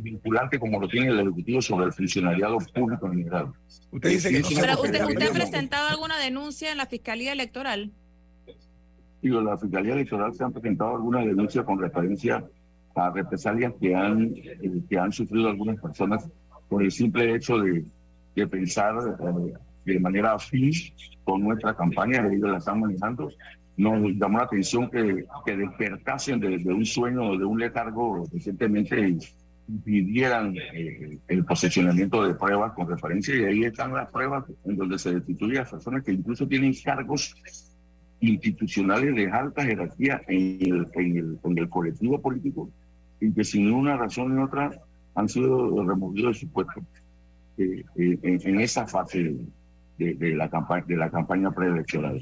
vinculante 0.00 0.58
como 0.58 0.80
lo 0.80 0.88
tiene 0.88 1.08
el 1.08 1.20
Ejecutivo 1.20 1.60
sobre 1.60 1.86
el 1.86 1.92
funcionariado 1.92 2.58
público 2.74 3.06
en 3.06 3.18
general. 3.18 3.52
Usted 3.90 4.10
dice 4.10 4.30
que 4.30 4.40
usted, 4.40 4.68
ha 4.68 5.32
presentado 5.32 5.88
alguna 5.88 6.18
denuncia 6.18 6.70
en 6.70 6.78
la 6.78 6.86
Fiscalía 6.86 7.32
Electoral? 7.32 7.90
Digo, 9.20 9.40
la 9.40 9.58
Fiscalía 9.58 9.94
Electoral 9.94 10.32
se 10.34 10.44
han 10.44 10.52
presentado 10.52 10.94
algunas 10.94 11.26
denuncias 11.26 11.64
con 11.64 11.80
referencia 11.80 12.44
a 12.94 13.10
represalias 13.10 13.72
que 13.80 13.94
han, 13.94 14.32
eh, 14.36 14.82
que 14.88 14.98
han 14.98 15.12
sufrido 15.12 15.48
algunas 15.48 15.80
personas 15.80 16.28
por 16.68 16.82
el 16.82 16.90
simple 16.90 17.34
hecho 17.34 17.58
de, 17.58 17.84
de 18.34 18.46
pensar 18.46 18.94
eh, 18.96 19.52
de 19.84 20.00
manera 20.00 20.34
afín 20.34 20.72
con 21.24 21.42
nuestra 21.42 21.74
campaña, 21.74 22.26
ellos 22.26 22.50
la 22.50 22.58
están 22.58 22.80
manejando 22.80 23.30
nos 23.78 24.12
llamó 24.12 24.38
la 24.38 24.44
atención 24.44 24.90
que, 24.90 25.24
que 25.46 25.56
despertasen 25.56 26.40
de, 26.40 26.56
un 26.72 26.84
sueño, 26.84 27.38
de 27.38 27.44
un 27.44 27.58
letargo 27.58 28.26
recientemente 28.30 29.16
pidieran 29.84 30.54
eh, 30.56 31.18
el 31.28 31.44
posicionamiento 31.44 32.26
de 32.26 32.34
pruebas 32.34 32.72
con 32.72 32.88
referencia 32.88 33.34
y 33.34 33.44
ahí 33.44 33.64
están 33.64 33.94
las 33.94 34.10
pruebas 34.10 34.44
en 34.64 34.76
donde 34.76 34.98
se 34.98 35.14
destituye 35.14 35.58
a 35.58 35.64
personas 35.64 36.02
que 36.04 36.12
incluso 36.12 36.46
tienen 36.46 36.74
cargos 36.84 37.34
institucionales 38.20 39.14
de 39.14 39.30
alta 39.30 39.64
jerarquía 39.64 40.20
en 40.26 40.58
el, 40.60 40.88
en 40.94 41.16
el, 41.16 41.38
en 41.44 41.58
el 41.58 41.68
colectivo 41.68 42.20
político 42.20 42.70
y 43.20 43.32
que 43.32 43.44
sin 43.44 43.72
una 43.72 43.96
razón 43.96 44.34
ni 44.34 44.42
otra 44.42 44.70
han 45.14 45.28
sido 45.28 45.84
removidos 45.84 46.34
de 46.34 46.40
su 46.40 46.52
puesto 46.52 46.80
eh, 47.58 47.84
eh, 47.96 48.18
en, 48.22 48.60
esa 48.60 48.86
fase 48.86 49.36
de, 49.98 50.34
la 50.34 50.48
campaña 50.48 50.84
de 50.86 50.96
la 50.96 51.10
campaña 51.10 51.50
preelectoral. 51.50 52.20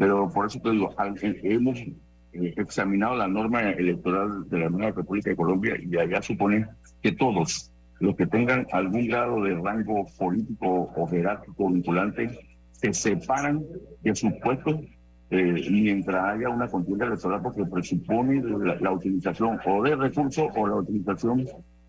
Pero 0.00 0.30
por 0.30 0.46
eso 0.46 0.58
te 0.60 0.70
digo, 0.70 0.94
hemos 1.42 1.78
eh, 1.78 2.54
examinado 2.56 3.16
la 3.16 3.28
norma 3.28 3.60
electoral 3.72 4.48
de 4.48 4.60
la 4.60 4.70
Nueva 4.70 4.92
República 4.92 5.28
de 5.28 5.36
Colombia 5.36 5.74
y 5.78 5.94
allá 5.94 6.22
supone 6.22 6.66
que 7.02 7.12
todos, 7.12 7.70
los 7.98 8.16
que 8.16 8.26
tengan 8.26 8.66
algún 8.72 9.08
grado 9.08 9.42
de 9.42 9.54
rango 9.56 10.06
político 10.18 10.90
o 10.96 11.06
jerárquico 11.06 11.68
vinculante 11.68 12.30
se 12.72 12.94
separan 12.94 13.62
de 14.00 14.14
sus 14.14 14.32
puestos 14.42 14.80
eh, 15.28 15.68
mientras 15.70 16.34
haya 16.34 16.48
una 16.48 16.66
contienda 16.66 17.04
electoral 17.04 17.42
porque 17.42 17.66
presupone 17.66 18.42
la, 18.80 18.92
utilización 18.92 19.60
o 19.66 19.82
de 19.82 19.96
recursos 19.96 20.48
o 20.56 20.66
la 20.66 20.76
utilización 20.76 21.44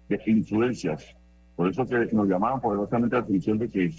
de 0.09 0.21
influencias. 0.25 1.15
Por 1.55 1.69
eso 1.69 1.85
que 1.85 2.09
nos 2.11 2.27
llamaban 2.27 2.59
poderosamente 2.59 3.15
la 3.15 3.21
atención 3.21 3.57
de 3.57 3.69
que, 3.69 3.89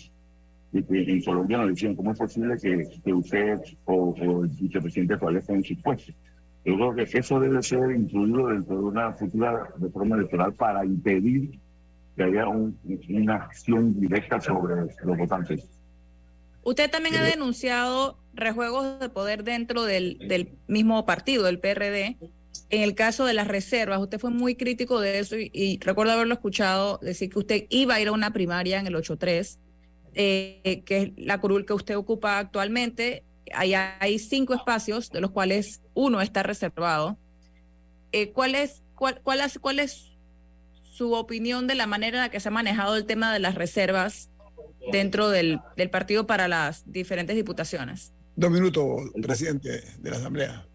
en 0.73 1.23
Colombia 1.23 1.59
nos 1.59 1.69
decían 1.69 1.95
cómo 1.95 2.13
es 2.13 2.19
posible 2.19 2.57
que, 2.61 2.89
que 3.05 3.13
usted 3.13 3.61
o, 3.85 4.15
el 4.19 4.49
vicepresidente 4.49 5.17
todavía 5.17 5.41
estén 5.41 5.57
en 5.57 5.65
sus 5.65 5.79
puestos. 5.83 6.15
Yo 6.65 6.77
creo 6.77 6.95
que 6.95 7.19
eso 7.19 7.41
debe 7.41 7.63
ser 7.63 7.91
incluido 7.91 8.49
dentro 8.49 8.77
de 8.79 8.85
una 8.85 9.13
futura 9.13 9.69
reforma 9.81 10.17
electoral 10.17 10.55
para 10.55 10.85
impedir 10.85 11.59
que 12.17 12.23
haya 12.23 12.47
una 12.47 13.35
acción 13.35 13.99
directa 13.99 14.41
sobre 14.41 14.87
los 15.05 15.19
votantes. 15.19 15.69
Usted 16.65 16.91
también 16.91 17.17
ha 17.17 17.25
denunciado 17.25 18.19
rejuegos 18.35 19.01
de 19.01 19.09
poder 19.09 19.43
dentro 19.43 19.83
del, 19.83 20.19
del, 20.29 20.51
mismo 20.69 21.05
partido, 21.05 21.45
del 21.45 21.59
PRD. 21.59 22.17
En 22.71 22.83
el 22.83 22.95
caso 22.95 23.27
de 23.27 23.35
las 23.35 23.49
reservas, 23.49 24.01
usted 24.01 24.21
fue 24.21 24.31
muy 24.31 24.55
crítico 24.55 25.01
de 25.01 25.19
eso 25.19 25.37
y, 25.37 25.79
recuerdo 25.83 26.13
haberlo 26.13 26.35
escuchado 26.35 26.99
decir 27.03 27.31
que 27.31 27.39
usted 27.39 27.65
iba 27.71 27.95
a 27.95 28.01
ir 28.01 28.09
a 28.09 28.13
una 28.13 28.33
primaria 28.33 28.79
en 28.79 28.87
el 28.87 28.95
8-3, 28.95 29.59
eh, 30.15 30.83
que 30.85 31.03
es 31.03 31.13
la 31.17 31.41
curul 31.41 31.67
que 31.67 31.73
usted 31.73 31.97
ocupa 31.97 32.39
actualmente. 32.39 33.25
Ahí 33.55 33.75
hay 33.75 34.19
cinco 34.19 34.55
espacios, 34.55 35.11
de 35.11 35.21
los 35.21 35.31
cuales 35.31 35.83
uno 35.95 36.21
está 36.21 36.43
reservado. 36.43 37.19
Eh, 38.13 38.33
¿cuál, 38.33 38.55
es, 38.55 38.83
cuál, 38.95 39.21
cuál, 39.23 39.41
¿Cuál 39.61 39.79
es 39.79 40.13
su 40.83 41.13
opinión 41.15 41.67
de 41.67 41.75
la 41.75 41.87
manera 41.87 42.19
en 42.19 42.23
la 42.25 42.31
que 42.31 42.41
se 42.41 42.49
ha 42.49 42.53
manejado 42.53 42.97
el 42.97 43.07
tema 43.07 43.33
de 43.33 43.39
las 43.39 43.55
reservas 43.55 44.31
dentro 44.91 45.31
del, 45.31 45.61
del 45.77 45.91
partido 45.91 46.27
para 46.27 46.49
las 46.49 46.91
diferentes 46.91 47.37
diputaciones. 47.37 48.13
Dos 48.35 48.51
minutos, 48.51 49.11
presidente 49.23 49.83
de 49.99 50.11
la 50.11 50.17
Asamblea. 50.17 50.67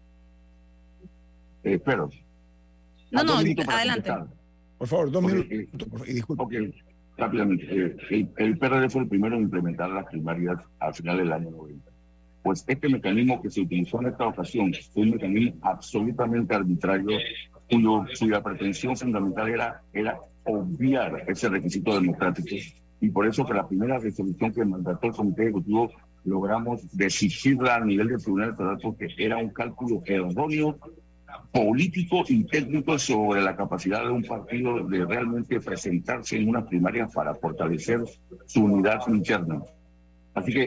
Eh, 1.64 1.74
espero. 1.74 2.10
No, 3.10 3.24
no, 3.24 3.34
adelante. 3.34 4.12
Por 4.78 4.88
favor, 4.88 5.10
dos 5.10 5.22
minutos. 5.22 5.50
y 6.06 6.12
disculpe. 6.12 6.72
Rápidamente. 7.18 7.66
Eh, 7.70 8.28
el, 8.38 8.58
PRD 8.58 8.88
fue 8.88 9.02
el 9.02 9.08
primero 9.08 9.36
en 9.36 9.42
implementar 9.42 9.90
las 9.90 10.06
primarias 10.06 10.56
al 10.78 10.94
final 10.94 11.18
del 11.18 11.32
año 11.32 11.50
90. 11.50 11.90
Pues 12.42 12.64
este 12.66 12.88
mecanismo 12.88 13.42
que 13.42 13.50
se 13.50 13.60
utilizó 13.60 14.00
en 14.00 14.08
esta 14.08 14.26
ocasión 14.26 14.72
fue 14.92 15.02
un 15.02 15.10
mecanismo 15.10 15.58
absolutamente 15.62 16.54
arbitrario 16.54 17.18
cuya 17.68 18.42
pretensión 18.42 18.96
fundamental 18.96 19.48
era, 19.50 19.82
era 19.92 20.18
obviar 20.44 21.24
ese 21.26 21.48
requisito 21.48 21.94
democrático. 21.94 22.56
Y 23.00 23.10
por 23.10 23.26
eso 23.26 23.44
que 23.44 23.54
la 23.54 23.68
primera 23.68 23.98
resolución 23.98 24.52
que 24.52 24.64
mandató 24.64 25.08
el 25.08 25.12
Comité 25.12 25.42
Ejecutivo 25.42 25.90
logramos 26.24 26.96
desistirla 26.96 27.76
a 27.76 27.84
nivel 27.84 28.08
del 28.08 28.22
Tribunal 28.22 28.48
Electoral 28.48 28.78
porque 28.82 29.08
era 29.18 29.36
un 29.36 29.50
cálculo 29.50 30.02
erróneo 30.06 30.78
político 31.52 32.24
y 32.28 32.44
técnico 32.44 32.98
sobre 32.98 33.42
la 33.42 33.56
capacidad 33.56 34.02
de 34.02 34.10
un 34.10 34.22
partido 34.22 34.86
de 34.86 35.04
realmente 35.04 35.60
presentarse 35.60 36.36
en 36.36 36.48
una 36.48 36.64
primaria 36.64 37.06
para 37.08 37.34
fortalecer 37.34 38.00
su 38.46 38.64
unidad 38.64 39.00
interna. 39.08 39.62
Así 40.34 40.52
que 40.52 40.66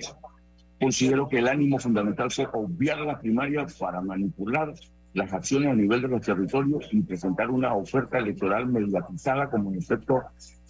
considero 0.80 1.28
que 1.28 1.40
el 1.40 1.48
ánimo 1.48 1.80
fundamental 1.80 2.32
fue 2.32 2.48
obviar 2.54 3.00
la 3.00 3.20
primaria 3.20 3.66
para 3.80 4.02
manipular 4.02 4.74
las 5.14 5.34
acciones 5.34 5.70
a 5.70 5.76
nivel 5.76 6.02
de 6.02 6.08
los 6.08 6.22
territorios 6.22 6.88
y 6.92 7.02
presentar 7.02 7.50
una 7.50 7.74
oferta 7.74 8.18
electoral 8.18 8.68
mediatizada 8.68 9.50
como 9.50 9.72
en 9.72 9.80
efecto 9.80 10.22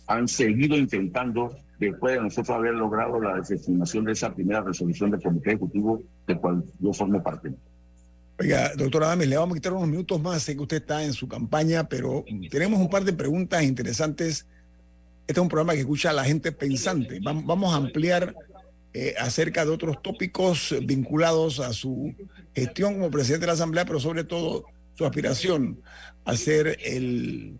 han 0.08 0.27
seguido 0.27 0.75
intentando 0.75 1.56
después 1.80 2.15
de 2.15 2.21
nosotros 2.21 2.58
haber 2.58 2.73
logrado 2.73 3.19
la 3.19 3.36
desestimación 3.36 4.06
de 4.06 4.12
esa 4.13 4.34
primera 4.34 4.62
resolución 4.62 5.12
del 5.12 5.21
Comité 5.21 5.51
Ejecutivo 5.51 6.01
del 6.27 6.39
cual 6.39 6.63
yo 6.80 6.93
formo 6.93 7.21
parte. 7.23 7.54
Oiga, 8.41 8.71
doctora 8.75 9.06
Adames, 9.06 9.27
le 9.27 9.38
vamos 9.38 9.54
a 9.54 9.60
quitar 9.60 9.71
unos 9.71 9.88
minutos 9.88 10.19
más, 10.19 10.41
sé 10.41 10.56
que 10.56 10.63
usted 10.63 10.77
está 10.77 11.04
en 11.04 11.13
su 11.13 11.27
campaña, 11.27 11.88
pero 11.88 12.25
tenemos 12.49 12.80
un 12.80 12.89
par 12.89 13.04
de 13.04 13.13
preguntas 13.13 13.62
interesantes. 13.62 14.47
Este 15.27 15.39
es 15.39 15.43
un 15.43 15.47
programa 15.47 15.73
que 15.73 15.82
escucha 15.82 16.10
a 16.10 16.13
la 16.13 16.23
gente 16.23 16.51
pensante. 16.51 17.19
Vamos 17.21 17.71
a 17.71 17.77
ampliar 17.77 18.34
eh, 18.95 19.13
acerca 19.19 19.63
de 19.63 19.69
otros 19.69 20.01
tópicos 20.01 20.75
vinculados 20.82 21.60
a 21.60 21.71
su 21.71 22.15
gestión 22.56 22.95
como 22.95 23.12
presidente 23.12 23.41
de 23.41 23.47
la 23.47 23.54
Asamblea, 23.54 23.86
pero 23.86 23.99
sobre 23.99 24.23
todo 24.23 24.65
su 24.95 25.06
aspiración 25.06 25.80
a 26.25 26.36
ser 26.36 26.80
el 26.84 27.60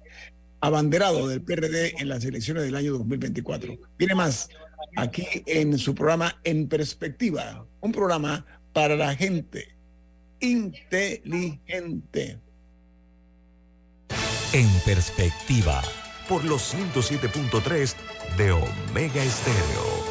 abanderado 0.62 1.28
del 1.28 1.44
PRD 1.44 1.94
en 2.00 2.10
las 2.10 2.26
elecciones 2.26 2.64
del 2.64 2.76
año 2.76 2.94
2024. 2.94 3.78
Viene 4.00 4.16
más 4.16 4.50
aquí 4.96 5.28
en 5.46 5.78
su 5.78 5.94
programa 5.94 6.42
En 6.44 6.68
Perspectiva, 6.68 7.68
un 7.82 7.92
programa 7.92 8.48
para 8.74 8.96
la 8.96 9.16
gente 9.16 9.80
inteligente. 10.42 12.40
En 14.54 14.68
Perspectiva, 14.86 15.82
por 16.28 16.44
los 16.44 16.74
107.3 16.74 17.96
de 18.38 18.52
Omega 18.52 19.24
Estéreo. 19.24 20.02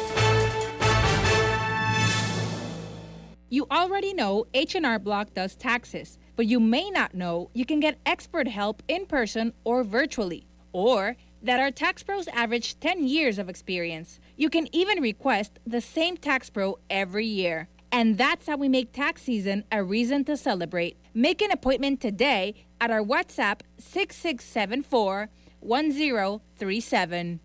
You 3.49 3.67
already 3.69 4.13
know 4.13 4.45
H&R 4.53 4.97
Block 4.99 5.33
does 5.33 5.55
taxes, 5.57 6.17
but 6.37 6.45
you 6.45 6.61
may 6.61 6.89
not 6.89 7.13
know 7.13 7.49
you 7.53 7.65
can 7.65 7.81
get 7.81 7.99
expert 8.05 8.47
help 8.47 8.81
in 8.87 9.05
person 9.05 9.51
or 9.65 9.83
virtually, 9.83 10.47
or 10.71 11.17
that 11.43 11.59
our 11.59 11.69
tax 11.69 12.01
pros 12.01 12.29
average 12.29 12.79
10 12.79 13.05
years 13.07 13.37
of 13.37 13.49
experience. 13.49 14.21
You 14.37 14.49
can 14.49 14.73
even 14.73 15.01
request 15.01 15.59
the 15.67 15.81
same 15.81 16.15
tax 16.15 16.49
pro 16.49 16.79
every 16.89 17.25
year. 17.25 17.67
And 17.91 18.17
that's 18.17 18.47
how 18.47 18.57
we 18.57 18.69
make 18.69 18.93
tax 18.93 19.23
season 19.23 19.63
a 19.71 19.83
reason 19.83 20.23
to 20.25 20.37
celebrate. 20.37 20.97
Make 21.13 21.41
an 21.41 21.51
appointment 21.51 22.01
today 22.01 22.55
at 22.79 22.91
our 22.91 23.03
WhatsApp 23.03 23.61
6674 23.77 25.29
1037. 25.59 27.39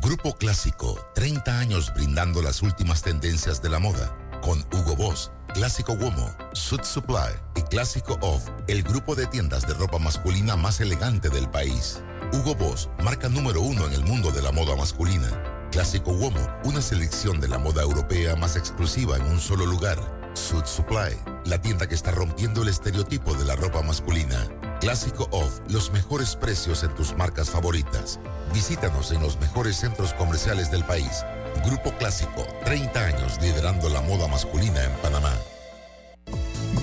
Grupo 0.00 0.32
Clásico, 0.32 0.98
30 1.14 1.58
años 1.58 1.92
brindando 1.94 2.42
las 2.42 2.62
últimas 2.62 3.02
tendencias 3.02 3.60
de 3.62 3.68
la 3.68 3.78
moda. 3.78 4.16
Con 4.42 4.58
Hugo 4.72 4.96
Boss 4.96 5.30
Clásico 5.54 5.92
Womo, 5.92 6.34
Suit 6.52 6.82
Supply 6.82 7.30
y 7.54 7.62
Clásico 7.62 8.18
Off, 8.22 8.48
el 8.66 8.82
grupo 8.82 9.14
de 9.14 9.26
tiendas 9.26 9.64
de 9.64 9.74
ropa 9.74 10.00
masculina 10.00 10.56
más 10.56 10.80
elegante 10.80 11.28
del 11.28 11.48
país. 11.48 12.02
Hugo 12.32 12.56
Boss, 12.56 12.90
marca 13.04 13.28
número 13.28 13.62
uno 13.62 13.86
en 13.86 13.92
el 13.92 14.02
mundo 14.02 14.32
de 14.32 14.42
la 14.42 14.50
moda 14.50 14.74
masculina. 14.74 15.53
Clásico 15.74 16.12
Womo, 16.12 16.38
una 16.62 16.80
selección 16.80 17.40
de 17.40 17.48
la 17.48 17.58
moda 17.58 17.82
europea 17.82 18.36
más 18.36 18.54
exclusiva 18.54 19.16
en 19.16 19.24
un 19.24 19.40
solo 19.40 19.66
lugar. 19.66 19.98
Suit 20.34 20.66
Supply, 20.66 21.18
la 21.46 21.60
tienda 21.60 21.88
que 21.88 21.96
está 21.96 22.12
rompiendo 22.12 22.62
el 22.62 22.68
estereotipo 22.68 23.34
de 23.34 23.44
la 23.44 23.56
ropa 23.56 23.82
masculina. 23.82 24.46
Clásico 24.80 25.26
Off, 25.32 25.58
los 25.68 25.90
mejores 25.90 26.36
precios 26.36 26.84
en 26.84 26.94
tus 26.94 27.16
marcas 27.16 27.50
favoritas. 27.50 28.20
Visítanos 28.52 29.10
en 29.10 29.20
los 29.20 29.40
mejores 29.40 29.74
centros 29.74 30.14
comerciales 30.14 30.70
del 30.70 30.84
país 30.84 31.24
Grupo 31.66 31.90
Clásico, 31.98 32.46
30 32.64 33.06
años 33.06 33.40
liderando 33.42 33.88
la 33.88 34.00
moda 34.00 34.28
masculina 34.28 34.84
en 34.84 34.92
Panamá. 35.02 35.32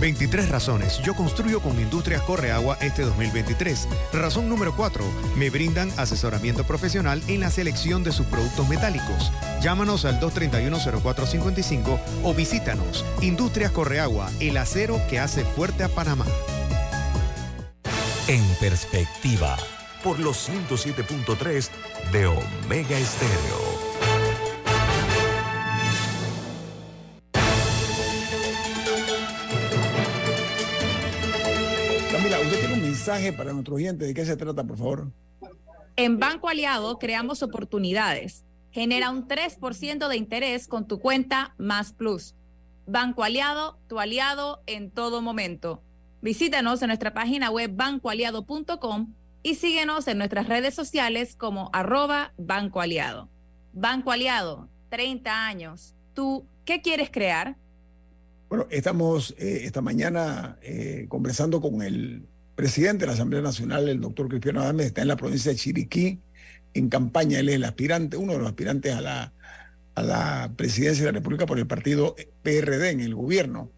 23 0.01 0.49
razones. 0.49 0.99
Yo 1.03 1.13
construyo 1.13 1.61
con 1.61 1.79
Industrias 1.79 2.23
Correagua 2.23 2.77
este 2.81 3.03
2023. 3.03 3.87
Razón 4.11 4.49
número 4.49 4.75
4. 4.75 5.05
Me 5.37 5.49
brindan 5.51 5.91
asesoramiento 5.97 6.65
profesional 6.65 7.21
en 7.27 7.39
la 7.41 7.51
selección 7.51 8.03
de 8.03 8.11
sus 8.11 8.25
productos 8.25 8.67
metálicos. 8.67 9.31
Llámanos 9.61 10.03
al 10.05 10.19
231-0455 10.19 11.99
o 12.23 12.33
visítanos. 12.33 13.05
Industrias 13.21 13.71
Correagua, 13.71 14.29
el 14.39 14.57
acero 14.57 14.99
que 15.09 15.19
hace 15.19 15.45
fuerte 15.45 15.83
a 15.83 15.89
Panamá. 15.89 16.25
En 18.27 18.43
perspectiva, 18.59 19.55
por 20.03 20.19
los 20.19 20.49
107.3 20.49 21.69
de 22.11 22.25
Omega 22.25 22.97
Estéreo. 22.97 23.90
Mensaje 33.01 33.33
para 33.33 33.51
nuestros 33.51 33.77
oyentes. 33.77 34.07
¿De 34.07 34.13
qué 34.13 34.23
se 34.25 34.37
trata, 34.37 34.63
por 34.63 34.77
favor? 34.77 35.11
En 35.95 36.19
Banco 36.19 36.49
Aliado 36.49 36.99
creamos 36.99 37.41
oportunidades. 37.41 38.45
Genera 38.69 39.09
un 39.09 39.27
3% 39.27 40.07
de 40.07 40.17
interés 40.17 40.67
con 40.67 40.87
tu 40.87 40.99
cuenta 40.99 41.55
Más 41.57 41.93
Plus. 41.93 42.35
Banco 42.85 43.23
Aliado, 43.23 43.79
tu 43.87 43.99
aliado 43.99 44.61
en 44.67 44.91
todo 44.91 45.23
momento. 45.23 45.81
Visítanos 46.21 46.79
en 46.83 46.89
nuestra 46.89 47.11
página 47.11 47.49
web 47.49 47.71
bancoaliado.com 47.73 49.15
y 49.41 49.55
síguenos 49.55 50.07
en 50.07 50.19
nuestras 50.19 50.47
redes 50.47 50.75
sociales 50.75 51.35
como 51.35 51.71
arroba 51.73 52.33
Banco 52.37 52.81
Aliado. 52.81 53.29
Banco 53.73 54.11
Aliado, 54.11 54.69
30 54.89 55.47
años. 55.47 55.95
¿Tú 56.13 56.45
qué 56.65 56.81
quieres 56.81 57.09
crear? 57.09 57.57
Bueno, 58.47 58.67
estamos 58.69 59.33
eh, 59.39 59.61
esta 59.63 59.81
mañana 59.81 60.59
eh, 60.61 61.07
conversando 61.09 61.61
con 61.61 61.81
el 61.81 62.27
presidente 62.61 62.99
de 62.99 63.07
la 63.07 63.13
Asamblea 63.13 63.41
Nacional, 63.41 63.89
el 63.89 63.99
doctor 63.99 64.29
Cristiano 64.29 64.61
Adame, 64.61 64.83
está 64.83 65.01
en 65.01 65.07
la 65.07 65.15
provincia 65.15 65.51
de 65.51 65.57
Chiriquí, 65.57 66.19
en 66.75 66.89
campaña, 66.89 67.39
él 67.39 67.49
es 67.49 67.55
el 67.55 67.63
aspirante, 67.63 68.17
uno 68.17 68.33
de 68.33 68.37
los 68.37 68.49
aspirantes 68.49 68.93
a 68.93 69.01
la, 69.01 69.33
a 69.95 70.03
la 70.03 70.53
presidencia 70.55 71.03
de 71.03 71.11
la 71.11 71.17
República 71.17 71.47
por 71.47 71.57
el 71.57 71.65
partido 71.65 72.15
PRD 72.43 72.91
en 72.91 72.99
el 72.99 73.15
gobierno. 73.15 73.71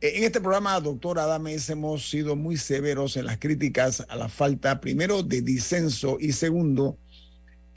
En 0.00 0.24
este 0.24 0.40
programa, 0.40 0.80
doctor 0.80 1.18
Adames, 1.18 1.68
hemos 1.68 2.08
sido 2.08 2.36
muy 2.36 2.56
severos 2.56 3.18
en 3.18 3.26
las 3.26 3.36
críticas 3.36 4.02
a 4.08 4.16
la 4.16 4.30
falta, 4.30 4.80
primero, 4.80 5.22
de 5.22 5.42
disenso 5.42 6.16
y 6.18 6.32
segundo, 6.32 6.96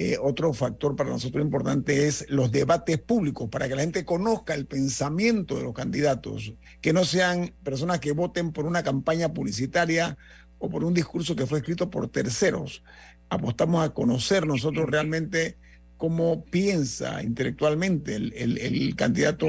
eh, 0.02 0.18
otro 0.18 0.54
factor 0.54 0.96
para 0.96 1.10
nosotros 1.10 1.44
importante 1.44 2.08
es 2.08 2.26
los 2.30 2.54
debates 2.54 3.00
públicos, 3.00 3.50
para 3.50 3.68
que 3.68 3.76
la 3.76 3.82
gente 3.82 4.06
conozca 4.06 4.56
el 4.56 4.66
pensamiento 4.66 5.58
de 5.58 5.64
los 5.64 5.74
candidatos, 5.74 6.54
que 6.80 6.94
no 6.94 7.04
sean 7.04 7.54
personas 7.64 8.00
que 8.00 8.14
voten 8.14 8.54
por 8.54 8.66
una 8.66 8.82
campaña 8.82 9.34
publicitaria 9.34 10.18
o 10.58 10.70
por 10.70 10.86
un 10.86 10.94
discurso 10.94 11.36
que 11.36 11.46
fue 11.46 11.60
escrito 11.60 11.90
por 11.90 12.08
terceros. 12.08 12.82
Apostamos 13.28 13.84
a 13.86 13.94
conocer 13.94 14.48
nosotros 14.48 14.90
realmente 14.90 15.58
cómo 15.98 16.46
piensa 16.46 17.22
intelectualmente 17.22 18.16
el, 18.16 18.34
el, 18.34 18.96
candidato 18.96 19.48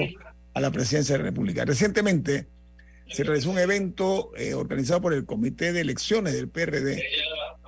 a 0.53 0.61
la 0.61 0.73
presidencia 0.73 1.15
de 1.15 1.21
la 1.21 1.27
República. 1.27 1.65
Recientemente 1.65 2.49
se 3.11 3.25
realizó 3.25 3.51
un 3.51 3.59
evento 3.59 4.31
eh, 4.37 4.55
organizado 4.55 5.01
por 5.01 5.15
el 5.15 5.25
Comité 5.25 5.73
de 5.73 5.81
Elecciones 5.81 6.33
del 6.33 6.49
PRD 6.49 7.03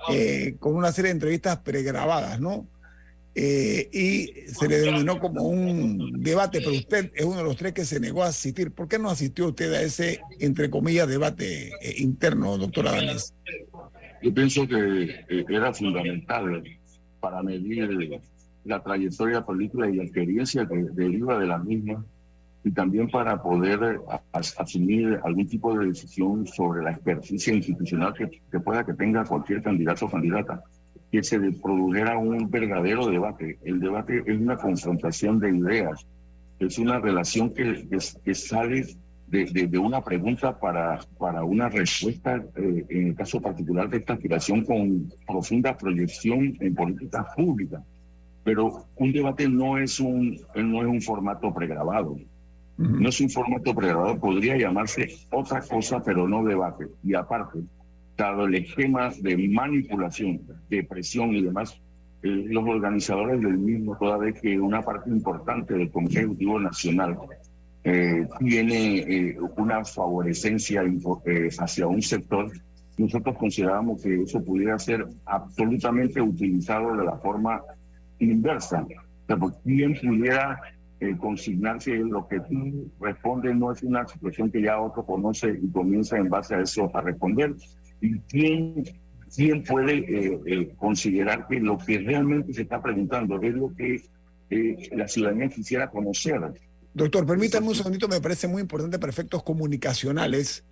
eh, 0.09 0.55
con 0.59 0.75
una 0.75 0.91
serie 0.91 1.09
de 1.09 1.15
entrevistas 1.15 1.59
pregrabadas, 1.59 2.39
¿no? 2.39 2.67
Eh, 3.35 3.89
y 3.91 4.51
se 4.51 4.67
le 4.67 4.79
denominó 4.79 5.19
como 5.19 5.43
un 5.43 6.21
debate, 6.21 6.59
pero 6.59 6.71
usted 6.71 7.11
es 7.15 7.25
uno 7.25 7.37
de 7.37 7.43
los 7.43 7.55
tres 7.55 7.73
que 7.73 7.83
se 7.83 7.99
negó 7.99 8.23
a 8.23 8.27
asistir. 8.27 8.71
¿Por 8.71 8.87
qué 8.87 8.99
no 8.99 9.09
asistió 9.09 9.47
usted 9.47 9.73
a 9.73 9.81
ese, 9.81 10.21
entre 10.39 10.69
comillas, 10.69 11.07
debate 11.07 11.71
interno, 11.97 12.57
doctora 12.57 12.91
Danés? 12.91 13.33
Yo 14.21 14.33
pienso 14.33 14.67
que 14.67 15.25
era 15.49 15.73
fundamental 15.73 16.63
para 17.19 17.41
medir 17.41 18.21
la 18.65 18.83
trayectoria 18.83 19.43
política 19.43 19.89
y 19.89 19.95
la 19.95 20.03
experiencia 20.03 20.67
que 20.67 20.75
deriva 20.93 21.39
de 21.39 21.47
la 21.47 21.57
misma 21.57 22.05
y 22.63 22.71
también 22.71 23.09
para 23.09 23.41
poder 23.41 23.99
asumir 24.31 25.19
algún 25.23 25.47
tipo 25.47 25.77
de 25.77 25.87
decisión 25.87 26.47
sobre 26.47 26.83
la 26.83 26.91
experticia 26.91 27.53
institucional 27.53 28.13
que, 28.13 28.41
que 28.49 28.59
pueda 28.59 28.85
que 28.85 28.93
tenga 28.93 29.25
cualquier 29.25 29.61
candidato 29.61 30.05
o 30.05 30.11
candidata 30.11 30.63
que 31.13 31.21
se 31.21 31.39
produjera 31.61 32.17
un 32.17 32.49
verdadero 32.49 33.05
debate. 33.05 33.59
El 33.63 33.79
debate 33.79 34.23
es 34.25 34.35
una 34.35 34.57
confrontación 34.57 35.37
de 35.39 35.55
ideas, 35.55 36.07
es 36.57 36.79
una 36.79 36.99
relación 36.99 37.53
que, 37.53 37.87
que, 38.23 38.33
sale 38.33 38.87
de, 39.27 39.45
de, 39.45 39.77
una 39.77 40.01
pregunta 40.03 40.59
para, 40.59 40.99
para 41.19 41.43
una 41.43 41.69
respuesta, 41.69 42.43
eh, 42.55 42.85
en 42.89 43.07
el 43.09 43.15
caso 43.15 43.39
particular 43.39 43.89
de 43.89 43.97
esta 43.97 44.13
aspiración 44.13 44.65
con 44.65 45.13
profunda 45.27 45.77
proyección 45.77 46.57
en 46.59 46.73
políticas 46.73 47.27
públicas. 47.35 47.83
Pero 48.43 48.87
un 48.95 49.11
debate 49.11 49.47
no 49.47 49.77
es 49.77 49.99
un, 49.99 50.39
no 50.55 50.81
es 50.81 50.87
un 50.87 51.01
formato 51.01 51.53
pregrabado. 51.53 52.17
No 52.77 53.09
es 53.09 53.21
un 53.21 53.29
formato 53.29 53.73
pregrabado, 53.75 54.19
podría 54.19 54.57
llamarse 54.57 55.07
otra 55.31 55.61
cosa, 55.61 56.01
pero 56.01 56.27
no 56.27 56.43
debate. 56.43 56.87
Y 57.03 57.13
aparte, 57.13 57.59
dado 58.17 58.45
el 58.45 58.55
esquema 58.55 59.11
de 59.21 59.37
manipulación, 59.47 60.41
de 60.69 60.83
presión 60.83 61.35
y 61.35 61.43
demás, 61.43 61.79
eh, 62.23 62.45
los 62.47 62.67
organizadores 62.67 63.41
del 63.41 63.57
mismo, 63.57 63.95
toda 63.97 64.17
vez 64.17 64.39
que 64.41 64.59
una 64.59 64.81
parte 64.81 65.09
importante 65.09 65.75
del 65.75 65.91
Comité 65.91 66.19
Ejecutivo 66.19 66.59
Nacional 66.59 67.17
eh, 67.83 68.27
tiene 68.39 68.97
eh, 68.99 69.37
una 69.57 69.83
favorecencia 69.83 70.83
hacia 71.59 71.87
un 71.87 72.01
sector, 72.01 72.51
nosotros 72.97 73.37
considerábamos 73.37 74.01
que 74.01 74.21
eso 74.21 74.43
pudiera 74.43 74.79
ser 74.79 75.05
absolutamente 75.25 76.21
utilizado 76.21 76.95
de 76.95 77.03
la 77.03 77.17
forma 77.17 77.61
inversa. 78.19 78.83
O 78.83 79.27
sea, 79.27 79.37
porque 79.37 79.57
quien 79.63 79.93
pudiera 79.95 80.59
consignarse 81.19 81.91
lo 81.95 82.27
que 82.27 82.39
tú 82.39 82.91
respondes 82.99 83.55
no 83.55 83.71
es 83.71 83.83
una 83.83 84.07
situación 84.07 84.51
que 84.51 84.61
ya 84.61 84.79
otro 84.79 85.05
conoce 85.05 85.59
y 85.61 85.69
comienza 85.71 86.17
en 86.17 86.29
base 86.29 86.55
a 86.55 86.61
eso 86.61 86.89
a 86.93 87.01
responder, 87.01 87.55
¿Y 88.03 88.19
quién, 88.19 88.83
quién 89.33 89.63
puede 89.63 89.99
eh, 89.99 90.39
eh, 90.45 90.73
considerar 90.77 91.47
que 91.47 91.61
lo 91.61 91.77
que 91.77 91.99
realmente 91.99 92.53
se 92.53 92.63
está 92.63 92.81
preguntando 92.81 93.41
es 93.41 93.53
lo 93.53 93.73
que 93.73 94.03
eh, 94.49 94.89
la 94.91 95.07
ciudadanía 95.07 95.47
quisiera 95.47 95.89
conocer? 95.89 96.41
Doctor, 96.93 97.25
permítame 97.25 97.69
un 97.69 97.75
segundito, 97.75 98.09
me 98.09 98.19
parece 98.19 98.49
muy 98.49 98.61
importante 98.61 98.99
para 98.99 99.09
efectos 99.09 99.41
comunicacionales 99.41 100.65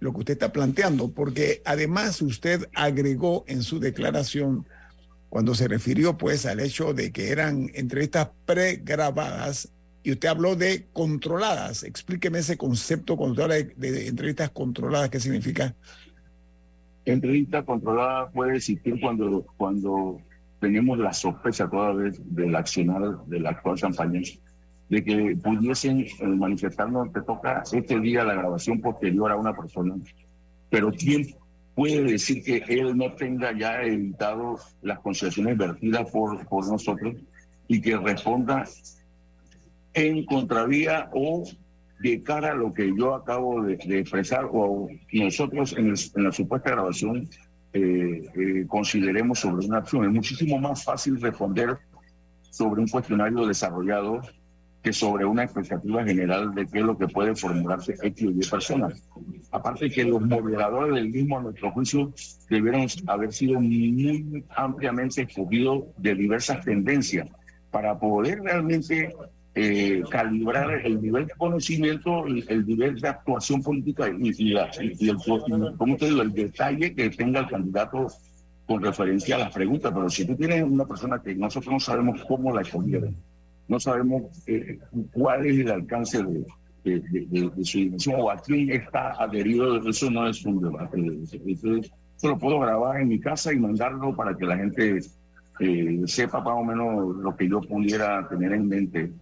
lo 0.00 0.12
que 0.12 0.18
usted 0.18 0.34
está 0.34 0.52
planteando, 0.52 1.10
porque 1.10 1.62
además 1.64 2.20
usted 2.20 2.68
agregó 2.74 3.44
en 3.48 3.62
su 3.62 3.80
declaración, 3.80 4.66
cuando 5.28 5.54
se 5.54 5.68
refirió 5.68 6.16
pues 6.16 6.46
al 6.46 6.60
hecho 6.60 6.94
de 6.94 7.12
que 7.12 7.30
eran 7.30 7.70
entrevistas 7.74 8.30
pregrabadas, 8.44 9.72
y 10.02 10.12
usted 10.12 10.28
habló 10.28 10.54
de 10.54 10.86
controladas. 10.92 11.82
Explíqueme 11.82 12.38
ese 12.38 12.56
concepto 12.56 13.16
cuando 13.16 13.48
de, 13.48 13.64
de 13.76 14.06
entrevistas 14.06 14.50
controladas, 14.50 15.10
¿qué 15.10 15.18
significa? 15.18 15.74
entrevista 17.06 17.62
controlada 17.62 18.28
puede 18.30 18.56
existir 18.56 19.00
cuando, 19.00 19.46
cuando 19.56 20.20
tenemos 20.60 20.98
la 20.98 21.12
sospecha 21.12 21.68
toda 21.68 21.92
vez 21.92 22.20
del 22.24 22.54
accionar 22.54 23.24
de 23.26 23.40
la 23.40 23.50
actual 23.50 23.80
campaña 23.80 24.20
de 24.88 25.04
que 25.04 25.36
pudiesen 25.42 26.00
eh, 26.00 26.26
manifestarnos 26.26 27.12
que 27.12 27.20
toca 27.22 27.62
este 27.72 27.98
día 28.00 28.24
la 28.24 28.34
grabación 28.34 28.80
posterior 28.80 29.32
a 29.32 29.36
una 29.36 29.54
persona. 29.54 29.96
Pero 30.70 30.92
¿quién 30.92 31.26
puede 31.76 32.02
decir 32.02 32.42
que 32.42 32.64
él 32.68 32.96
no 32.96 33.12
tenga 33.12 33.56
ya 33.56 33.82
evitado 33.82 34.58
las 34.80 34.98
concesiones 35.00 35.58
vertidas 35.58 36.10
por, 36.10 36.44
por 36.48 36.66
nosotros 36.66 37.16
y 37.68 37.82
que 37.82 37.98
responda 37.98 38.64
en 39.92 40.24
contravía 40.24 41.10
o 41.12 41.44
de 42.00 42.22
cara 42.22 42.52
a 42.52 42.54
lo 42.54 42.72
que 42.72 42.90
yo 42.96 43.14
acabo 43.14 43.62
de, 43.62 43.74
expresar 43.74 44.48
o 44.50 44.88
nosotros 45.12 45.74
en, 45.76 45.94
la 46.24 46.32
supuesta 46.32 46.70
grabación 46.70 47.28
eh, 47.74 48.22
eh, 48.34 48.64
consideremos 48.66 49.40
sobre 49.40 49.66
una 49.66 49.78
acción. 49.78 50.06
Es 50.06 50.10
muchísimo 50.10 50.58
más 50.58 50.82
fácil 50.82 51.20
responder 51.20 51.76
sobre 52.50 52.80
un 52.80 52.88
cuestionario 52.88 53.46
desarrollado 53.46 54.22
que 54.86 54.92
sobre 54.92 55.24
una 55.24 55.42
expectativa 55.42 56.04
general 56.04 56.54
de 56.54 56.64
qué 56.64 56.78
es 56.78 56.84
lo 56.84 56.96
que 56.96 57.08
puede 57.08 57.34
formularse 57.34 57.96
X 58.00 58.28
o 58.28 58.30
Y 58.30 58.48
personas. 58.48 59.02
Aparte 59.50 59.90
que 59.90 60.04
los 60.04 60.22
moderadores 60.22 60.94
del 60.94 61.10
mismo, 61.10 61.40
a 61.40 61.42
nuestro 61.42 61.72
juicio, 61.72 62.12
debieron 62.48 62.86
haber 63.08 63.32
sido 63.32 63.60
muy 63.60 64.44
ampliamente 64.54 65.22
escogidos 65.22 65.86
de 65.96 66.14
diversas 66.14 66.64
tendencias 66.64 67.28
para 67.72 67.98
poder 67.98 68.38
realmente 68.42 69.12
eh, 69.56 70.04
calibrar 70.08 70.70
el 70.86 71.02
nivel 71.02 71.26
de 71.26 71.34
conocimiento, 71.36 72.24
el, 72.24 72.44
el 72.46 72.64
nivel 72.64 73.00
de 73.00 73.08
actuación 73.08 73.64
política 73.64 74.08
y, 74.08 74.28
y, 74.38 74.54
y 75.00 75.08
el, 75.08 75.16
¿cómo 75.76 75.96
te 75.96 76.06
digo? 76.06 76.22
el 76.22 76.32
detalle 76.32 76.94
que 76.94 77.10
tenga 77.10 77.40
el 77.40 77.48
candidato 77.48 78.06
con 78.66 78.80
referencia 78.84 79.34
a 79.34 79.38
las 79.40 79.52
preguntas. 79.52 79.92
Pero 79.92 80.08
si 80.08 80.24
tú 80.24 80.36
tienes 80.36 80.62
una 80.62 80.86
persona 80.86 81.20
que 81.20 81.34
nosotros 81.34 81.72
no 81.72 81.80
sabemos 81.80 82.22
cómo 82.28 82.54
la 82.54 82.62
escogieron, 82.62 83.16
no 83.68 83.80
sabemos 83.80 84.24
eh, 84.46 84.78
cuál 85.12 85.46
es 85.46 85.58
el 85.58 85.70
alcance 85.70 86.22
de, 86.22 87.00
de, 87.00 87.50
su 87.64 88.12
o 88.12 88.30
a 88.30 88.36
quién 88.38 88.70
está 88.70 89.10
adherido, 89.22 89.76
eso 89.88 90.10
no 90.10 90.28
es 90.28 90.44
un 90.44 90.60
debate. 90.60 90.98
Eso, 91.24 91.76
eso 91.76 92.28
lo 92.28 92.38
puedo 92.38 92.60
grabar 92.60 93.00
en 93.00 93.08
mi 93.08 93.18
casa 93.18 93.52
y 93.52 93.58
mandarlo 93.58 94.14
para 94.14 94.36
que 94.36 94.46
la 94.46 94.56
gente 94.56 95.00
eh, 95.60 96.02
sepa 96.06 96.40
más 96.40 96.54
o 96.54 96.64
menos 96.64 97.16
lo 97.16 97.36
que 97.36 97.48
yo 97.48 97.60
pudiera 97.60 98.28
tener 98.28 98.52
en 98.52 98.68
mente 98.68 99.12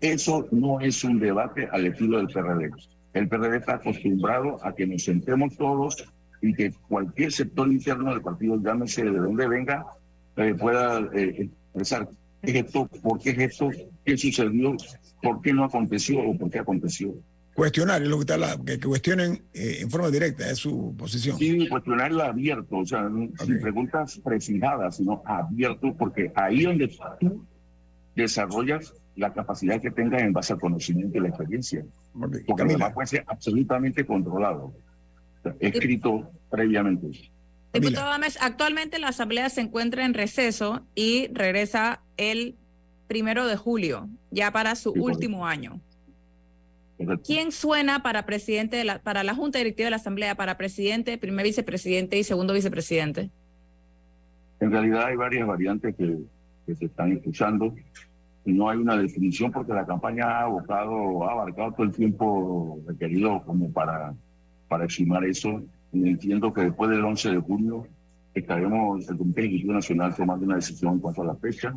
eso 0.00 0.46
no 0.52 0.80
es 0.80 1.02
un 1.04 1.18
debate 1.18 1.68
al 1.70 1.86
estilo 1.86 2.18
del 2.18 2.28
PRD. 2.28 2.70
El 3.12 3.28
PRD 3.28 3.56
está 3.56 3.74
acostumbrado 3.74 4.64
a 4.64 4.74
que 4.74 4.86
nos 4.86 5.02
sentemos 5.02 5.56
todos 5.56 6.04
y 6.40 6.54
que 6.54 6.72
cualquier 6.88 7.32
sector 7.32 7.68
interno 7.68 8.10
del 8.10 8.22
partido, 8.22 8.56
llámese 8.62 9.04
de 9.04 9.18
donde 9.18 9.48
venga, 9.48 9.84
eh, 10.36 10.54
pueda 10.54 11.00
expresar 11.12 12.08
es 12.42 12.54
esto, 12.54 12.88
por 13.02 13.20
qué 13.20 13.30
es 13.30 13.38
esto, 13.38 13.70
qué 14.04 14.16
sucedió, 14.16 14.76
por 15.22 15.40
qué 15.42 15.52
no 15.52 15.64
aconteció 15.64 16.20
o 16.20 16.36
por 16.36 16.50
qué 16.50 16.58
aconteció. 16.60 17.14
Cuestionar 17.54 18.02
es 18.02 18.08
lo 18.08 18.16
que 18.16 18.22
está 18.22 18.38
la, 18.38 18.56
que, 18.64 18.78
cuestionen 18.78 19.42
eh, 19.52 19.78
en 19.80 19.90
forma 19.90 20.10
directa, 20.10 20.48
es 20.50 20.58
su 20.58 20.94
posición. 20.96 21.36
Sí, 21.36 21.68
cuestionarlo 21.68 22.22
abierto, 22.22 22.78
o 22.78 22.86
sea, 22.86 23.10
sin 23.44 23.60
preguntas 23.60 24.20
prefijadas, 24.24 24.96
sino 24.96 25.22
abierto, 25.26 25.94
porque 25.98 26.32
ahí 26.34 26.62
donde 26.62 26.90
tú 27.18 27.44
desarrollas 28.14 28.94
la 29.16 29.32
capacidad 29.32 29.80
que 29.80 29.90
tenga 29.90 30.18
en 30.20 30.32
base 30.32 30.52
al 30.52 30.60
conocimiento 30.60 31.18
y 31.18 31.20
la 31.20 31.28
experiencia. 31.28 31.84
Porque 32.18 32.62
además 32.62 32.92
puede 32.94 33.08
ser 33.08 33.24
absolutamente 33.26 34.06
controlado, 34.06 34.72
escrito 35.58 36.30
previamente. 36.48 37.30
Diputado 37.72 38.10
Ames, 38.10 38.38
actualmente 38.40 38.98
la 38.98 39.08
Asamblea 39.08 39.48
se 39.48 39.60
encuentra 39.60 40.04
en 40.04 40.14
receso 40.14 40.84
y 40.94 41.28
regresa 41.32 42.02
el 42.16 42.56
primero 43.06 43.46
de 43.46 43.56
julio, 43.56 44.08
ya 44.30 44.50
para 44.50 44.74
su 44.74 44.92
último 44.92 45.46
año. 45.46 45.80
¿Quién 47.24 47.50
suena 47.50 48.02
para 48.02 48.26
presidente 48.26 48.76
de 48.76 48.84
la, 48.84 48.98
para 48.98 49.24
la 49.24 49.34
Junta 49.34 49.58
Directiva 49.58 49.86
de 49.86 49.90
la 49.90 49.96
Asamblea, 49.96 50.34
para 50.34 50.58
presidente, 50.58 51.16
primer 51.16 51.44
vicepresidente 51.44 52.18
y 52.18 52.24
segundo 52.24 52.52
vicepresidente? 52.52 53.30
En 54.60 54.70
realidad 54.70 55.06
hay 55.06 55.16
varias 55.16 55.46
variantes 55.46 55.96
que, 55.96 56.18
que 56.66 56.76
se 56.76 56.84
están 56.84 57.12
escuchando 57.12 57.74
y 58.44 58.52
no 58.52 58.68
hay 58.68 58.78
una 58.78 58.96
definición 58.96 59.50
porque 59.50 59.72
la 59.72 59.86
campaña 59.86 60.26
ha 60.26 60.42
abocado, 60.42 61.24
ha 61.24 61.32
abarcado 61.32 61.72
todo 61.72 61.84
el 61.84 61.92
tiempo 61.92 62.80
requerido 62.86 63.42
como 63.44 63.72
para, 63.72 64.14
para 64.68 64.84
estimar 64.84 65.24
eso. 65.24 65.62
Entiendo 65.92 66.52
que 66.52 66.62
después 66.62 66.90
del 66.90 67.04
11 67.04 67.30
de 67.30 67.38
junio 67.38 67.86
estaremos 68.34 69.08
el 69.08 69.16
Comité 69.16 69.40
Ejecutivo 69.42 69.72
Nacional 69.72 70.14
tomando 70.14 70.46
una 70.46 70.56
decisión 70.56 70.94
en 70.94 71.00
cuanto 71.00 71.22
a 71.22 71.26
la 71.26 71.34
fecha. 71.36 71.74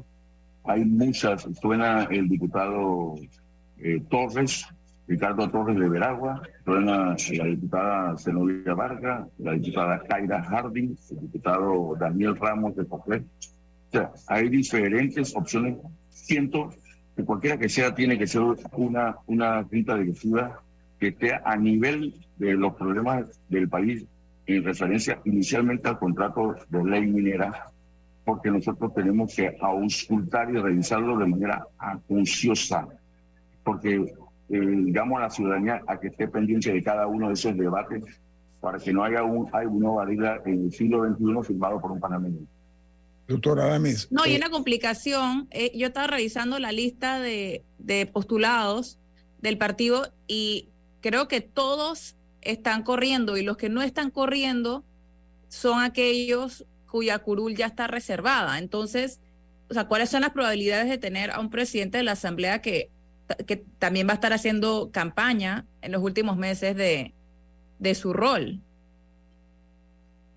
Hay 0.65 0.85
muchas, 0.85 1.47
suena 1.59 2.03
el 2.03 2.29
diputado 2.29 3.15
eh, 3.79 4.01
Torres, 4.09 4.65
Ricardo 5.07 5.49
Torres 5.49 5.77
de 5.77 5.89
Veragua, 5.89 6.41
suena 6.63 7.15
la 7.33 7.45
diputada 7.45 8.17
Zenobia 8.17 8.73
Vargas, 8.73 9.27
la 9.39 9.53
diputada 9.53 9.99
Kaira 10.07 10.41
Harding, 10.43 10.95
el 11.11 11.19
diputado 11.19 11.95
Daniel 11.99 12.37
Ramos 12.37 12.75
de 12.75 12.85
Cofre. 12.85 13.17
O 13.17 13.91
sea, 13.91 14.11
hay 14.27 14.47
diferentes 14.49 15.35
opciones. 15.35 15.77
Siento 16.09 16.69
que 17.15 17.25
cualquiera 17.25 17.57
que 17.57 17.67
sea 17.67 17.93
tiene 17.93 18.17
que 18.17 18.27
ser 18.27 18.41
una, 18.71 19.17
una 19.27 19.63
junta 19.63 19.97
directiva 19.97 20.61
que 20.99 21.09
esté 21.09 21.33
a 21.33 21.57
nivel 21.57 22.13
de 22.37 22.53
los 22.53 22.73
problemas 22.75 23.39
del 23.49 23.69
país 23.69 24.05
en 24.45 24.63
referencia 24.63 25.21
inicialmente 25.25 25.87
al 25.87 25.99
contrato 25.99 26.55
de 26.69 26.83
ley 26.83 27.07
minera, 27.07 27.67
porque 28.25 28.51
nosotros 28.51 28.93
tenemos 28.93 29.33
que 29.35 29.55
auscultar 29.61 30.49
y 30.49 30.57
revisarlo 30.57 31.17
de 31.17 31.27
manera 31.27 31.65
acuciosa, 31.77 32.87
porque 33.63 34.13
eh, 34.49 34.93
a 34.95 35.19
la 35.19 35.29
ciudadanía 35.29 35.81
a 35.87 35.99
que 35.99 36.07
esté 36.07 36.27
pendiente 36.27 36.71
de 36.71 36.83
cada 36.83 37.07
uno 37.07 37.27
de 37.27 37.33
esos 37.33 37.55
debates 37.57 38.03
para 38.59 38.77
que 38.79 38.93
no 38.93 39.03
haya 39.03 39.23
un, 39.23 39.49
hay 39.51 39.65
una 39.65 39.89
varilla 39.89 40.41
en 40.45 40.65
el 40.65 40.71
siglo 40.71 41.05
XXI 41.05 41.47
firmado 41.47 41.81
por 41.81 41.91
un 41.91 41.99
panameño. 41.99 42.39
Doctora 43.27 43.65
Adames. 43.65 44.11
No, 44.11 44.25
y 44.25 44.35
una 44.35 44.49
complicación. 44.49 45.47
Eh, 45.51 45.71
yo 45.77 45.87
estaba 45.87 46.07
revisando 46.07 46.59
la 46.59 46.71
lista 46.71 47.19
de, 47.19 47.63
de 47.77 48.05
postulados 48.05 48.99
del 49.41 49.57
partido 49.57 50.13
y 50.27 50.69
creo 51.01 51.27
que 51.27 51.41
todos 51.41 52.15
están 52.45 52.83
corriendo 52.83 53.37
y 53.37 53.43
los 53.43 53.57
que 53.57 53.69
no 53.69 53.81
están 53.81 54.11
corriendo 54.11 54.83
son 55.47 55.81
aquellos 55.81 56.65
cuya 56.87 57.19
curul 57.19 57.55
ya 57.55 57.67
está 57.67 57.87
reservada. 57.87 58.59
Entonces, 58.59 59.19
o 59.69 59.73
sea, 59.73 59.87
¿cuáles 59.87 60.09
son 60.09 60.21
las 60.21 60.31
probabilidades 60.31 60.89
de 60.89 60.97
tener 60.97 61.31
a 61.31 61.39
un 61.39 61.49
presidente 61.49 61.97
de 61.97 62.03
la 62.03 62.13
Asamblea 62.13 62.61
que, 62.61 62.91
también 63.79 64.05
va 64.07 64.11
a 64.11 64.15
estar 64.15 64.33
haciendo 64.33 64.91
campaña 64.91 65.65
en 65.81 65.91
los 65.91 66.03
últimos 66.03 66.37
meses 66.37 66.75
de, 66.75 67.13
de 67.79 67.95
su 67.95 68.13
rol? 68.13 68.59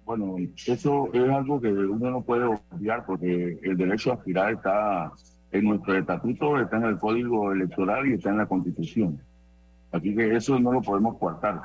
Bueno, 0.07 0.37
eso 0.67 1.11
es 1.13 1.29
algo 1.29 1.61
que 1.61 1.69
uno 1.69 2.11
no 2.11 2.23
puede 2.23 2.45
obviar 2.45 3.05
porque 3.05 3.59
el 3.63 3.77
derecho 3.77 4.13
a 4.13 4.15
aspirar 4.15 4.55
está 4.55 5.13
en 5.51 5.65
nuestro 5.65 5.99
estatuto, 5.99 6.59
está 6.59 6.77
en 6.77 6.85
el 6.85 6.99
código 6.99 7.53
electoral 7.53 8.07
y 8.07 8.15
está 8.15 8.31
en 8.31 8.39
la 8.39 8.47
constitución. 8.47 9.21
Así 9.93 10.15
que 10.15 10.37
eso 10.37 10.59
no 10.59 10.73
lo 10.73 10.81
podemos 10.81 11.19
coartar 11.19 11.61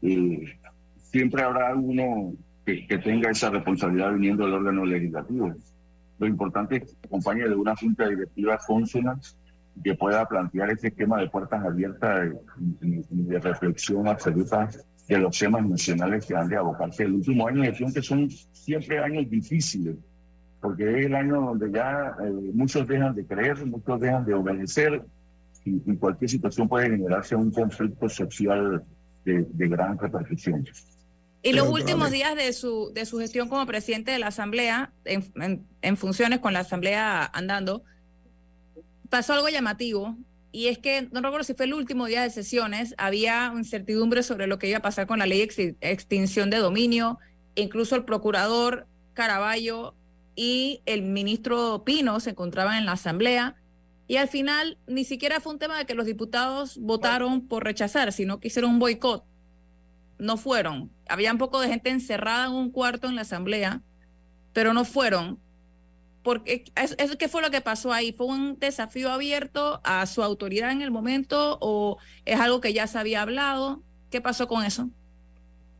siempre 0.00 1.42
habrá 1.42 1.68
alguno 1.68 2.34
que, 2.64 2.98
tenga 2.98 3.30
esa 3.30 3.50
responsabilidad 3.50 4.12
viniendo 4.14 4.44
del 4.44 4.54
órgano 4.54 4.84
legislativo. 4.84 5.52
Lo 6.18 6.26
importante 6.26 6.76
es 6.76 6.82
que 6.84 7.06
acompañe 7.06 7.48
de 7.48 7.54
una 7.54 7.74
junta 7.76 8.08
directiva 8.08 8.58
consona 8.58 9.18
que 9.82 9.94
pueda 9.94 10.26
plantear 10.26 10.70
ese 10.70 10.88
esquema 10.88 11.20
de 11.20 11.28
puertas 11.28 11.64
abiertas 11.64 12.28
y, 12.82 13.02
de 13.10 13.38
reflexión 13.38 14.06
absoluta 14.06 14.68
de 15.08 15.18
los 15.18 15.38
temas 15.38 15.66
nacionales 15.66 16.26
que 16.26 16.36
han 16.36 16.48
de 16.48 16.56
abocarse. 16.56 17.04
El 17.04 17.14
último 17.14 17.48
año 17.48 17.62
de 17.62 17.72
que 17.72 18.02
son 18.02 18.30
siempre 18.30 18.98
años 18.98 19.28
difíciles, 19.28 19.96
porque 20.60 21.00
es 21.00 21.06
el 21.06 21.14
año 21.14 21.40
donde 21.40 21.72
ya 21.72 22.14
eh, 22.22 22.30
muchos 22.52 22.86
dejan 22.86 23.14
de 23.14 23.24
creer, 23.24 23.64
muchos 23.66 23.98
dejan 23.98 24.24
de 24.24 24.34
obedecer 24.34 25.02
y, 25.64 25.82
y 25.90 25.96
cualquier 25.96 26.30
situación 26.30 26.68
puede 26.68 26.90
generarse 26.90 27.34
un 27.34 27.50
conflicto 27.50 28.08
social 28.08 28.84
de, 29.24 29.46
gran 29.68 29.98
repercusión. 29.98 30.64
Y 31.42 31.52
los 31.52 31.68
últimos 31.68 32.10
días 32.10 32.36
de 32.36 32.52
su, 32.52 32.92
de 32.92 33.06
su 33.06 33.18
gestión 33.18 33.48
como 33.48 33.64
presidente 33.66 34.10
de 34.10 34.18
la 34.18 34.26
Asamblea, 34.28 34.92
en, 35.04 35.66
en, 35.80 35.96
funciones 35.96 36.40
con 36.40 36.52
la 36.52 36.60
Asamblea 36.60 37.24
andando, 37.32 37.82
pasó 39.08 39.32
algo 39.32 39.48
llamativo. 39.48 40.16
Y 40.52 40.66
es 40.66 40.78
que, 40.78 41.08
no 41.12 41.20
recuerdo 41.20 41.44
si 41.44 41.54
fue 41.54 41.66
el 41.66 41.74
último 41.74 42.06
día 42.06 42.22
de 42.22 42.30
sesiones, 42.30 42.94
había 42.98 43.52
incertidumbre 43.56 44.22
sobre 44.22 44.48
lo 44.48 44.58
que 44.58 44.68
iba 44.68 44.78
a 44.78 44.82
pasar 44.82 45.06
con 45.06 45.20
la 45.20 45.26
ley 45.26 45.46
de 45.46 45.76
extinción 45.80 46.50
de 46.50 46.58
dominio. 46.58 47.18
Incluso 47.54 47.96
el 47.96 48.04
procurador 48.04 48.86
Caraballo 49.14 49.94
y 50.34 50.82
el 50.86 51.02
ministro 51.02 51.84
Pino 51.84 52.18
se 52.20 52.30
encontraban 52.30 52.78
en 52.78 52.86
la 52.86 52.92
Asamblea. 52.92 53.59
Y 54.10 54.16
al 54.16 54.26
final 54.26 54.76
ni 54.88 55.04
siquiera 55.04 55.38
fue 55.38 55.52
un 55.52 55.60
tema 55.60 55.78
de 55.78 55.86
que 55.86 55.94
los 55.94 56.04
diputados 56.04 56.78
votaron 56.78 57.46
por 57.46 57.62
rechazar, 57.62 58.12
sino 58.12 58.40
que 58.40 58.48
hicieron 58.48 58.72
un 58.72 58.78
boicot. 58.80 59.24
No 60.18 60.36
fueron. 60.36 60.90
Había 61.08 61.30
un 61.30 61.38
poco 61.38 61.60
de 61.60 61.68
gente 61.68 61.90
encerrada 61.90 62.46
en 62.46 62.52
un 62.54 62.72
cuarto 62.72 63.06
en 63.06 63.14
la 63.14 63.22
asamblea, 63.22 63.82
pero 64.52 64.74
no 64.74 64.84
fueron. 64.84 65.38
Porque 66.24 66.64
eso, 66.74 66.96
¿Qué 67.20 67.28
fue 67.28 67.40
lo 67.40 67.52
que 67.52 67.60
pasó 67.60 67.92
ahí? 67.92 68.12
¿Fue 68.12 68.26
un 68.26 68.58
desafío 68.58 69.12
abierto 69.12 69.80
a 69.84 70.04
su 70.06 70.24
autoridad 70.24 70.72
en 70.72 70.82
el 70.82 70.90
momento 70.90 71.56
o 71.60 71.98
es 72.24 72.40
algo 72.40 72.60
que 72.60 72.72
ya 72.72 72.88
se 72.88 72.98
había 72.98 73.22
hablado? 73.22 73.80
¿Qué 74.10 74.20
pasó 74.20 74.48
con 74.48 74.64
eso? 74.64 74.90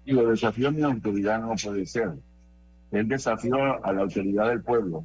Digo, 0.06 0.22
desafío 0.22 0.68
a 0.68 0.70
mi 0.70 0.82
autoridad 0.82 1.40
no 1.40 1.56
puede 1.60 1.84
ser. 1.84 2.12
Es 2.92 3.08
desafío 3.08 3.84
a 3.84 3.92
la 3.92 4.02
autoridad 4.02 4.50
del 4.50 4.62
pueblo. 4.62 5.04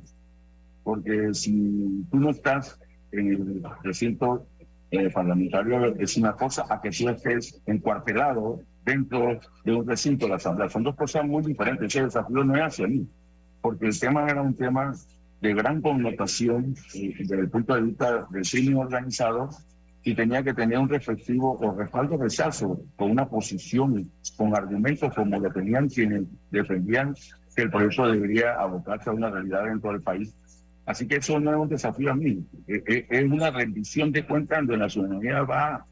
Porque 0.84 1.34
si 1.34 2.05
tú 2.11 2.19
no 2.19 2.30
estás 2.30 2.80
en 3.12 3.28
el 3.28 3.64
recinto 3.84 4.45
eh, 4.91 5.10
parlamentario 5.10 5.95
es 5.99 6.16
una 6.18 6.34
cosa 6.34 6.66
a 6.70 6.80
que 6.80 6.89
tú 6.91 7.10
estés 7.10 7.62
encuartelado 7.66 8.62
dentro 8.86 9.39
de 9.64 9.74
un 9.74 9.88
recinto 9.88 10.26
de 10.26 10.32
la 10.32 10.36
Asamblea. 10.36 10.70
Son 10.70 10.84
dos 10.84 10.95
cosas 10.95 11.26
muy 11.26 11.43
diferentes. 11.43 11.88
Ese 11.88 12.03
desafío 12.03 12.43
no 12.43 12.56
es 12.56 12.62
hacia 12.62 12.88
mí, 12.88 13.08
porque 13.62 13.88
el 13.88 13.99
tema 13.99 14.28
era 14.30 14.41
un 14.41 14.53
tema 14.53 14.93
de 15.41 15.53
gran 15.53 15.82
connotación 15.82 16.76
eh, 16.93 17.14
desde 17.20 17.39
el 17.39 17.49
punto 17.49 17.76
de 17.76 17.82
vista 17.82 18.28
del 18.30 18.43
crimen 18.43 18.78
organizado 18.78 19.49
y 20.03 20.14
tenía 20.14 20.43
que 20.43 20.53
tener 20.53 20.78
un 20.78 20.88
reflexivo 20.88 21.58
o 21.60 21.76
respaldo 21.76 22.16
rechazo 22.18 22.80
con 22.95 23.10
una 23.10 23.28
posición, 23.28 24.10
con 24.38 24.56
argumentos 24.56 25.14
como 25.16 25.39
lo 25.39 25.51
tenían 25.51 25.89
quienes 25.89 26.24
defendían 26.51 27.16
que 27.56 27.64
el 27.64 27.72
proyecto 27.72 28.08
debería 28.08 28.53
abocarse 28.53 29.10
a 29.10 29.14
una 29.14 29.32
realidad 29.32 29.66
dentro 29.66 29.91
del 29.91 30.01
país 30.01 30.36
Así 30.86 31.08
que 31.08 31.16
eso 31.16 31.40
no 31.40 31.52
es 31.52 31.58
un 31.58 31.70
desafío 31.70 32.12
a 32.12 32.16
mí, 32.16 32.46
eh, 32.68 32.84
eh, 32.88 33.08
es 33.10 33.24
una 33.26 33.50
rendición 33.50 34.12
de 34.12 34.26
cuentas 34.26 34.60
donde 34.60 34.78
la 34.78 34.90
ciudadanía 34.90 35.42
va 35.42 35.86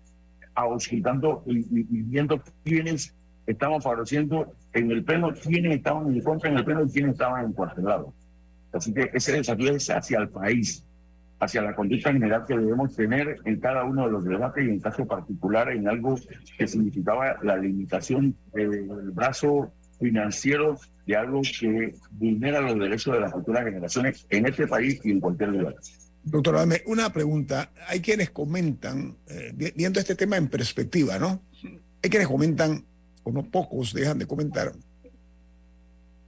auscultando 0.54 1.44
y, 1.48 1.64
viendo 2.04 2.42
quiénes 2.64 3.16
estaban 3.48 3.82
favoreciendo 3.82 4.54
en 4.74 4.92
el 4.92 5.04
pleno, 5.04 5.34
quiénes 5.34 5.78
estaban 5.78 6.14
en 6.14 6.22
contra 6.22 6.52
en 6.52 6.58
el 6.58 6.66
pleno 6.66 6.84
y 6.84 6.90
quiénes 6.90 7.14
estaban 7.14 7.46
encuartelados. 7.46 8.14
Así 8.72 8.94
que 8.94 9.10
ese 9.14 9.34
desafío 9.34 9.76
es 9.76 9.90
hacia 9.90 10.20
el 10.20 10.30
país, 10.30 10.86
hacia 11.40 11.64
la 11.64 11.76
conducta 11.76 12.14
general 12.14 12.46
que 12.48 12.58
debemos 12.58 12.96
tener 12.96 13.38
en 13.46 13.60
cada 13.60 13.84
uno 13.84 14.06
de 14.06 14.12
los 14.12 14.24
debates 14.24 14.64
y 14.64 14.70
en 14.70 14.80
caso 14.80 15.06
particular 15.08 15.72
en 15.72 15.88
algo 15.88 16.20
que 16.58 16.68
significaba 16.68 17.38
la 17.42 17.58
limitación 17.58 18.36
del 18.54 19.12
brazo 19.12 19.74
financiero 20.00 20.78
de 21.06 21.16
algo 21.16 21.42
que 21.42 21.96
vulnera 22.12 22.62
los 22.62 22.80
derechos 22.80 23.14
de 23.14 23.20
las 23.20 23.32
futuras 23.32 23.64
generaciones 23.66 24.26
en 24.30 24.46
este 24.46 24.68
país 24.68 25.00
y 25.04 25.12
en 25.12 25.20
cualquier 25.20 25.50
lugar. 25.50 25.76
Doctor 26.24 26.56
Adame, 26.56 26.82
una 26.86 27.12
pregunta. 27.12 27.72
Hay 27.88 28.00
quienes 28.00 28.30
comentan, 28.30 29.18
eh, 29.28 29.54
viendo 29.76 30.00
este 30.00 30.16
tema 30.16 30.38
en 30.38 30.48
perspectiva, 30.48 31.20
¿no? 31.20 31.42
Hay 32.02 32.10
quienes 32.10 32.28
comentan, 32.28 32.86
o 33.24 33.32
no 33.32 33.44
pocos 33.44 33.94
dejan 33.94 34.20
de 34.20 34.26
comentar, 34.26 34.74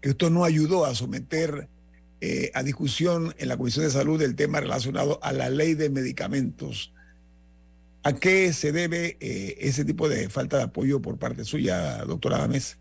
que 0.02 0.10
esto 0.10 0.30
no 0.30 0.44
ayudó 0.44 0.86
a 0.86 0.94
someter 0.96 1.70
eh, 2.22 2.52
a 2.54 2.64
discusión 2.64 3.34
en 3.38 3.48
la 3.48 3.58
Comisión 3.58 3.86
de 3.86 3.92
Salud 3.92 4.22
el 4.22 4.36
tema 4.36 4.60
relacionado 4.60 5.20
a 5.24 5.32
la 5.32 5.50
ley 5.50 5.76
de 5.76 5.90
medicamentos. 5.90 6.94
¿A 8.04 8.14
qué 8.14 8.54
se 8.54 8.72
debe 8.72 9.18
eh, 9.20 9.58
ese 9.60 9.84
tipo 9.86 10.08
de 10.10 10.30
falta 10.30 10.58
de 10.58 10.64
apoyo 10.64 11.02
por 11.02 11.18
parte 11.18 11.44
suya, 11.44 12.04
doctora 12.06 12.38
Adames? 12.38 12.78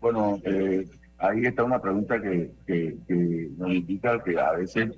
Bueno, 0.00 0.38
eh, 0.44 0.88
ahí 1.18 1.44
está 1.44 1.64
una 1.64 1.80
pregunta 1.80 2.20
que, 2.20 2.52
que, 2.66 3.50
nos 3.56 3.70
indica 3.70 4.22
que 4.22 4.38
a 4.38 4.52
veces, 4.52 4.90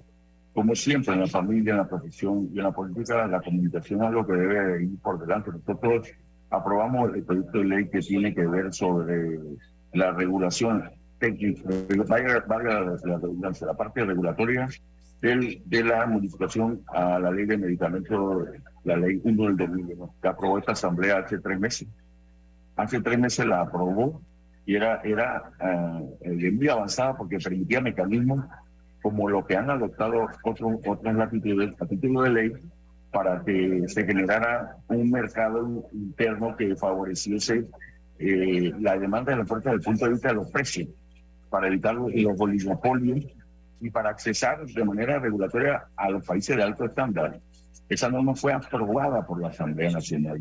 como 0.54 0.74
siempre 0.74 1.14
en 1.14 1.20
la 1.20 1.26
familia, 1.26 1.72
en 1.72 1.78
la 1.78 1.88
profesión 1.88 2.48
y 2.52 2.58
en 2.58 2.64
la 2.64 2.72
política, 2.72 3.26
la 3.26 3.40
comunicación 3.40 4.00
es 4.00 4.06
algo 4.06 4.26
que 4.26 4.34
debe 4.34 4.84
ir 4.84 4.98
por 5.00 5.18
delante. 5.18 5.50
Nosotros 5.50 6.08
aprobamos 6.50 7.14
el 7.14 7.24
proyecto 7.24 7.58
de 7.58 7.64
ley 7.64 7.88
que 7.88 7.98
tiene 7.98 8.32
que 8.32 8.46
ver 8.46 8.72
sobre 8.72 9.38
la 9.92 10.12
regulación 10.12 10.88
técnica, 11.18 11.68
la, 11.88 13.52
la 13.60 13.74
parte 13.74 14.04
regulatoria 14.04 14.68
del, 15.20 15.62
de 15.66 15.84
la 15.84 16.06
modificación 16.06 16.82
a 16.88 17.18
la 17.18 17.30
ley 17.30 17.46
de 17.46 17.58
medicamentos, 17.58 18.48
la 18.84 18.96
ley 18.96 19.20
1 19.24 19.44
del 19.46 19.56
2001, 19.56 20.14
que 20.20 20.28
aprobó 20.28 20.58
esta 20.58 20.72
asamblea 20.72 21.18
hace 21.18 21.38
tres 21.38 21.58
meses. 21.58 21.88
Hace 22.76 23.00
tres 23.00 23.18
meses 23.18 23.46
la 23.46 23.62
aprobó 23.62 24.20
y 24.64 24.76
era, 24.76 25.00
era 25.02 25.50
uh, 25.60 26.52
muy 26.52 26.68
avanzada 26.68 27.16
porque 27.16 27.38
permitía 27.38 27.80
mecanismos 27.80 28.44
como 29.02 29.28
lo 29.28 29.44
que 29.44 29.56
han 29.56 29.68
adoptado 29.68 30.28
otros 30.44 30.78
otras 30.86 31.16
latitudes 31.16 31.74
a 31.80 31.86
de 31.86 32.30
ley 32.30 32.52
para 33.10 33.42
que 33.44 33.84
se 33.88 34.06
generara 34.06 34.76
un 34.88 35.10
mercado 35.10 35.88
interno 35.92 36.56
que 36.56 36.74
favoreciese 36.76 37.66
eh, 38.18 38.72
la 38.80 38.96
demanda 38.96 39.32
de 39.32 39.38
la 39.38 39.42
oferta 39.42 39.70
desde 39.70 39.80
el 39.80 39.84
punto 39.84 40.04
de 40.04 40.10
vista 40.12 40.28
de 40.28 40.34
los 40.34 40.50
precios, 40.50 40.88
para 41.50 41.66
evitar 41.66 41.94
los, 41.94 42.14
los 42.14 42.40
oligopolios 42.40 43.26
y 43.80 43.90
para 43.90 44.10
accesar 44.10 44.64
de 44.64 44.84
manera 44.84 45.18
regulatoria 45.18 45.84
a 45.96 46.08
los 46.08 46.24
países 46.24 46.56
de 46.56 46.62
alto 46.62 46.84
estándar. 46.84 47.38
Esa 47.88 48.08
norma 48.08 48.34
fue 48.34 48.52
aprobada 48.52 49.26
por 49.26 49.40
la 49.40 49.48
Asamblea 49.48 49.90
Nacional, 49.90 50.40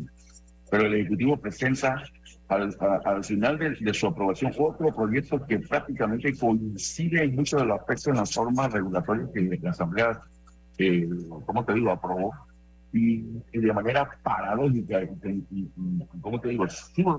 pero 0.70 0.86
el 0.86 0.94
Ejecutivo 0.94 1.36
presenta 1.36 2.02
al, 2.52 3.24
final 3.24 3.58
de, 3.58 3.94
su 3.94 4.06
aprobación 4.06 4.52
otro 4.58 4.94
proyecto 4.94 5.44
que 5.46 5.58
prácticamente 5.58 6.36
coincide 6.36 7.24
en 7.24 7.36
muchos 7.36 7.60
de 7.60 7.66
los 7.66 7.80
aspectos 7.80 8.08
en 8.08 8.16
las 8.16 8.36
normas 8.36 8.72
regulatorias 8.72 9.30
que 9.32 9.58
la 9.62 9.70
Asamblea, 9.70 10.20
eh, 10.78 11.08
como 11.46 11.64
te 11.64 11.74
digo?, 11.74 11.90
aprobó. 11.90 12.32
Y, 12.94 13.22
de 13.52 13.72
manera 13.72 14.06
paradójica, 14.22 15.02
y, 15.02 15.68
como 16.20 16.38
te 16.40 16.50
digo, 16.50 16.66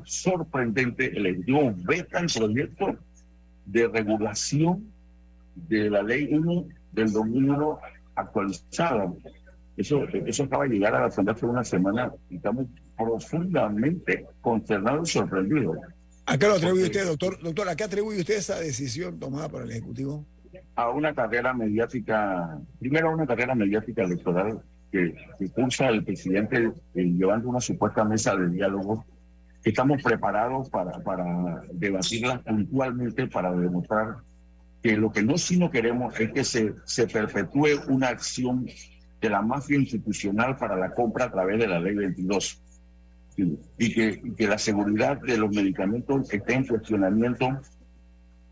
sorprendente, 0.04 1.18
el 1.18 1.26
Ejecutivo 1.26 1.74
veta 1.78 2.20
el 2.20 2.28
proyecto 2.28 2.96
de 3.66 3.88
regulación 3.88 4.86
de 5.56 5.90
la 5.90 6.04
Ley 6.04 6.30
1 6.32 6.66
del 6.92 7.12
2001 7.12 7.80
actualizada. 8.14 9.12
Eso, 9.76 10.04
eso 10.04 10.44
acaba 10.44 10.66
de 10.66 10.76
llegar 10.76 10.94
a 10.94 11.00
la 11.00 11.06
Asamblea 11.08 11.34
hace 11.34 11.46
una 11.48 11.64
semana 11.64 12.12
y 12.30 12.36
estamos 12.36 12.68
profundamente 13.04 14.26
consternado 14.42 15.04
y 15.04 15.06
sorprendido. 15.06 15.76
¿A 16.26 16.38
qué 16.38 16.48
lo 16.48 16.54
atribuye 16.54 16.84
usted, 16.86 17.06
doctor? 17.06 17.42
Doctor, 17.42 17.70
¿a 17.70 17.76
qué 17.76 17.84
atribuye 17.84 18.20
usted 18.20 18.36
esa 18.36 18.60
decisión 18.60 19.20
tomada 19.20 19.50
por 19.50 19.64
el 19.64 19.72
Ejecutivo? 19.72 20.26
A 20.76 20.90
una 20.90 21.14
carrera 21.14 21.54
mediática, 21.54 22.58
primero 22.80 23.10
a 23.10 23.14
una 23.14 23.28
carrera 23.28 23.56
mediática 23.56 24.04
electoral 24.04 24.62
que, 24.92 25.14
impulsa 25.40 25.90
el 25.90 26.04
presidente 26.04 26.72
eh, 26.96 27.04
llevando 27.04 27.50
una 27.50 27.60
supuesta 27.60 28.06
mesa 28.06 28.36
de 28.36 28.50
diálogo. 28.50 29.06
Estamos 29.64 30.02
preparados 30.02 30.70
para, 30.70 30.92
para 31.04 31.62
debatirla 31.72 32.42
puntualmente 32.42 33.28
para 33.28 33.52
demostrar 33.52 34.18
que 34.82 34.98
lo 34.98 35.12
que 35.12 35.24
no 35.24 35.38
sí 35.38 35.58
no 35.58 35.72
queremos 35.72 36.18
es 36.20 36.32
que 36.32 36.44
se, 36.44 36.74
se 36.86 37.08
perpetúe 37.08 37.82
una 37.88 38.10
acción 38.10 38.66
de 39.22 39.30
la 39.30 39.42
mafia 39.42 39.78
institucional 39.78 40.58
para 40.58 40.76
la 40.76 40.94
compra 40.94 41.26
a 41.26 41.32
través 41.32 41.58
de 41.58 41.68
la 41.68 41.80
ley 41.80 41.96
22 41.96 42.63
y 43.36 43.94
que, 43.94 44.22
que 44.36 44.48
la 44.48 44.58
seguridad 44.58 45.20
de 45.22 45.38
los 45.38 45.50
medicamentos 45.56 46.32
esté 46.32 46.54
en 46.54 46.68
cuestionamiento 46.68 47.60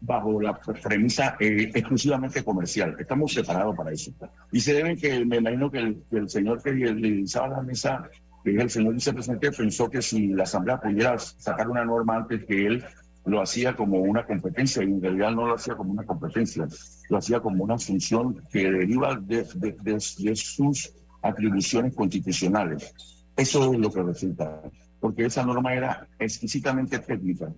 bajo 0.02 0.42
la 0.42 0.60
premisa 0.60 1.38
eh, 1.40 1.72
exclusivamente 1.74 2.44
comercial. 2.44 2.96
Estamos 3.00 3.34
separados 3.34 3.76
para 3.76 3.92
eso. 3.92 4.12
Y 4.52 4.60
se 4.60 4.74
debe 4.74 4.98
que, 4.98 5.24
me 5.26 5.38
imagino 5.38 5.70
que 5.70 5.78
el, 5.78 6.04
el 6.12 6.30
señor 6.30 6.62
que 6.62 6.72
liderizaba 6.72 7.50
la 7.50 7.62
mesa, 7.62 8.10
que 8.44 8.56
es 8.56 8.62
el 8.62 8.70
señor 8.70 8.96
vicepresidente, 8.96 9.52
pensó 9.52 9.90
que 9.90 10.02
si 10.02 10.30
la 10.30 10.44
Asamblea 10.44 10.80
pudiera 10.80 11.18
sacar 11.20 11.70
una 11.70 11.86
norma 11.86 12.18
antes 12.18 12.44
que 12.46 12.66
él, 12.66 12.84
lo 13.26 13.40
hacía 13.40 13.76
como 13.76 14.00
una 14.00 14.26
competencia, 14.26 14.84
y 14.84 14.88
en 14.88 15.02
realidad 15.02 15.32
no 15.32 15.46
lo 15.46 15.54
hacía 15.54 15.76
como 15.76 15.92
una 15.92 16.04
competencia, 16.04 16.68
lo 17.10 17.18
hacía 17.18 17.40
como 17.40 17.64
una 17.64 17.78
función 17.78 18.42
que 18.52 18.72
deriva 18.72 19.16
de, 19.16 19.46
de, 19.56 19.78
de 20.24 20.36
sus 20.36 20.92
atribuciones 21.22 21.94
constitucionales. 21.94 23.21
Eso 23.36 23.74
es 23.74 23.80
lo 23.80 23.92
que 23.92 24.04
resulta, 24.04 24.62
porque 25.00 25.26
esa 25.26 25.46
norma 25.46 25.74
era 25.74 26.08
exquisitamente 26.20 27.00
técnica 27.00 27.52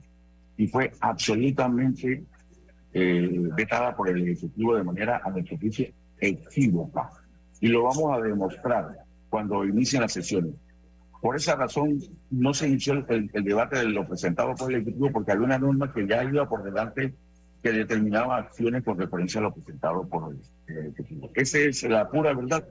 y 0.57 0.67
fue 0.67 0.91
absolutamente 0.99 2.23
eh, 2.93 3.29
vetada 3.55 3.95
por 3.95 4.09
el 4.09 4.21
Ejecutivo 4.21 4.75
de 4.75 4.83
manera, 4.83 5.21
a 5.23 5.31
nuestro 5.31 5.57
juicio, 5.57 5.87
equívoca. 6.19 7.09
Y 7.59 7.67
lo 7.67 7.83
vamos 7.83 8.17
a 8.17 8.21
demostrar 8.21 8.97
cuando 9.29 9.65
inicien 9.65 10.01
las 10.01 10.13
sesiones. 10.13 10.53
Por 11.21 11.35
esa 11.35 11.55
razón 11.55 11.99
no 12.29 12.53
se 12.53 12.67
inició 12.67 13.05
el, 13.07 13.31
debate 13.31 13.79
de 13.79 13.85
lo 13.85 14.07
presentado 14.07 14.53
por 14.55 14.71
el 14.71 14.81
Ejecutivo 14.81 15.11
porque 15.11 15.31
había 15.31 15.45
una 15.45 15.57
norma 15.57 15.91
que 15.91 16.05
ya 16.05 16.23
iba 16.23 16.47
por 16.47 16.63
delante 16.63 17.13
que 17.63 17.71
determinaba 17.71 18.37
acciones 18.37 18.83
con 18.83 18.99
referencia 18.99 19.39
a 19.39 19.43
lo 19.43 19.53
presentado 19.53 20.07
por 20.07 20.35
el 20.67 20.77
Ejecutivo. 20.77 21.31
Esa 21.33 21.59
es 21.59 21.83
la 21.83 22.09
pura 22.09 22.33
verdad 22.33 22.63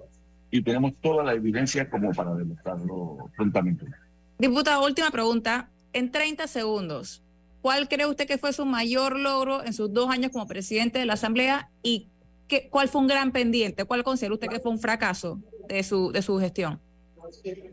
y 0.52 0.62
tenemos 0.62 0.92
toda 1.00 1.24
la 1.24 1.32
evidencia 1.32 1.88
como 1.88 2.12
para 2.12 2.34
demostrarlo 2.34 3.30
prontamente. 3.36 3.86
Diputado, 4.38 4.84
última 4.84 5.10
pregunta. 5.10 5.70
En 5.94 6.12
30 6.12 6.46
segundos, 6.46 7.22
¿cuál 7.62 7.88
cree 7.88 8.06
usted 8.06 8.26
que 8.26 8.38
fue 8.38 8.52
su 8.52 8.66
mayor 8.66 9.18
logro 9.18 9.64
en 9.64 9.72
sus 9.72 9.92
dos 9.92 10.10
años 10.10 10.30
como 10.30 10.46
presidente 10.46 10.98
de 10.98 11.06
la 11.06 11.14
Asamblea 11.14 11.70
y 11.82 12.08
qué, 12.48 12.68
cuál 12.70 12.88
fue 12.88 13.00
un 13.00 13.06
gran 13.08 13.32
pendiente? 13.32 13.86
¿Cuál 13.86 14.04
considera 14.04 14.34
usted 14.34 14.48
que 14.48 14.60
fue 14.60 14.70
un 14.70 14.78
fracaso 14.78 15.40
de 15.68 15.82
su, 15.82 16.12
de 16.12 16.20
su 16.20 16.38
gestión? 16.38 16.78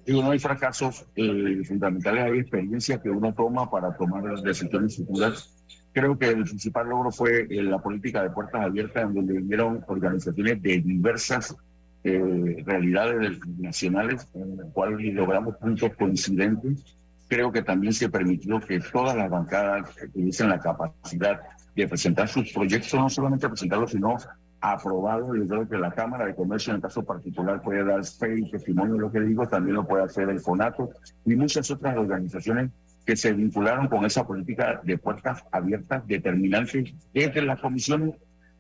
Digo, 0.06 0.24
no 0.24 0.32
hay 0.32 0.40
fracasos 0.40 1.06
eh, 1.18 1.62
fundamentales, 1.66 2.24
hay 2.24 2.40
experiencias 2.40 3.02
que 3.02 3.10
uno 3.10 3.34
toma 3.34 3.70
para 3.70 3.96
tomar 3.98 4.24
las 4.24 4.42
decisiones 4.42 4.96
futuras. 4.96 5.54
Creo 5.92 6.18
que 6.18 6.28
el 6.28 6.44
principal 6.44 6.88
logro 6.88 7.12
fue 7.12 7.42
eh, 7.50 7.62
la 7.62 7.80
política 7.80 8.24
de 8.24 8.30
puertas 8.30 8.62
abiertas, 8.62 9.04
en 9.04 9.16
donde 9.16 9.34
vinieron 9.34 9.84
organizaciones 9.88 10.62
de 10.62 10.80
diversas 10.80 11.58
eh, 12.04 12.64
realidades 12.66 13.40
nacionales 13.58 14.28
en 14.34 14.58
las 14.58 14.68
cuales 14.72 15.14
logramos 15.14 15.56
puntos 15.58 15.92
coincidentes. 15.98 16.96
Creo 17.28 17.52
que 17.52 17.62
también 17.62 17.94
se 17.94 18.10
permitió 18.10 18.60
que 18.60 18.80
todas 18.80 19.16
las 19.16 19.30
bancadas 19.30 19.96
tuviesen 20.14 20.50
la 20.50 20.60
capacidad 20.60 21.42
de 21.76 21.88
presentar 21.88 22.28
sus 22.28 22.52
proyectos, 22.52 22.94
no 22.94 23.10
solamente 23.10 23.48
presentarlos, 23.48 23.92
sino 23.92 24.18
aprobarlos. 24.62 25.38
Yo 25.38 25.48
creo 25.48 25.70
que 25.70 25.78
la 25.78 25.92
Cámara 25.92 26.26
de 26.26 26.36
Comercio, 26.36 26.72
en 26.72 26.78
el 26.78 26.82
caso 26.82 27.04
particular, 27.04 27.62
puede 27.62 27.84
dar 27.84 28.04
fe 28.04 28.40
y 28.40 28.50
testimonio 28.50 28.96
de 28.96 29.00
lo 29.02 29.12
que 29.12 29.22
digo, 29.22 29.48
también 29.48 29.76
lo 29.76 29.88
puede 29.88 30.04
hacer 30.04 30.30
el 30.30 30.40
FONATO 30.40 30.90
y 31.26 31.36
muchas 31.36 31.70
otras 31.72 31.98
organizaciones 31.98 32.72
que 33.06 33.16
se 33.16 33.34
vincularon 33.34 33.88
con 33.88 34.06
esa 34.06 34.26
política 34.26 34.82
de 34.84 34.98
puertas 34.98 35.44
abiertas 35.52 36.06
determinantes 36.08 36.94
entre 37.14 37.42
las 37.44 37.60
comisiones 37.60 38.16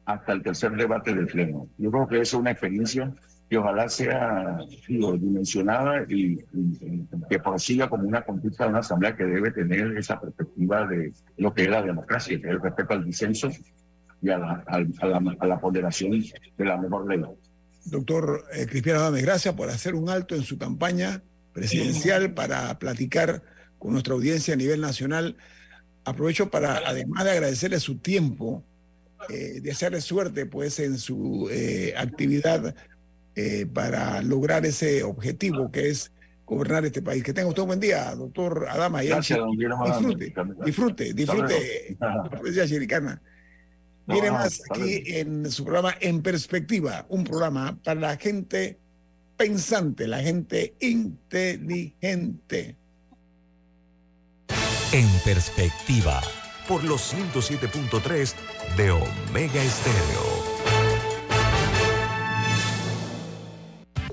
hasta 0.05 0.33
el 0.33 0.41
tercer 0.41 0.71
debate 0.75 1.13
del 1.13 1.27
Pleno. 1.27 1.67
Yo 1.77 1.91
creo 1.91 2.07
que 2.07 2.21
es 2.21 2.33
una 2.33 2.51
experiencia 2.51 3.13
que 3.49 3.57
ojalá 3.57 3.89
sea 3.89 4.57
dimensionada 4.87 6.05
y, 6.07 6.37
que 7.29 7.39
prosiga 7.39 7.89
como 7.89 8.07
una 8.07 8.23
conquista 8.23 8.65
de 8.65 8.69
una 8.69 8.79
asamblea 8.79 9.15
que 9.15 9.25
debe 9.25 9.51
tener 9.51 9.97
esa 9.97 10.19
perspectiva 10.19 10.85
de 10.85 11.11
lo 11.37 11.53
que 11.53 11.63
es 11.63 11.69
la 11.69 11.81
democracia, 11.81 12.39
que 12.39 12.47
es 12.47 12.53
el 12.53 12.61
respeto 12.61 12.93
al 12.93 13.03
disenso 13.03 13.49
y 14.21 14.29
a 14.29 14.37
la, 14.37 14.63
a 14.67 15.47
la, 15.47 15.59
ponderación 15.59 16.11
de 16.11 16.65
la 16.65 16.77
mejor 16.77 17.07
ley. 17.07 17.23
Doctor 17.85 18.43
eh, 18.53 18.67
Cristiano 18.67 18.99
Adame, 18.99 19.21
gracias 19.21 19.55
por 19.55 19.69
hacer 19.69 19.95
un 19.95 20.09
alto 20.09 20.35
en 20.35 20.43
su 20.43 20.59
campaña 20.59 21.23
presidencial 21.53 22.33
para 22.33 22.77
platicar 22.77 23.41
con 23.79 23.93
nuestra 23.93 24.13
audiencia 24.13 24.53
a 24.53 24.57
nivel 24.57 24.79
nacional. 24.79 25.37
Aprovecho 26.05 26.51
para, 26.51 26.77
además 26.85 27.23
de 27.23 27.31
agradecerle 27.31 27.79
su 27.79 27.97
tiempo, 27.97 28.63
eh, 29.29 29.59
desearle 29.61 30.01
suerte 30.01 30.45
pues 30.45 30.79
en 30.79 30.99
su 30.99 31.49
eh, 31.51 31.93
actividad 31.97 32.75
eh, 33.35 33.65
para 33.71 34.21
lograr 34.21 34.65
ese 34.65 35.03
objetivo 35.03 35.71
que 35.71 35.89
es 35.89 36.11
gobernar 36.45 36.85
este 36.85 37.01
país. 37.01 37.23
Que 37.23 37.33
tenga 37.33 37.47
usted 37.47 37.61
un 37.61 37.67
buen 37.67 37.79
día, 37.79 38.13
doctor 38.15 38.67
Adama. 38.69 39.03
Gracias, 39.03 39.39
disfrute, 39.85 40.33
disfrute, 40.65 41.13
disfrute 41.13 41.97
la 41.99 42.29
presidencia 42.29 42.67
chiricana. 42.67 43.21
Viene 44.07 44.31
más 44.31 44.61
aquí 44.71 45.03
en 45.05 45.51
su 45.51 45.63
programa 45.63 45.93
En 45.99 46.23
Perspectiva, 46.23 47.05
un 47.09 47.23
programa 47.23 47.77
para 47.83 47.99
la 47.99 48.17
gente 48.17 48.79
pensante, 49.37 50.07
la 50.07 50.19
gente 50.19 50.73
inteligente. 50.79 52.75
En 54.91 55.07
Perspectiva, 55.23 56.21
por 56.67 56.83
los 56.83 57.13
107.3 57.13 58.33
de 58.75 58.89
Omega 58.89 59.63
Estéreo. 59.63 60.48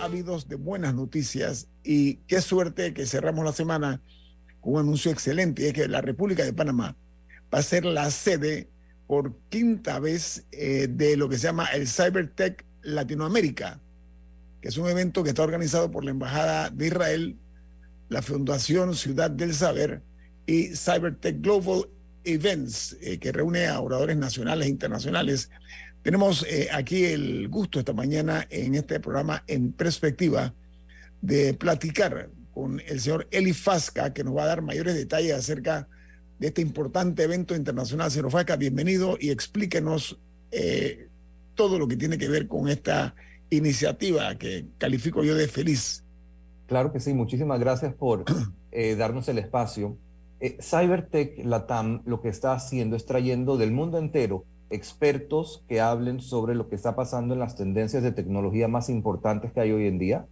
Ávidos 0.00 0.48
de 0.48 0.56
buenas 0.56 0.94
noticias 0.94 1.68
y 1.82 2.16
qué 2.26 2.40
suerte 2.40 2.94
que 2.94 3.06
cerramos 3.06 3.44
la 3.44 3.52
semana 3.52 4.02
con 4.60 4.74
un 4.74 4.80
anuncio 4.80 5.10
excelente, 5.10 5.62
y 5.62 5.66
es 5.66 5.72
que 5.72 5.88
la 5.88 6.00
República 6.00 6.44
de 6.44 6.52
Panamá 6.52 6.96
va 7.52 7.58
a 7.58 7.62
ser 7.62 7.84
la 7.84 8.10
sede 8.10 8.68
por 9.06 9.36
quinta 9.48 9.98
vez 9.98 10.46
eh, 10.52 10.86
de 10.88 11.16
lo 11.16 11.28
que 11.28 11.36
se 11.36 11.44
llama 11.44 11.66
el 11.66 11.88
Cybertech 11.88 12.64
Latinoamérica, 12.82 13.80
que 14.60 14.68
es 14.68 14.76
un 14.76 14.88
evento 14.88 15.22
que 15.22 15.30
está 15.30 15.42
organizado 15.42 15.90
por 15.90 16.04
la 16.04 16.10
Embajada 16.10 16.70
de 16.70 16.86
Israel, 16.86 17.38
la 18.08 18.22
Fundación 18.22 18.94
Ciudad 18.94 19.30
del 19.30 19.54
Saber 19.54 20.02
y 20.46 20.74
Cybertech 20.76 21.40
Global 21.40 21.88
Events, 22.24 22.96
eh, 23.00 23.18
que 23.18 23.32
reúne 23.32 23.66
a 23.66 23.80
oradores 23.80 24.16
nacionales 24.16 24.66
e 24.66 24.70
internacionales 24.70 25.50
tenemos 26.02 26.46
eh, 26.48 26.68
aquí 26.72 27.04
el 27.04 27.48
gusto 27.48 27.78
esta 27.78 27.92
mañana 27.92 28.46
en 28.48 28.74
este 28.74 29.00
programa 29.00 29.44
en 29.46 29.72
perspectiva 29.72 30.54
de 31.20 31.52
platicar 31.54 32.30
con 32.54 32.80
el 32.86 33.00
señor 33.00 33.28
Eli 33.30 33.52
Fasca, 33.52 34.12
que 34.12 34.24
nos 34.24 34.36
va 34.36 34.44
a 34.44 34.46
dar 34.46 34.62
mayores 34.62 34.94
detalles 34.94 35.34
acerca 35.34 35.88
de 36.38 36.48
este 36.48 36.62
importante 36.62 37.22
evento 37.22 37.54
internacional. 37.54 38.10
Señor 38.10 38.30
Fasca, 38.30 38.56
bienvenido 38.56 39.18
y 39.20 39.30
explíquenos 39.30 40.18
eh, 40.50 41.08
todo 41.54 41.78
lo 41.78 41.86
que 41.86 41.96
tiene 41.96 42.16
que 42.16 42.28
ver 42.28 42.48
con 42.48 42.68
esta 42.68 43.14
iniciativa 43.50 44.34
que 44.36 44.66
califico 44.78 45.22
yo 45.22 45.34
de 45.34 45.48
feliz. 45.48 46.02
Claro 46.66 46.92
que 46.92 47.00
sí, 47.00 47.12
muchísimas 47.12 47.60
gracias 47.60 47.92
por 47.92 48.24
eh, 48.72 48.96
darnos 48.96 49.28
el 49.28 49.38
espacio. 49.38 49.98
Cybertech 50.62 51.44
Latam 51.44 52.00
lo 52.06 52.22
que 52.22 52.30
está 52.30 52.54
haciendo 52.54 52.96
es 52.96 53.04
trayendo 53.04 53.58
del 53.58 53.72
mundo 53.72 53.98
entero 53.98 54.46
expertos 54.70 55.64
que 55.68 55.80
hablen 55.80 56.20
sobre 56.20 56.54
lo 56.54 56.68
que 56.68 56.76
está 56.76 56.94
pasando 56.94 57.34
en 57.34 57.40
las 57.40 57.56
tendencias 57.56 58.02
de 58.02 58.12
tecnología 58.12 58.68
más 58.68 58.88
importantes 58.88 59.52
que 59.52 59.60
hay 59.60 59.72
hoy 59.72 59.86
en 59.86 59.98
día 59.98 60.26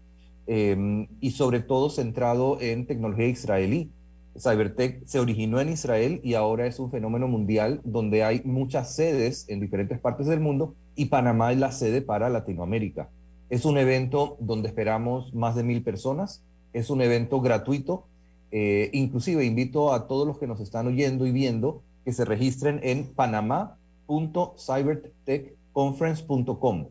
em, 0.47 1.09
y 1.21 1.33
sobre 1.33 1.61
todo 1.61 1.91
centrado 1.91 2.61
en 2.61 2.87
tecnología 2.87 3.27
israelí. 3.27 3.91
Cybertech 4.39 5.05
se 5.05 5.19
originó 5.19 5.61
en 5.61 5.71
Israel 5.71 6.21
y 6.23 6.35
ahora 6.35 6.67
es 6.67 6.79
un 6.79 6.91
fenómeno 6.93 7.27
mundial 7.27 7.81
donde 7.85 8.23
hay 8.23 8.43
muchas 8.45 8.95
sedes 8.95 9.45
en 9.49 9.61
diferentes 9.61 9.99
partes 9.99 10.27
del 10.27 10.39
mundo 10.39 10.75
y 10.95 11.07
Panamá 11.07 11.53
es 11.53 11.59
la 11.59 11.73
sede 11.73 12.03
para 12.03 12.31
Latinoamérica. 12.31 13.09
Es 13.51 13.65
un 13.65 13.79
evento 13.79 14.37
donde 14.41 14.69
esperamos 14.69 15.35
más 15.35 15.57
de 15.57 15.65
mil 15.65 15.83
personas, 15.83 16.45
es 16.73 16.91
un 16.91 17.01
evento 17.01 17.41
gratuito, 17.41 18.07
eh, 18.51 18.91
inclusive 18.93 19.45
invito 19.45 19.93
a 19.93 20.07
todos 20.07 20.27
los 20.27 20.39
que 20.39 20.47
nos 20.47 20.61
están 20.61 20.87
oyendo 20.87 21.27
y 21.27 21.33
viendo 21.33 21.83
que 22.05 22.13
se 22.13 22.25
registren 22.25 22.81
en 22.83 23.07
Panamá 23.07 23.78
www.cybertechconference.com. 24.09 26.89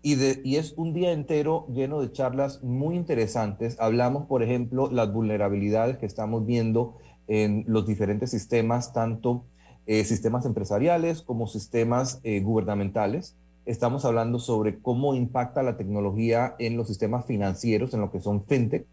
Y, 0.00 0.14
y 0.48 0.56
es 0.56 0.74
un 0.76 0.94
día 0.94 1.10
entero 1.10 1.66
lleno 1.72 2.00
de 2.00 2.12
charlas 2.12 2.62
muy 2.62 2.94
interesantes. 2.94 3.80
Hablamos, 3.80 4.26
por 4.26 4.44
ejemplo, 4.44 4.88
las 4.92 5.12
vulnerabilidades 5.12 5.98
que 5.98 6.06
estamos 6.06 6.46
viendo 6.46 6.94
en 7.26 7.64
los 7.66 7.84
diferentes 7.86 8.30
sistemas, 8.30 8.92
tanto 8.92 9.44
eh, 9.86 10.04
sistemas 10.04 10.46
empresariales 10.46 11.22
como 11.22 11.46
sistemas 11.46 12.20
eh, 12.22 12.40
gubernamentales. 12.40 13.36
Estamos 13.66 14.04
hablando 14.04 14.38
sobre 14.38 14.78
cómo 14.78 15.14
impacta 15.14 15.62
la 15.62 15.76
tecnología 15.76 16.54
en 16.58 16.76
los 16.76 16.88
sistemas 16.88 17.26
financieros, 17.26 17.92
en 17.92 18.00
lo 18.00 18.12
que 18.12 18.20
son 18.20 18.44
fintech, 18.46 18.86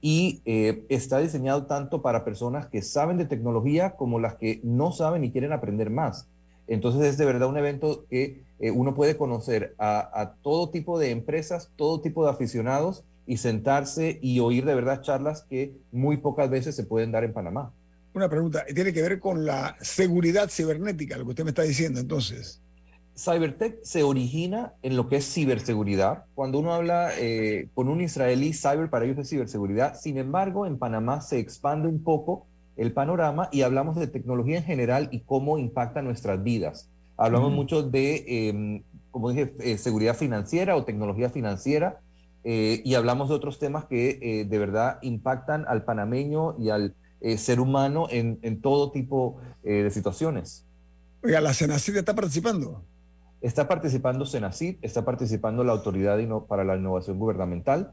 y 0.00 0.40
eh, 0.44 0.84
está 0.88 1.18
diseñado 1.18 1.66
tanto 1.66 2.02
para 2.02 2.24
personas 2.24 2.66
que 2.66 2.82
saben 2.82 3.18
de 3.18 3.26
tecnología 3.26 3.96
como 3.96 4.18
las 4.18 4.36
que 4.36 4.60
no 4.64 4.90
saben 4.92 5.24
y 5.24 5.32
quieren 5.32 5.52
aprender 5.52 5.90
más. 5.90 6.28
Entonces 6.66 7.02
es 7.02 7.18
de 7.18 7.24
verdad 7.24 7.48
un 7.48 7.58
evento 7.58 8.06
que 8.08 8.42
eh, 8.60 8.70
uno 8.70 8.94
puede 8.94 9.16
conocer 9.16 9.74
a, 9.78 10.34
todo 10.42 10.70
tipo 10.70 10.98
de 10.98 11.10
empresas, 11.10 11.70
todo 11.76 12.00
tipo 12.00 12.24
de 12.24 12.30
aficionados 12.30 13.04
y 13.26 13.38
sentarse 13.38 14.18
y 14.22 14.40
oír 14.40 14.64
de 14.64 14.74
verdad 14.74 15.02
charlas 15.02 15.44
que 15.48 15.74
muy 15.90 16.16
pocas 16.16 16.50
veces 16.50 16.76
se 16.76 16.84
pueden 16.84 17.12
dar 17.12 17.24
en 17.24 17.32
Panamá. 17.32 17.72
Una 18.14 18.28
pregunta, 18.28 18.64
tiene 18.74 18.92
que 18.92 19.02
ver 19.02 19.18
con 19.20 19.44
la 19.46 19.76
seguridad 19.80 20.48
cibernética, 20.50 21.16
lo 21.16 21.24
que 21.24 21.30
usted 21.30 21.44
me 21.44 21.50
está 21.50 21.62
diciendo 21.62 21.98
entonces. 21.98 22.60
Cybertech 23.16 23.82
se 23.82 24.02
origina 24.02 24.72
en 24.82 24.96
lo 24.96 25.08
que 25.08 25.16
es 25.16 25.32
ciberseguridad. 25.32 26.24
Cuando 26.34 26.58
uno 26.58 26.72
habla 26.72 27.10
eh, 27.18 27.68
con 27.74 27.88
un 27.88 28.00
israelí, 28.00 28.52
cyber 28.54 28.88
para 28.88 29.04
ellos 29.04 29.18
es 29.18 29.28
ciberseguridad. 29.28 29.98
Sin 29.98 30.16
embargo, 30.16 30.66
en 30.66 30.78
Panamá 30.78 31.20
se 31.20 31.38
expande 31.38 31.88
un 31.88 32.02
poco 32.02 32.46
el 32.82 32.92
panorama 32.92 33.48
y 33.52 33.62
hablamos 33.62 33.96
de 33.96 34.08
tecnología 34.08 34.58
en 34.58 34.64
general 34.64 35.08
y 35.12 35.20
cómo 35.20 35.56
impacta 35.56 36.02
nuestras 36.02 36.42
vidas. 36.42 36.90
Hablamos 37.16 37.52
mucho 37.52 37.84
de, 37.84 38.24
em, 38.26 38.82
como 39.12 39.30
dije, 39.30 39.54
eh, 39.60 39.78
seguridad 39.78 40.16
financiera 40.16 40.74
o 40.74 40.84
tecnología 40.84 41.30
financiera 41.30 42.00
eh, 42.42 42.82
y 42.84 42.94
hablamos 42.94 43.28
de 43.28 43.36
otros 43.36 43.60
temas 43.60 43.84
que 43.84 44.18
eh, 44.20 44.44
de 44.46 44.58
verdad 44.58 44.98
impactan 45.02 45.64
al 45.68 45.84
panameño 45.84 46.56
y 46.58 46.70
al 46.70 46.94
ser 47.36 47.60
humano 47.60 48.08
en, 48.10 48.60
todo 48.60 48.90
tipo 48.90 49.36
de 49.62 49.88
situaciones. 49.92 50.66
Oiga, 51.22 51.40
¿la 51.40 51.54
Senacid 51.54 51.96
está 51.96 52.16
participando? 52.16 52.82
Está 53.40 53.68
participando 53.68 54.26
Senacid, 54.26 54.78
está 54.82 55.04
participando 55.04 55.62
la 55.62 55.70
Autoridad 55.70 56.18
para 56.48 56.64
la 56.64 56.76
Innovación 56.76 57.20
Gubernamental, 57.20 57.92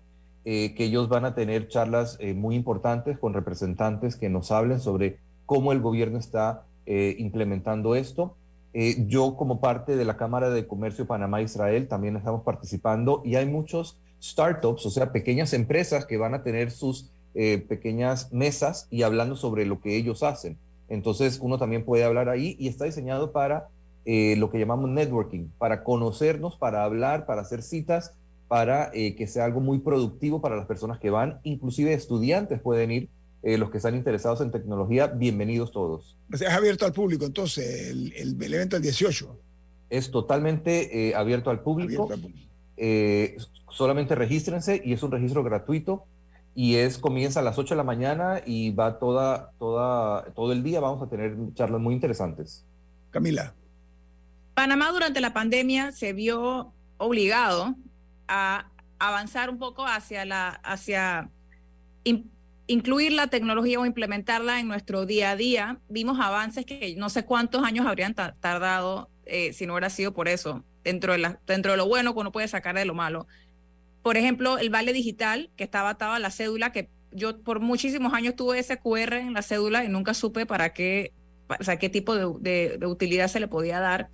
eh, 0.52 0.74
que 0.74 0.86
ellos 0.86 1.10
van 1.10 1.26
a 1.26 1.36
tener 1.36 1.68
charlas 1.68 2.18
eh, 2.20 2.34
muy 2.34 2.56
importantes 2.56 3.20
con 3.20 3.36
representantes 3.36 4.16
que 4.16 4.30
nos 4.30 4.52
hablen 4.52 4.80
sobre 4.80 5.20
cómo 5.46 5.72
el 5.74 5.80
gobierno 5.80 6.18
está 6.18 6.64
eh, 6.88 7.16
implementando 7.20 7.94
esto. 7.94 8.36
yo 8.74 9.38
como 9.38 9.62
parte 9.62 9.96
de 9.96 10.06
la 10.06 10.18
Cámara 10.18 10.50
de 10.50 10.66
Comercio 10.66 11.06
Panamá-Israel 11.06 11.88
también 11.88 12.16
estamos 12.16 12.42
participando 12.42 13.22
y 13.24 13.36
hay 13.36 13.46
muchos 13.46 14.00
startups, 14.20 14.88
o 14.88 14.90
sea, 14.90 15.12
pequeñas 15.12 15.54
empresas 15.54 16.08
que 16.08 16.18
van 16.18 16.34
a 16.34 16.42
tener 16.42 16.72
sus 16.72 17.12
pequeñas 17.34 18.34
mesas 18.34 18.88
y 18.90 19.04
hablando 19.04 19.36
sobre 19.36 19.68
lo 19.68 19.80
que 19.80 19.98
ellos 19.98 20.24
hacen. 20.24 20.58
Entonces 20.88 21.38
uno 21.40 21.60
también 21.60 21.86
puede 21.86 22.06
hablar 22.06 22.28
ahí 22.28 22.56
y 22.58 22.70
está 22.70 22.86
diseñado 22.86 23.32
para 23.32 23.68
lo 24.04 24.50
que 24.50 24.58
llamamos 24.58 24.90
networking, 24.90 25.50
para 25.60 25.84
conocernos, 25.84 26.56
para 26.56 26.84
hablar, 26.84 27.28
para 27.28 27.42
hacer 27.42 27.62
citas 27.62 28.16
para 28.50 28.90
eh, 28.94 29.16
que 29.16 29.28
sea 29.28 29.46
algo 29.46 29.62
muy 29.62 29.78
productivo 29.78 30.42
para 30.42 30.58
las 30.58 30.66
personas 30.66 31.00
que 31.00 31.12
van, 31.12 31.40
inclusive 31.44 31.94
estudiantes 31.94 32.60
pueden 32.60 32.92
ir, 32.92 33.10
eh, 33.44 33.60
los 33.60 33.70
que 33.70 33.78
están 33.78 33.96
interesados 33.96 34.42
en 34.42 34.52
tecnología, 34.52 35.06
bienvenidos 35.06 35.72
todos. 35.72 36.18
Sea, 36.34 36.50
es 36.50 36.56
abierto 36.56 36.86
al 36.86 36.92
público, 36.92 37.26
entonces, 37.26 37.92
el, 37.92 38.12
el, 38.14 38.54
evento 38.54 38.76
del 38.76 38.84
18. 38.84 39.40
Es 39.92 40.10
totalmente 40.10 41.10
eh, 41.10 41.16
abierto 41.16 41.52
al 41.52 41.62
público. 41.62 42.10
solamente 43.70 44.16
regístrense 44.16 44.82
y 44.84 44.94
es 44.94 45.04
un 45.04 45.12
registro 45.12 45.44
gratuito 45.44 46.06
y 46.56 46.76
es 46.76 46.98
comienza 46.98 47.42
a 47.42 47.44
las 47.44 47.60
8 47.60 47.76
de 47.76 47.78
la 47.78 47.84
mañana 47.84 48.42
y 48.44 48.72
va 48.72 48.98
toda, 48.98 49.52
toda, 49.60 50.26
todo 50.34 50.52
el 50.54 50.64
día. 50.64 50.80
Vamos 50.80 51.04
a 51.04 51.08
tener 51.08 51.38
charlas 51.54 51.80
muy 51.80 51.94
interesantes. 51.94 52.66
Camila. 53.12 53.54
Panamá 54.56 54.92
durante 54.92 55.22
la 55.22 55.34
pandemia 55.34 55.92
se 55.92 56.14
vio 56.14 56.74
obligado 56.98 57.76
a 58.30 58.70
avanzar 59.00 59.50
un 59.50 59.58
poco 59.58 59.86
hacia 59.86 60.24
la, 60.24 60.50
hacia 60.50 61.30
incluir 62.68 63.12
la 63.12 63.28
tecnología 63.28 63.80
o 63.80 63.86
implementarla 63.86 64.60
en 64.60 64.68
nuestro 64.68 65.06
día 65.06 65.32
a 65.32 65.36
día. 65.36 65.80
Vimos 65.90 66.20
avances 66.20 66.66
que 66.66 66.96
no 66.96 67.10
sé 67.10 67.26
cuántos 67.26 67.64
años 67.64 67.86
habrían 67.88 68.14
tardado 68.14 69.10
eh, 69.26 69.54
si 69.54 69.66
no 69.66 69.74
hubiera 69.74 69.90
sido 69.90 70.14
por 70.14 70.28
eso, 70.28 70.64
dentro 70.84 71.14
de, 71.14 71.20
la, 71.20 71.40
dentro 71.46 71.72
de 71.72 71.78
lo 71.78 71.88
bueno 71.88 72.14
que 72.14 72.20
uno 72.20 72.32
puede 72.32 72.48
sacar 72.48 72.76
de 72.76 72.86
lo 72.86 72.94
malo. 72.94 73.28
Por 74.02 74.18
ejemplo, 74.18 74.58
el 74.58 74.70
vale 74.70 74.94
digital, 74.94 75.52
que 75.56 75.64
estaba 75.64 75.92
atado 75.92 76.14
a 76.14 76.20
la 76.20 76.32
cédula, 76.32 76.72
que 76.72 76.90
yo 77.12 77.42
por 77.42 77.60
muchísimos 77.60 78.14
años 78.14 78.36
tuve 78.36 78.60
ese 78.60 78.78
QR 78.78 79.14
en 79.14 79.34
la 79.34 79.42
cédula 79.42 79.84
y 79.84 79.90
nunca 79.90 80.14
supe 80.14 80.46
para 80.46 80.74
qué, 80.74 81.14
o 81.60 81.64
sea, 81.64 81.78
qué 81.78 81.90
tipo 81.90 82.16
de, 82.16 82.80
utilidad 82.86 83.28
se 83.28 83.40
le 83.40 83.48
podía 83.48 83.80
dar. 83.80 84.10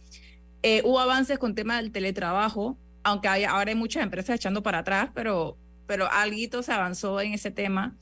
Eh, 0.63 0.82
hubo 0.84 0.99
avances 0.99 1.38
con 1.38 1.55
tema 1.55 1.78
del 1.78 1.91
teletrabajo, 1.91 2.78
aunque 3.06 3.28
hay, 3.28 3.43
ahora 3.43 3.70
hay 3.70 3.76
muchas 3.76 4.03
empresas 4.03 4.36
echando 4.36 4.64
para 4.64 4.80
atrás, 4.80 5.12
pero, 5.14 5.58
pero 5.86 6.12
algo 6.12 6.64
se 6.64 6.74
avanzó 6.74 7.22
en 7.22 7.34
ese 7.34 7.51
tema. 7.51 7.95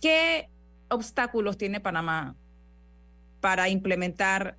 ¿Qué 0.00 0.50
obstáculos 0.90 1.56
tiene 1.56 1.78
Panamá 1.78 2.34
para 3.40 3.68
implementar, 3.68 4.58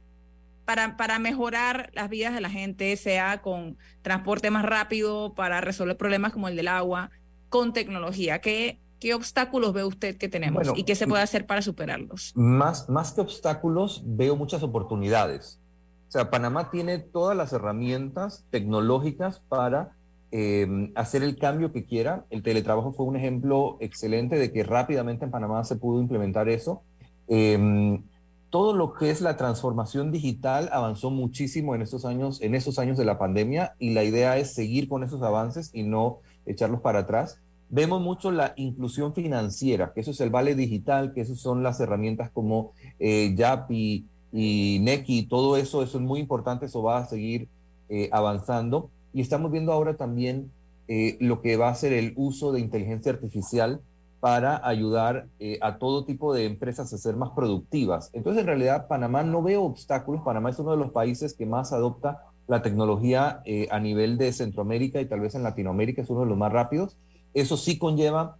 para, 0.63 0.95
para 0.95 1.20
mejorar 1.20 1.91
las 1.93 2.09
vidas 2.09 2.34
de 2.34 2.39
la 2.39 2.49
gente, 2.49 2.95
sea 2.95 3.41
con 3.41 3.78
transporte 4.01 4.49
más 4.51 4.63
rápido, 4.63 5.36
para 5.36 5.59
resolver 5.59 5.97
problemas 5.97 6.32
como 6.32 6.47
el 6.47 6.55
del 6.55 6.70
agua, 6.70 7.11
con 7.49 7.74
tecnología? 7.74 8.39
¿Qué, 8.39 8.80
qué 9.01 9.13
obstáculos 9.13 9.74
ve 9.74 9.84
usted 9.84 10.18
que 10.18 10.30
tenemos 10.30 10.72
y 10.78 10.84
qué 10.84 10.95
se 10.95 11.07
puede 11.07 11.24
hacer 11.24 11.45
para 11.45 11.61
superarlos? 11.61 12.32
Más, 12.36 12.88
más 12.88 13.11
que 13.11 13.20
obstáculos, 13.20 14.01
veo 14.05 14.38
muchas 14.38 14.63
oportunidades. 14.63 15.61
O 16.08 16.12
sea, 16.12 16.30
Panamá 16.30 16.72
tiene 16.72 16.99
todas 16.99 17.36
las 17.36 17.51
herramientas 17.51 18.45
tecnológicas 18.49 19.41
para 19.49 19.91
em, 20.32 20.91
hacer 20.95 21.22
el 21.22 21.38
cambio 21.38 21.74
que 21.74 21.86
quiera. 21.86 22.26
El 22.30 22.43
teletrabajo 22.43 22.93
fue 22.93 23.05
un 23.05 23.18
ejemplo 23.18 23.78
excelente 23.82 24.38
de 24.38 24.51
que 24.51 24.64
rápidamente 24.64 25.26
en 25.26 25.32
Panamá 25.32 25.64
se 25.66 25.76
pudo 25.76 25.99
implementar 25.99 26.47
eso. 26.47 26.84
Em, 27.28 28.03
todo 28.49 28.74
lo 28.74 28.93
que 28.93 29.10
es 29.10 29.20
la 29.20 29.36
transformación 29.36 30.12
digital 30.12 30.70
avanzó 30.72 31.12
muchísimo 31.12 31.76
en 31.76 31.82
estos 31.82 32.05
años, 32.05 32.41
en 32.41 32.55
esos 32.55 32.80
años 32.80 32.97
de 32.97 33.03
la 33.03 33.20
pandemia, 33.20 33.76
y 33.78 33.93
la 33.93 34.05
idea 34.05 34.38
es 34.38 34.53
seguir 34.53 34.88
con 34.88 35.03
esos 35.03 35.22
avances 35.22 35.70
y 35.74 35.84
no 35.84 36.20
echarlos 36.45 36.80
para 36.80 36.99
atrás. 36.99 37.41
Vemos 37.70 38.01
mucho 38.01 38.32
la 38.32 38.53
inclusión 38.55 39.14
financiera, 39.14 39.91
que 39.93 39.99
eso 39.99 40.12
es 40.12 40.22
el 40.22 40.30
vale 40.30 40.55
digital, 40.55 41.14
que 41.14 41.22
eso 41.22 41.36
son 41.36 41.64
las 41.64 41.82
herramientas 41.82 42.32
como 42.32 42.72
eh, 42.99 43.36
YAPI, 43.36 44.08
y 44.32 44.80
NECI, 44.82 45.28
todo 45.28 45.57
eso, 45.57 45.84
eso 45.84 45.97
es 45.97 46.03
muy 46.03 46.19
importante, 46.19 46.65
eso 46.65 46.84
va 46.84 46.99
a 46.99 47.05
seguir 47.07 47.47
eh, 47.89 48.09
avanzando. 48.11 48.89
Y 49.13 49.21
estamos 49.21 49.51
viendo 49.51 49.71
ahora 49.71 49.95
también 49.95 50.51
eh, 50.88 51.17
lo 51.19 51.41
que 51.41 51.57
va 51.57 51.69
a 51.69 51.75
ser 51.75 51.93
el 51.93 52.13
uso 52.15 52.51
de 52.51 52.59
inteligencia 52.59 53.11
artificial 53.11 53.82
para 54.19 54.65
ayudar 54.67 55.28
eh, 55.39 55.59
a 55.61 55.78
todo 55.78 56.05
tipo 56.05 56.34
de 56.34 56.45
empresas 56.45 56.91
a 56.91 56.97
ser 56.97 57.15
más 57.15 57.30
productivas. 57.32 58.09
Entonces, 58.13 58.41
en 58.41 58.47
realidad, 58.47 58.88
Panamá 58.88 59.23
no 59.23 59.41
veo 59.41 59.63
obstáculos. 59.63 60.21
Panamá 60.23 60.49
es 60.49 60.59
uno 60.59 60.71
de 60.71 60.78
los 60.78 60.91
países 60.91 61.34
que 61.34 61.45
más 61.45 61.71
adopta 61.71 62.23
la 62.47 62.61
tecnología 62.61 63.43
a 63.69 63.80
nivel 63.82 64.17
de 64.17 64.32
Centroamérica 64.32 65.01
y 65.01 65.05
tal 65.05 65.19
vez 65.19 65.36
en 65.36 65.43
Latinoamérica 65.43 66.01
es 66.01 66.09
uno 66.09 66.21
de 66.21 66.28
los 66.28 66.38
más 66.38 66.51
rápidos. 66.51 66.97
Eso 67.34 67.57
sí 67.57 67.78
conlleva, 67.78 68.38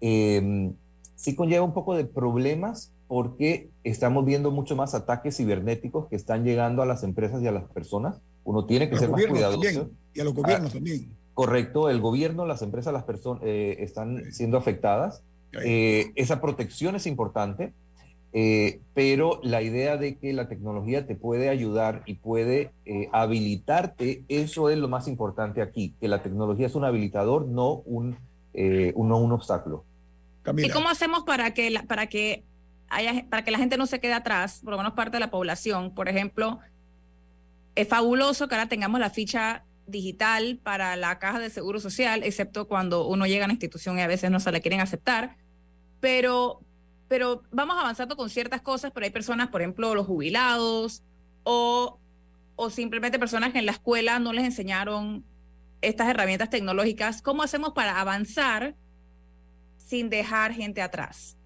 sí 0.00 1.34
conlleva 1.36 1.62
un 1.62 1.74
poco 1.74 1.94
de 1.94 2.06
problemas 2.06 2.90
porque 3.10 3.70
estamos 3.82 4.24
viendo 4.24 4.52
mucho 4.52 4.76
más 4.76 4.94
ataques 4.94 5.36
cibernéticos 5.36 6.06
que 6.06 6.14
están 6.14 6.44
llegando 6.44 6.80
a 6.80 6.86
las 6.86 7.02
empresas 7.02 7.42
y 7.42 7.48
a 7.48 7.50
las 7.50 7.64
personas. 7.64 8.20
Uno 8.44 8.66
tiene 8.66 8.88
que 8.88 8.96
ser 8.96 9.10
más 9.10 9.26
cuidadoso. 9.26 9.90
y 10.14 10.20
a 10.20 10.22
los 10.22 10.32
gobiernos 10.32 10.70
ah, 10.70 10.74
también. 10.74 11.16
Correcto, 11.34 11.90
el 11.90 12.00
gobierno, 12.00 12.46
las 12.46 12.62
empresas, 12.62 12.92
las 12.92 13.02
personas 13.02 13.42
eh, 13.44 13.78
están 13.80 14.32
siendo 14.32 14.58
afectadas. 14.58 15.24
Eh, 15.64 16.12
esa 16.14 16.40
protección 16.40 16.94
es 16.94 17.08
importante, 17.08 17.72
eh, 18.32 18.80
pero 18.94 19.40
la 19.42 19.60
idea 19.60 19.96
de 19.96 20.16
que 20.16 20.32
la 20.32 20.48
tecnología 20.48 21.04
te 21.08 21.16
puede 21.16 21.48
ayudar 21.48 22.04
y 22.06 22.14
puede 22.14 22.70
habilitarte, 23.10 24.22
eso 24.28 24.70
es 24.70 24.78
lo 24.78 24.86
más 24.86 25.08
importante 25.08 25.62
aquí, 25.62 25.96
que 26.00 26.06
la 26.06 26.22
tecnología 26.22 26.68
es 26.68 26.76
un 26.76 26.84
habilitador, 26.84 27.48
no 27.48 27.82
un, 27.86 28.18
no 28.54 29.18
un 29.18 29.32
obstáculo. 29.32 29.84
¿Y 30.58 30.70
cómo 30.70 30.88
hacemos 30.88 31.24
para 31.24 31.52
que, 31.54 31.74
para 31.88 32.06
que 32.06 32.44
para 33.28 33.44
que 33.44 33.50
la 33.50 33.58
gente 33.58 33.76
no 33.76 33.86
se 33.86 34.00
quede 34.00 34.12
atrás, 34.12 34.60
por 34.62 34.72
lo 34.72 34.78
menos 34.78 34.94
parte 34.94 35.16
de 35.16 35.20
la 35.20 35.30
población. 35.30 35.94
Por 35.94 36.08
ejemplo, 36.08 36.58
es 37.74 37.88
fabuloso 37.88 38.48
que 38.48 38.54
ahora 38.56 38.68
tengamos 38.68 39.00
la 39.00 39.10
ficha 39.10 39.64
digital 39.86 40.60
para 40.62 40.96
la 40.96 41.18
caja 41.18 41.38
de 41.38 41.50
seguro 41.50 41.80
social, 41.80 42.22
excepto 42.24 42.68
cuando 42.68 43.06
uno 43.06 43.26
llega 43.26 43.44
a 43.44 43.46
una 43.46 43.54
institución 43.54 43.98
y 43.98 44.02
a 44.02 44.06
veces 44.06 44.30
no 44.30 44.40
se 44.40 44.52
la 44.52 44.60
quieren 44.60 44.80
aceptar. 44.80 45.36
Pero, 46.00 46.60
pero 47.08 47.42
vamos 47.50 47.76
avanzando 47.78 48.16
con 48.16 48.30
ciertas 48.30 48.60
cosas, 48.60 48.90
pero 48.92 49.04
hay 49.04 49.10
personas, 49.10 49.48
por 49.48 49.60
ejemplo, 49.60 49.94
los 49.94 50.06
jubilados 50.06 51.02
o, 51.44 51.98
o 52.56 52.70
simplemente 52.70 53.18
personas 53.18 53.52
que 53.52 53.58
en 53.58 53.66
la 53.66 53.72
escuela 53.72 54.18
no 54.18 54.32
les 54.32 54.44
enseñaron 54.44 55.24
estas 55.80 56.08
herramientas 56.08 56.50
tecnológicas. 56.50 57.22
¿Cómo 57.22 57.42
hacemos 57.42 57.72
para 57.72 58.00
avanzar 58.00 58.74
sin 59.76 60.10
dejar 60.10 60.52
gente 60.52 60.82
atrás? 60.82 61.36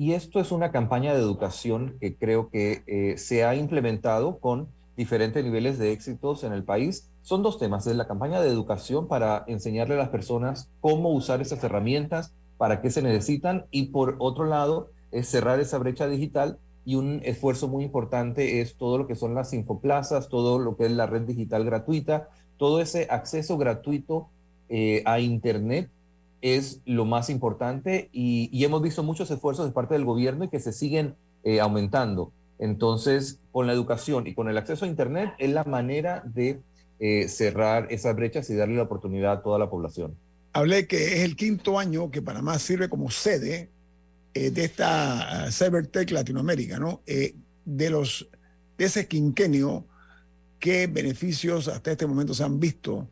Y 0.00 0.12
esto 0.12 0.38
es 0.38 0.52
una 0.52 0.70
campaña 0.70 1.12
de 1.12 1.18
educación 1.18 1.96
que 2.00 2.14
creo 2.14 2.50
que 2.50 2.84
eh, 2.86 3.18
se 3.18 3.42
ha 3.44 3.56
implementado 3.56 4.38
con 4.38 4.68
diferentes 4.96 5.44
niveles 5.44 5.76
de 5.76 5.90
éxitos 5.90 6.44
en 6.44 6.52
el 6.52 6.62
país. 6.62 7.10
Son 7.22 7.42
dos 7.42 7.58
temas. 7.58 7.84
Es 7.88 7.96
la 7.96 8.06
campaña 8.06 8.40
de 8.40 8.48
educación 8.48 9.08
para 9.08 9.42
enseñarle 9.48 9.96
a 9.96 9.98
las 9.98 10.10
personas 10.10 10.70
cómo 10.80 11.10
usar 11.10 11.40
esas 11.40 11.64
herramientas, 11.64 12.32
para 12.58 12.80
qué 12.80 12.90
se 12.90 13.02
necesitan. 13.02 13.66
Y 13.72 13.86
por 13.86 14.14
otro 14.20 14.44
lado, 14.44 14.92
es 15.10 15.26
cerrar 15.26 15.58
esa 15.58 15.78
brecha 15.78 16.06
digital 16.06 16.58
y 16.84 16.94
un 16.94 17.20
esfuerzo 17.24 17.66
muy 17.66 17.82
importante 17.82 18.60
es 18.60 18.76
todo 18.76 18.98
lo 18.98 19.08
que 19.08 19.16
son 19.16 19.34
las 19.34 19.52
infoplazas, 19.52 20.28
todo 20.28 20.60
lo 20.60 20.76
que 20.76 20.86
es 20.86 20.92
la 20.92 21.06
red 21.06 21.22
digital 21.22 21.64
gratuita, 21.64 22.28
todo 22.56 22.80
ese 22.80 23.08
acceso 23.10 23.58
gratuito 23.58 24.28
eh, 24.68 25.02
a 25.06 25.18
Internet 25.18 25.90
es 26.40 26.80
lo 26.84 27.04
más 27.04 27.30
importante 27.30 28.08
y, 28.12 28.64
hemos 28.64 28.82
visto 28.82 29.02
muchos 29.02 29.30
esfuerzos 29.30 29.66
de 29.66 29.72
parte 29.72 29.94
del 29.94 30.04
gobierno 30.04 30.44
y 30.44 30.48
que 30.48 30.60
se 30.60 30.72
siguen 30.72 31.14
eh, 31.44 31.60
aumentando. 31.60 32.32
Entonces, 32.58 33.38
con 33.52 33.66
la 33.66 33.72
educación 33.72 34.26
y 34.26 34.34
con 34.34 34.48
el 34.48 34.58
acceso 34.58 34.84
a 34.84 34.88
Internet 34.88 35.32
es 35.38 35.50
la 35.50 35.64
manera 35.64 36.22
de 36.24 36.60
eh, 36.98 37.28
cerrar 37.28 37.86
esas 37.90 38.14
brechas 38.16 38.50
y 38.50 38.56
darle 38.56 38.76
la 38.76 38.82
oportunidad 38.82 39.32
a 39.32 39.42
toda 39.42 39.58
la 39.58 39.70
población. 39.70 40.16
Hablé 40.52 40.86
que 40.86 41.16
es 41.16 41.20
el 41.20 41.36
quinto 41.36 41.78
año 41.78 42.10
que 42.10 42.22
Panamá 42.22 42.58
sirve 42.58 42.88
como 42.88 43.10
sede 43.10 43.70
eh, 44.34 44.50
de 44.50 44.64
esta 44.64 45.50
Cybertech 45.52 46.10
Latinoamérica, 46.10 46.78
¿no? 46.78 47.02
de, 47.64 47.90
los, 47.90 48.28
de 48.76 48.84
ese 48.84 49.06
quinquenio, 49.06 49.84
¿qué 50.58 50.86
beneficios 50.86 51.68
hasta 51.68 51.92
este 51.92 52.06
momento 52.06 52.34
se 52.34 52.44
han 52.44 52.58
visto 52.58 53.08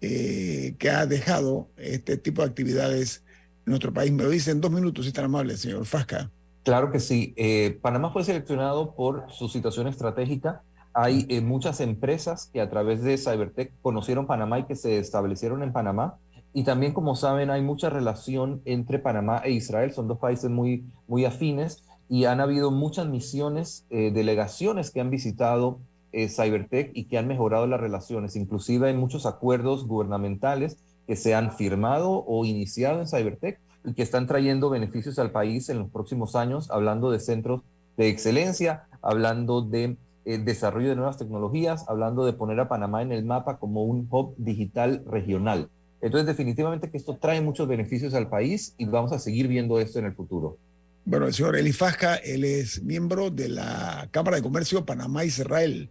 eh, 0.00 0.76
que 0.78 0.90
ha 0.90 1.06
dejado 1.06 1.68
este 1.76 2.16
tipo 2.16 2.42
de 2.42 2.48
actividades 2.48 3.24
en 3.66 3.70
nuestro 3.70 3.92
país. 3.92 4.12
Me 4.12 4.22
lo 4.22 4.30
dice 4.30 4.52
en 4.52 4.60
dos 4.60 4.70
minutos, 4.70 5.04
si 5.04 5.12
tan 5.12 5.24
amable, 5.24 5.56
señor 5.56 5.84
Fasca. 5.86 6.30
Claro 6.62 6.92
que 6.92 7.00
sí. 7.00 7.34
Eh, 7.36 7.78
Panamá 7.82 8.12
fue 8.12 8.22
seleccionado 8.22 8.94
por 8.94 9.24
su 9.30 9.48
situación 9.48 9.88
estratégica. 9.88 10.62
Hay 10.94 11.26
eh, 11.28 11.40
muchas 11.40 11.80
empresas 11.80 12.48
que 12.52 12.60
a 12.60 12.70
través 12.70 13.02
de 13.02 13.18
Cybertech 13.18 13.72
conocieron 13.82 14.28
Panamá 14.28 14.60
y 14.60 14.64
que 14.66 14.76
se 14.76 14.98
establecieron 14.98 15.64
en 15.64 15.72
Panamá. 15.72 16.18
Y 16.52 16.62
también, 16.62 16.92
como 16.92 17.16
saben, 17.16 17.50
hay 17.50 17.62
mucha 17.62 17.90
relación 17.90 18.62
entre 18.66 19.00
Panamá 19.00 19.42
e 19.44 19.50
Israel. 19.50 19.92
Son 19.92 20.06
dos 20.06 20.18
países 20.18 20.48
muy, 20.48 20.84
muy 21.08 21.24
afines 21.24 21.82
y 22.08 22.24
han 22.24 22.40
habido 22.40 22.70
muchas 22.70 23.06
misiones, 23.06 23.84
delegaciones 23.90 24.90
que 24.90 25.00
han 25.00 25.10
visitado 25.10 25.80
eh, 26.12 26.28
Cybertech 26.28 26.90
y 26.94 27.04
que 27.04 27.18
han 27.18 27.28
mejorado 27.28 27.66
las 27.66 27.80
relaciones, 27.80 28.36
inclusive 28.36 28.90
en 28.90 28.96
muchos 28.96 29.26
acuerdos 29.26 29.86
gubernamentales 29.86 30.78
que 31.06 31.16
se 31.16 31.34
han 31.34 31.52
firmado 31.52 32.24
o 32.26 32.44
iniciado 32.44 33.00
en 33.00 33.08
Cybertech 33.08 33.60
y 33.84 33.94
que 33.94 34.02
están 34.02 34.26
trayendo 34.26 34.70
beneficios 34.70 35.18
al 35.18 35.30
país 35.30 35.68
en 35.68 35.78
los 35.78 35.90
próximos 35.90 36.36
años, 36.36 36.70
hablando 36.70 37.10
de 37.10 37.20
centros 37.20 37.62
de 37.96 38.08
excelencia, 38.08 38.84
hablando 39.02 39.62
de 39.62 39.96
eh, 40.24 40.38
desarrollo 40.38 40.90
de 40.90 40.96
nuevas 40.96 41.16
tecnologías, 41.16 41.84
hablando 41.88 42.26
de 42.26 42.32
poner 42.34 42.60
a 42.60 42.68
Panamá 42.68 43.02
en 43.02 43.12
el 43.12 43.24
mapa 43.24 43.58
como 43.58 43.84
un 43.84 44.06
hub 44.10 44.34
digital 44.36 45.02
regional. 45.06 45.70
Entonces, 46.00 46.26
definitivamente 46.26 46.90
que 46.90 46.96
esto 46.96 47.16
trae 47.20 47.40
muchos 47.40 47.66
beneficios 47.66 48.14
al 48.14 48.28
país 48.28 48.74
y 48.78 48.84
vamos 48.84 49.12
a 49.12 49.18
seguir 49.18 49.48
viendo 49.48 49.80
esto 49.80 49.98
en 49.98 50.04
el 50.04 50.14
futuro. 50.14 50.58
Bueno, 51.04 51.26
el 51.26 51.32
señor 51.32 51.56
Elifaja, 51.56 52.16
él 52.16 52.44
es 52.44 52.82
miembro 52.82 53.30
de 53.30 53.48
la 53.48 54.08
Cámara 54.10 54.36
de 54.36 54.42
Comercio 54.42 54.84
Panamá-Israel 54.84 55.90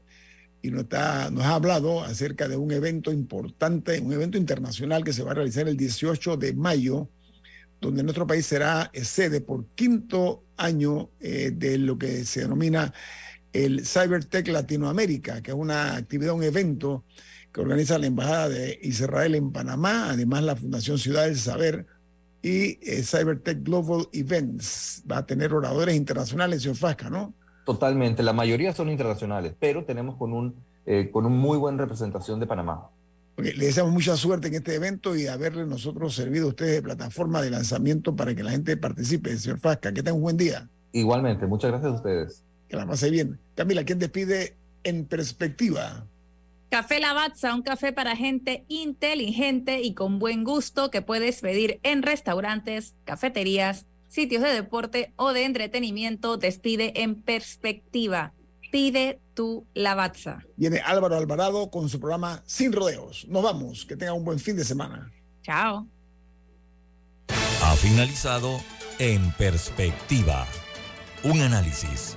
y 0.61 0.71
nos, 0.71 0.83
está, 0.83 1.29
nos 1.29 1.43
ha 1.43 1.55
hablado 1.55 2.03
acerca 2.03 2.47
de 2.47 2.57
un 2.57 2.71
evento 2.71 3.11
importante, 3.11 3.99
un 3.99 4.13
evento 4.13 4.37
internacional 4.37 5.03
que 5.03 5.13
se 5.13 5.23
va 5.23 5.31
a 5.31 5.35
realizar 5.35 5.67
el 5.67 5.77
18 5.77 6.37
de 6.37 6.53
mayo, 6.53 7.09
donde 7.79 8.03
nuestro 8.03 8.25
país 8.25 8.45
será 8.45 8.91
sede 9.03 9.41
por 9.41 9.67
quinto 9.75 10.43
año 10.57 11.11
eh, 11.19 11.51
de 11.53 11.77
lo 11.77 11.97
que 11.97 12.25
se 12.25 12.41
denomina 12.41 12.93
el 13.53 13.85
CyberTech 13.85 14.47
Latinoamérica, 14.49 15.41
que 15.41 15.51
es 15.51 15.57
una 15.57 15.95
actividad, 15.95 16.33
un 16.33 16.43
evento 16.43 17.05
que 17.51 17.61
organiza 17.61 17.97
la 17.97 18.07
Embajada 18.07 18.49
de 18.49 18.79
Israel 18.81 19.35
en 19.35 19.51
Panamá, 19.51 20.09
además 20.11 20.43
la 20.43 20.55
Fundación 20.55 20.97
Ciudad 20.97 21.25
del 21.25 21.37
Saber 21.37 21.85
y 22.41 22.77
eh, 22.81 23.03
CyberTech 23.03 23.63
Global 23.63 24.07
Events. 24.11 25.03
Va 25.09 25.19
a 25.19 25.25
tener 25.25 25.53
oradores 25.53 25.95
internacionales, 25.95 26.61
señor 26.61 26.77
Fasca, 26.77 27.09
¿no? 27.09 27.33
Totalmente, 27.67 28.23
la 28.23 28.31
mayoría 28.31 28.71
son 28.71 28.89
internacionales, 28.89 29.53
pero 29.59 29.83
tenemos 29.83 30.15
con 30.15 30.31
un, 30.31 30.55
eh, 30.85 31.09
con 31.11 31.25
un 31.25 31.37
muy 31.37 31.57
buen 31.57 31.77
representación 31.77 32.39
de 32.39 32.47
Panamá. 32.47 32.91
le 33.35 33.53
deseamos 33.53 33.91
mucha 33.91 34.15
suerte 34.15 34.47
en 34.47 34.53
este 34.53 34.73
evento 34.73 35.17
y 35.17 35.27
haberle 35.27 35.65
nosotros 35.65 36.15
servido 36.15 36.45
a 36.45 36.49
ustedes 36.51 36.75
de 36.75 36.81
plataforma 36.81 37.41
de 37.41 37.51
lanzamiento 37.51 38.15
para 38.15 38.33
que 38.33 38.41
la 38.41 38.51
gente 38.51 38.77
participe. 38.77 39.35
Señor 39.37 39.59
Fasca, 39.59 39.93
que 39.93 40.01
tenga 40.01 40.13
un 40.13 40.21
buen 40.21 40.37
día. 40.37 40.69
Igualmente, 40.93 41.45
muchas 41.45 41.71
gracias 41.71 41.91
a 41.91 41.95
ustedes. 41.95 42.43
Que 42.69 42.77
la 42.77 42.87
pase 42.87 43.09
bien. 43.09 43.37
Camila, 43.53 43.83
¿quién 43.83 43.99
despide 43.99 44.55
en 44.85 45.03
perspectiva? 45.03 46.07
Café 46.69 47.01
Lavazza, 47.01 47.53
un 47.53 47.63
café 47.63 47.91
para 47.91 48.15
gente 48.15 48.63
inteligente 48.69 49.81
y 49.81 49.93
con 49.93 50.19
buen 50.19 50.45
gusto 50.45 50.89
que 50.89 51.01
puedes 51.01 51.41
pedir 51.41 51.81
en 51.83 52.01
restaurantes, 52.01 52.95
cafeterías, 53.03 53.87
sitios 54.07 54.43
de 54.43 54.49
deporte 54.49 55.13
o 55.15 55.33
de 55.33 55.45
entretenimiento. 55.45 56.37
Despide 56.37 56.93
en 57.01 57.21
perspectiva. 57.21 58.33
Pide 58.71 59.19
tu 59.33 59.65
Lavazza. 59.73 60.39
Viene 60.57 60.79
Álvaro 60.79 61.15
Alvarado 61.15 61.69
con 61.69 61.89
su 61.89 61.99
programa 61.99 62.43
Sin 62.45 62.73
Rodeos. 62.73 63.25
Nos 63.29 63.43
vamos. 63.43 63.85
Que 63.85 63.95
tenga 63.95 64.13
un 64.13 64.25
buen 64.25 64.39
fin 64.39 64.55
de 64.55 64.65
semana. 64.65 65.11
Chao. 65.43 65.87
Ha 67.61 67.75
finalizado 67.75 68.61
En 68.99 69.31
Perspectiva. 69.33 70.47
Un 71.23 71.41
análisis 71.41 72.15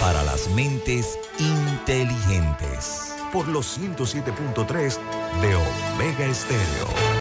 para 0.00 0.22
las 0.24 0.48
mentes 0.50 1.18
inteligentes. 1.38 3.14
Por 3.32 3.46
los 3.48 3.78
107.3 3.78 4.98
de 5.40 5.54
Omega 5.54 6.26
Estéreo. 6.26 7.10